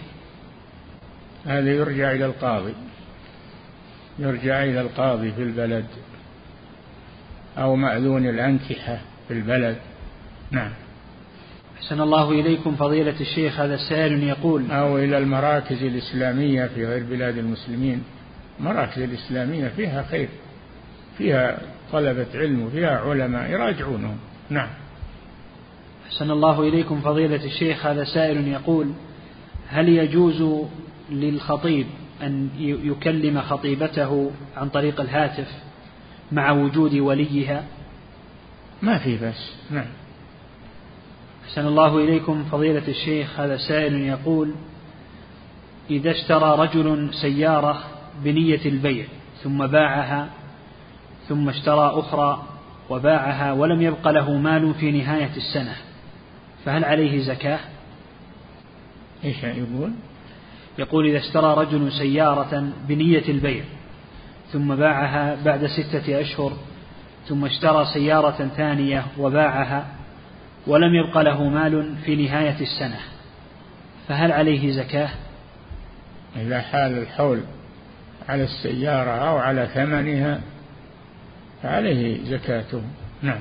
هذا 1.47 1.71
يرجع 1.71 2.13
إلى 2.13 2.27
القاضي 2.27 2.75
يرجع 4.19 4.65
إلى 4.65 4.81
القاضي 4.81 5.33
في 5.33 5.43
البلد 5.43 5.87
أو 7.59 7.77
مأذون 7.77 8.27
الأنكحة 8.27 8.99
في 9.29 9.35
البلد. 9.35 9.77
نعم. 10.51 10.71
أحسن 11.77 12.01
الله 12.01 12.31
إليكم 12.31 12.77
فضيلة 12.77 13.21
الشيخ 13.21 13.61
هذا 13.61 13.75
السائل 13.75 14.23
يقول 14.23 14.71
أو 14.71 14.99
إلى 14.99 15.19
المراكز 15.19 15.83
الإسلامية 15.83 16.67
في 16.67 16.87
غير 16.87 17.05
بلاد 17.05 17.39
المسلمين. 17.39 18.03
المراكز 18.61 19.03
الإسلامية 19.03 19.69
فيها 19.69 20.03
خير 20.03 20.29
فيها 21.19 21.59
طلبة 21.93 22.27
علم 22.35 22.63
وفيها 22.63 22.99
علماء 22.99 23.51
يراجعونهم. 23.51 24.17
نعم. 24.51 24.69
أحسن 26.07 26.31
الله 26.31 26.63
إليكم 26.63 27.01
فضيلة 27.01 27.45
الشيخ 27.45 27.87
هذا 27.87 28.05
سائل 28.05 28.49
يقول 28.49 28.93
هل 29.69 29.89
يجوز 29.89 30.67
للخطيب 31.11 31.87
أن 32.23 32.49
يكلم 32.59 33.41
خطيبته 33.41 34.31
عن 34.57 34.69
طريق 34.69 35.01
الهاتف 35.01 35.49
مع 36.33 36.51
وجود 36.51 36.95
وليها؟ 36.95 37.65
ما 38.83 38.99
في 38.99 39.17
بس. 39.17 39.53
نعم. 39.71 39.87
أحسن 41.45 41.67
الله 41.67 41.99
إليكم 41.99 42.45
فضيلة 42.45 42.89
الشيخ 42.89 43.41
هذا 43.41 43.57
سائل 43.57 43.95
يقول 43.95 44.55
إذا 45.91 46.11
اشترى 46.11 46.57
رجل 46.59 47.11
سيارة 47.15 47.96
بنية 48.25 48.65
البيع 48.67 49.05
ثم 49.43 49.67
باعها 49.67 50.29
ثم 51.29 51.49
اشترى 51.49 51.91
أخرى 51.95 52.43
وباعها 52.91 53.53
ولم 53.53 53.83
يبق 53.83 54.09
له 54.09 54.33
مال 54.33 54.75
في 54.75 54.91
نهاية 54.93 55.31
السنة 55.37 55.77
فهل 56.65 56.85
عليه 56.85 57.23
زكاة؟ 57.23 57.59
إيش 59.25 59.43
يقول؟ 59.43 59.93
يقول 60.79 61.07
إذا 61.07 61.19
اشترى 61.19 61.55
رجل 61.55 61.93
سيارة 61.93 62.73
بنية 62.89 63.29
البيع 63.29 63.65
ثم 64.53 64.75
باعها 64.75 65.37
بعد 65.45 65.67
ستة 65.67 66.21
أشهر 66.21 66.53
ثم 67.29 67.45
اشترى 67.45 67.87
سيارة 67.95 68.51
ثانية 68.57 69.07
وباعها 69.19 69.87
ولم 70.67 70.95
يبق 70.95 71.19
له 71.19 71.49
مال 71.49 71.95
في 72.05 72.17
نهاية 72.17 72.61
السنة 72.61 72.99
فهل 74.09 74.33
عليه 74.33 74.71
زكاة؟ 74.73 75.09
إذا 76.37 76.61
حال 76.61 76.99
الحول 76.99 77.41
على 78.29 78.45
السيارة 78.45 79.11
أو 79.11 79.37
على 79.37 79.69
ثمنها 79.75 80.41
فعليه 81.63 82.25
زكاته. 82.25 82.83
نعم. 83.23 83.41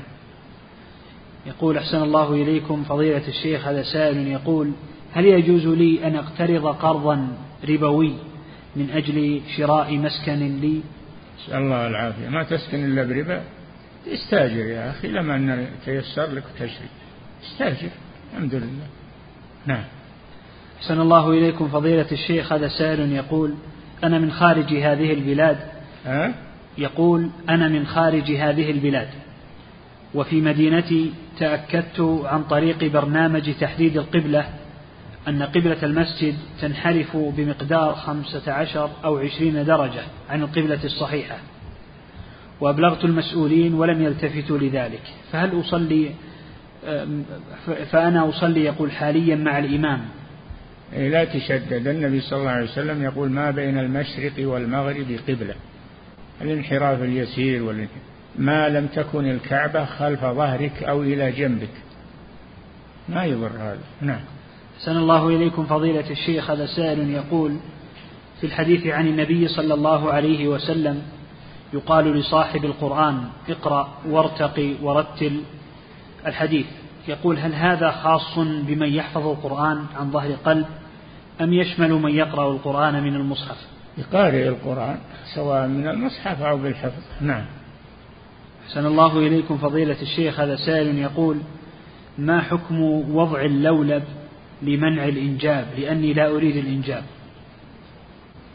يقول 1.45 1.77
أحسن 1.77 2.03
الله 2.03 2.33
إليكم 2.33 2.83
فضيلة 2.83 3.27
الشيخ 3.27 3.67
هذا 3.67 3.83
سائل 3.83 4.27
يقول 4.27 4.71
هل 5.13 5.25
يجوز 5.25 5.67
لي 5.67 6.07
أن 6.07 6.15
أقترض 6.15 6.67
قرضا 6.67 7.27
ربوي 7.69 8.13
من 8.75 8.89
أجل 8.89 9.41
شراء 9.57 9.97
مسكن 9.97 10.59
لي؟ 10.61 10.81
نسأل 11.39 11.57
الله 11.57 11.87
العافية. 11.87 12.29
ما 12.29 12.43
تسكن 12.43 12.85
إلا 12.85 13.03
بربا؟ 13.03 13.43
استاجر 14.07 14.65
يا 14.65 14.89
أخي 14.89 15.07
لما 15.07 15.35
أن 15.35 15.67
تيسر 15.85 16.31
لك 16.31 16.43
وتشري 16.53 16.87
استاجر 17.43 17.89
الحمد 18.33 18.55
لله. 18.55 18.87
نعم. 19.65 19.83
أحسن 20.79 21.01
الله 21.01 21.29
إليكم 21.29 21.67
فضيلة 21.67 22.11
الشيخ 22.11 22.53
هذا 22.53 22.67
سائل 22.67 23.11
يقول 23.11 23.53
أنا 24.03 24.19
من 24.19 24.31
خارج 24.31 24.73
هذه 24.73 25.13
البلاد. 25.13 25.57
أه؟ 26.07 26.33
يقول 26.77 27.29
أنا 27.49 27.67
من 27.67 27.85
خارج 27.85 28.31
هذه 28.31 28.71
البلاد. 28.71 29.07
وفي 30.13 30.41
مدينتي 30.41 31.11
تأكدت 31.39 32.21
عن 32.25 32.43
طريق 32.43 32.83
برنامج 32.83 33.53
تحديد 33.59 33.97
القبلة 33.97 34.45
أن 35.27 35.43
قبلة 35.43 35.77
المسجد 35.83 36.35
تنحرف 36.61 37.17
بمقدار 37.17 37.93
خمسة 37.95 38.51
عشر 38.53 38.89
أو 39.03 39.17
عشرين 39.17 39.65
درجة 39.65 40.01
عن 40.29 40.41
القبلة 40.41 40.83
الصحيحة. 40.83 41.37
وأبلغت 42.61 43.05
المسؤولين 43.05 43.73
ولم 43.73 44.01
يلتفتوا 44.01 44.57
لذلك. 44.57 45.01
فهل 45.31 45.59
أصلي 45.59 46.11
فأنا 47.91 48.29
أصلي 48.29 48.63
يقول 48.63 48.91
حاليا 48.91 49.35
مع 49.35 49.59
الإمام. 49.59 50.01
إيه، 50.93 51.09
لا 51.09 51.25
تشدد. 51.25 51.87
النبي 51.87 52.21
صلى 52.21 52.39
الله 52.39 52.51
عليه 52.51 52.63
وسلم 52.63 53.03
يقول 53.03 53.29
ما 53.29 53.51
بين 53.51 53.77
المشرق 53.77 54.33
والمغرب 54.39 55.19
قبلة. 55.27 55.55
الانحراف 56.41 57.01
اليسير 57.01 57.87
ما 58.35 58.69
لم 58.69 58.87
تكن 58.87 59.31
الكعبة 59.31 59.85
خلف 59.85 60.21
ظهرك 60.21 60.83
أو 60.83 61.03
إلى 61.03 61.31
جنبك. 61.31 61.69
ما 63.09 63.25
يضر 63.25 63.51
هذا. 63.57 63.79
نعم. 64.01 64.19
سن 64.79 64.97
الله 64.97 65.27
إليكم 65.27 65.65
فضيلة 65.65 66.09
الشيخ. 66.09 66.51
هذا 66.51 66.65
سائل 66.65 67.09
يقول 67.09 67.57
في 68.41 68.47
الحديث 68.47 68.87
عن 68.87 69.07
النبي 69.07 69.47
صلى 69.47 69.73
الله 69.73 70.13
عليه 70.13 70.47
وسلم 70.47 71.01
يقال 71.73 72.13
لصاحب 72.13 72.65
القرآن 72.65 73.23
اقرأ 73.49 73.97
وارتقي 74.09 74.73
ورتل 74.81 75.41
الحديث. 76.27 76.65
يقول 77.07 77.39
هل 77.39 77.53
هذا 77.53 77.91
خاص 77.91 78.37
بمن 78.37 78.93
يحفظ 78.93 79.27
القرآن 79.27 79.85
عن 79.95 80.11
ظهر 80.11 80.31
قلب 80.31 80.65
أم 81.41 81.53
يشمل 81.53 81.91
من 81.93 82.11
يقرأ 82.11 82.51
القرآن 82.51 83.03
من 83.03 83.15
المصحف؟ 83.15 83.57
يقارئ 83.97 84.47
القرآن 84.47 84.97
سواء 85.35 85.67
من 85.67 85.87
المصحف 85.87 86.41
أو 86.41 86.57
بالحفظ. 86.57 87.01
نعم. 87.21 87.45
أحسن 88.67 88.85
الله 88.85 89.19
إليكم 89.19 89.57
فضيلة 89.57 90.01
الشيخ 90.01 90.39
هذا 90.39 90.55
سائل 90.55 90.97
يقول 90.97 91.37
ما 92.17 92.41
حكم 92.41 92.81
وضع 93.15 93.41
اللولب 93.41 94.03
لمنع 94.61 95.05
الإنجاب؟ 95.05 95.65
لأني 95.77 96.13
لا 96.13 96.27
أريد 96.27 96.57
الإنجاب. 96.57 97.03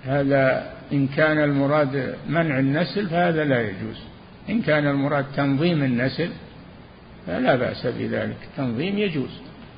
هذا 0.05 0.71
إن 0.93 1.09
كان 1.09 1.45
المراد 1.45 2.15
منع 2.29 2.59
النسل 2.59 3.09
فهذا 3.09 3.45
لا 3.45 3.61
يجوز. 3.61 3.97
إن 4.49 4.63
كان 4.63 4.87
المراد 4.87 5.25
تنظيم 5.37 5.83
النسل 5.83 6.31
فلا 7.31 7.57
بأس 7.57 7.87
بذلك. 7.87 8.37
تنظيم 8.57 8.99
يجوز 8.99 9.31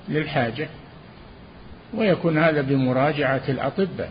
للحاجة 0.09 0.69
ويكون 1.95 2.39
هذا 2.39 2.61
بمراجعة 2.61 3.43
الأطباء. 3.49 4.11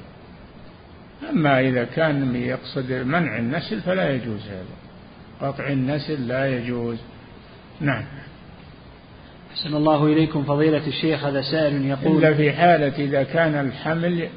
أما 1.30 1.60
إذا 1.60 1.84
كان 1.84 2.36
يقصد 2.36 2.92
منع 2.92 3.38
النسل 3.38 3.82
فلا 3.82 4.10
يجوز 4.10 4.42
هذا. 4.48 4.66
قطع 5.42 5.68
النسل 5.68 6.28
لا 6.28 6.58
يجوز. 6.58 6.98
نعم. 7.80 8.04
أحسن 9.52 9.76
الله 9.76 10.06
إليكم 10.06 10.44
فضيلة 10.44 10.88
الشيخ 10.88 11.24
هذا 11.26 11.42
سائل 11.42 11.86
يقول 11.86 12.18
إلا 12.18 12.34
في 12.34 12.54
حالة 12.54 12.96
إذا 12.98 13.24
كان 13.24 13.56
الحمل 13.68 14.30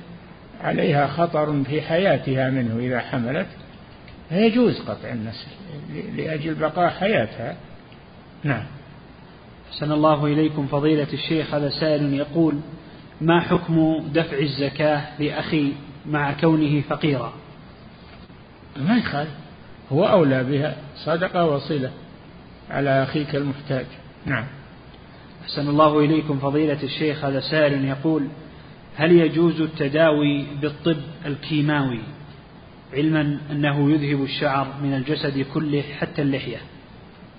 عليها 0.60 1.06
خطر 1.06 1.64
في 1.64 1.82
حياتها 1.82 2.50
منه 2.50 2.78
إذا 2.78 3.00
حملت 3.00 3.46
فيجوز 4.28 4.80
قطع 4.80 5.08
النسل 5.12 5.46
لأجل 6.16 6.54
بقاء 6.54 6.90
حياتها. 6.90 7.56
نعم. 8.44 8.64
أحسن 9.74 9.92
الله 9.92 10.26
إليكم 10.26 10.66
فضيلة 10.66 11.06
الشيخ. 11.12 11.54
هذا 11.54 11.68
سائل 11.68 12.14
يقول 12.14 12.54
ما 13.20 13.40
حكم 13.40 14.04
دفع 14.14 14.38
الزكاة 14.38 15.22
لأخي 15.22 15.72
مع 16.06 16.32
كونه 16.32 16.80
فقيرا؟ 16.80 17.32
ما 18.76 18.98
يخالف. 18.98 19.30
هو 19.92 20.04
أولى 20.04 20.44
بها. 20.44 20.76
صدقة 20.96 21.46
وصلة 21.46 21.90
على 22.70 23.02
أخيك 23.02 23.34
المحتاج. 23.34 23.86
نعم. 24.26 24.44
أحسن 25.42 25.68
الله 25.68 25.98
إليكم 26.00 26.38
فضيلة 26.38 26.82
الشيخ. 26.82 27.24
هذا 27.24 27.40
سائل 27.40 27.84
يقول 27.84 28.28
هل 28.96 29.12
يجوز 29.12 29.60
التداوي 29.60 30.46
بالطب 30.60 31.00
الكيماوي؟ 31.26 32.00
علما 32.92 33.38
أنه 33.50 33.90
يذهب 33.90 34.24
الشعر 34.24 34.66
من 34.82 34.94
الجسد 34.94 35.46
كله 35.54 35.82
حتى 35.82 36.22
اللحية. 36.22 36.58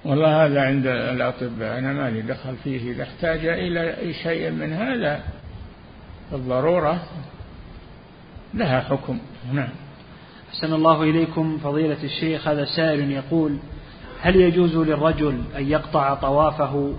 والله 0.06 0.46
هذا 0.46 0.62
عند 0.62 0.88
الأطباء 0.88 1.78
أنا 1.78 1.94
ما 1.94 2.10
لي 2.10 2.22
دخل 2.22 2.56
فيه 2.64 2.92
إذا 2.92 3.04
احتاج 3.04 3.46
إلى 3.46 4.14
شيء 4.24 4.52
من 4.52 4.74
هذا 4.74 5.24
الضرورة 6.34 7.04
لها 8.54 8.82
حكم. 8.82 9.20
نعم. 9.54 9.70
أحسن 10.50 10.74
الله 10.74 11.04
إليكم 11.04 11.58
فضيلة 11.58 12.04
الشيخ 12.04 12.48
هذا 12.48 12.66
سائل 12.66 13.12
يقول 13.12 13.58
هل 14.22 14.36
يجوز 14.36 14.76
للرجل 14.76 15.42
أن 15.58 15.72
يقطع 15.72 16.14
طوافه 16.14 16.94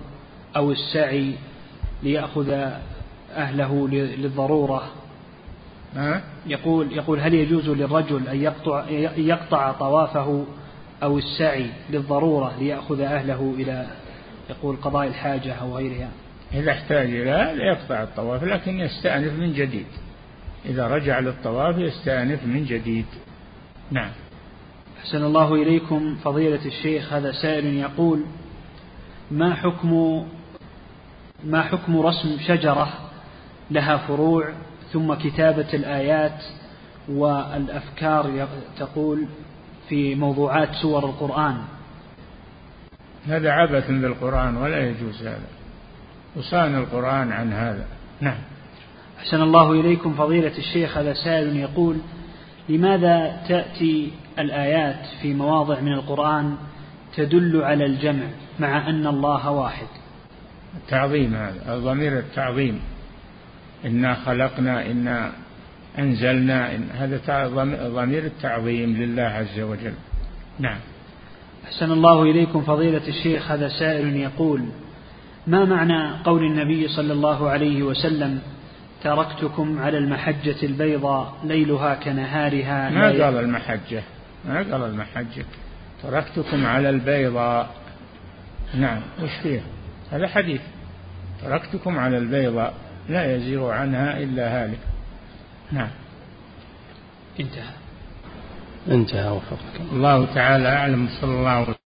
أو 0.57 0.73
السعي 0.73 1.35
ليأخذ 2.03 2.51
أهله 3.37 3.89
للضرورة؟ 3.89 4.83
ها؟ 5.97 6.23
يقول 6.47 6.93
يقول 6.93 7.21
هل 7.21 7.35
يجوز 7.35 7.69
للرجل 7.69 8.29
أن 8.29 8.43
يقطع 8.43 8.85
يقطع 9.17 9.73
طوافه 9.73 10.47
أو 11.03 11.19
السعي 11.19 11.71
للضرورة 11.91 12.57
ليأخذ 12.59 13.01
أهله 13.01 13.55
إلى 13.59 13.87
يقول 14.51 14.77
قضاء 14.77 15.07
الحاجة 15.07 15.53
أو 15.53 15.77
غيرها. 15.77 16.09
إذا 16.55 16.71
احتاج 16.71 17.07
إلى 17.07 17.65
يقطع 17.65 18.03
الطواف 18.03 18.45
لكن 18.45 18.81
يستأنف 18.81 19.33
من 19.33 19.53
جديد. 19.53 19.87
إذا 20.65 20.87
رجع 20.87 21.19
للطواف 21.19 21.79
يستأنف 21.79 22.45
من 22.45 22.65
جديد. 22.65 23.07
نعم. 23.91 24.11
أحسن 24.99 25.25
الله 25.25 25.55
إليكم 25.55 26.17
فضيلة 26.25 26.67
الشيخ 26.67 27.13
هذا 27.13 27.33
سائل 27.33 27.67
يقول 27.67 28.25
ما 29.31 29.55
حكم 29.55 30.23
ما 31.45 31.63
حكم 31.63 32.01
رسم 32.01 32.39
شجرة 32.47 32.89
لها 33.71 33.97
فروع 33.97 34.53
ثم 34.93 35.15
كتابة 35.15 35.69
الآيات 35.75 36.43
والأفكار 37.09 38.49
تقول 38.79 39.27
في 39.89 40.15
موضوعات 40.15 40.75
سور 40.83 41.05
القرآن. 41.05 41.57
هذا 43.27 43.51
عبث 43.51 43.91
بالقرآن 43.91 44.57
ولا 44.57 44.87
يجوز 44.89 45.23
هذا. 45.23 45.49
وصان 46.37 46.75
القرآن 46.75 47.33
عن 47.33 47.53
هذا. 47.53 47.87
نعم. 48.21 48.39
أحسن 49.19 49.43
الله 49.43 49.73
إليكم 49.73 50.15
فضيلة 50.15 50.59
الشيخ. 50.59 50.99
هذا 50.99 51.15
سائل 51.15 51.57
يقول 51.57 51.97
لماذا 52.69 53.43
تأتي 53.49 54.13
الآيات 54.39 55.07
في 55.23 55.35
مواضع 55.35 55.81
من 55.81 55.93
القرآن 55.93 56.57
تدل 57.17 57.63
على 57.63 57.87
الجمع 57.87 58.27
مع 58.59 58.89
أن 58.91 59.07
الله 59.07 59.51
واحد؟ 59.51 59.87
التعظيم 60.77 61.35
هذا 61.35 61.79
ضمير 61.79 62.19
التعظيم. 62.19 62.81
إنا 63.85 64.15
خلقنا 64.15 64.87
إنا 64.91 65.33
أنزلنا 65.99 66.75
إن 66.75 66.89
هذا 66.99 67.49
ضمير 67.89 68.25
التعظيم 68.25 68.97
لله 68.97 69.23
عز 69.23 69.61
وجل. 69.61 69.95
نعم. 70.59 70.79
أحسن 71.65 71.93
الله 71.93 72.23
إليكم 72.23 72.63
فضيلة 72.63 73.09
الشيخ 73.09 73.51
هذا 73.51 73.69
سائل 73.69 74.17
يقول 74.17 74.65
ما 75.47 75.65
معنى 75.65 76.23
قول 76.25 76.45
النبي 76.45 76.89
صلى 76.89 77.13
الله 77.13 77.51
عليه 77.51 77.83
وسلم 77.83 78.41
تركتكم 79.03 79.79
على 79.79 79.99
المحجة 79.99 80.57
البيضاء 80.63 81.35
ليلها 81.45 81.95
كنهارها 81.95 82.91
ما 82.91 83.07
قال 83.07 83.37
المحجة؟ 83.37 84.03
ما 84.45 84.57
قال 84.57 84.83
المحجة؟ 84.83 85.45
تركتكم 86.03 86.67
على 86.67 86.91
البيضاء 86.91 87.71
نعم. 88.75 89.01
وش 89.23 89.31
فيها؟ 89.43 89.63
هذا 90.13 90.29
حديث. 90.29 90.61
تركتكم 91.43 91.99
على 91.99 92.19
البيضاء 92.19 92.75
لا 93.09 93.37
يزيغ 93.37 93.71
عنها 93.71 94.19
إلا 94.19 94.65
هالك. 94.65 94.79
نعم. 95.73 95.91
انتهى. 97.41 97.75
انتهى 98.89 99.29
وفقك. 99.29 99.81
الله 99.93 100.35
تعالى 100.35 100.69
أعلم 100.69 101.09
صلى 101.21 101.31
الله 101.31 101.51
عليه 101.51 101.86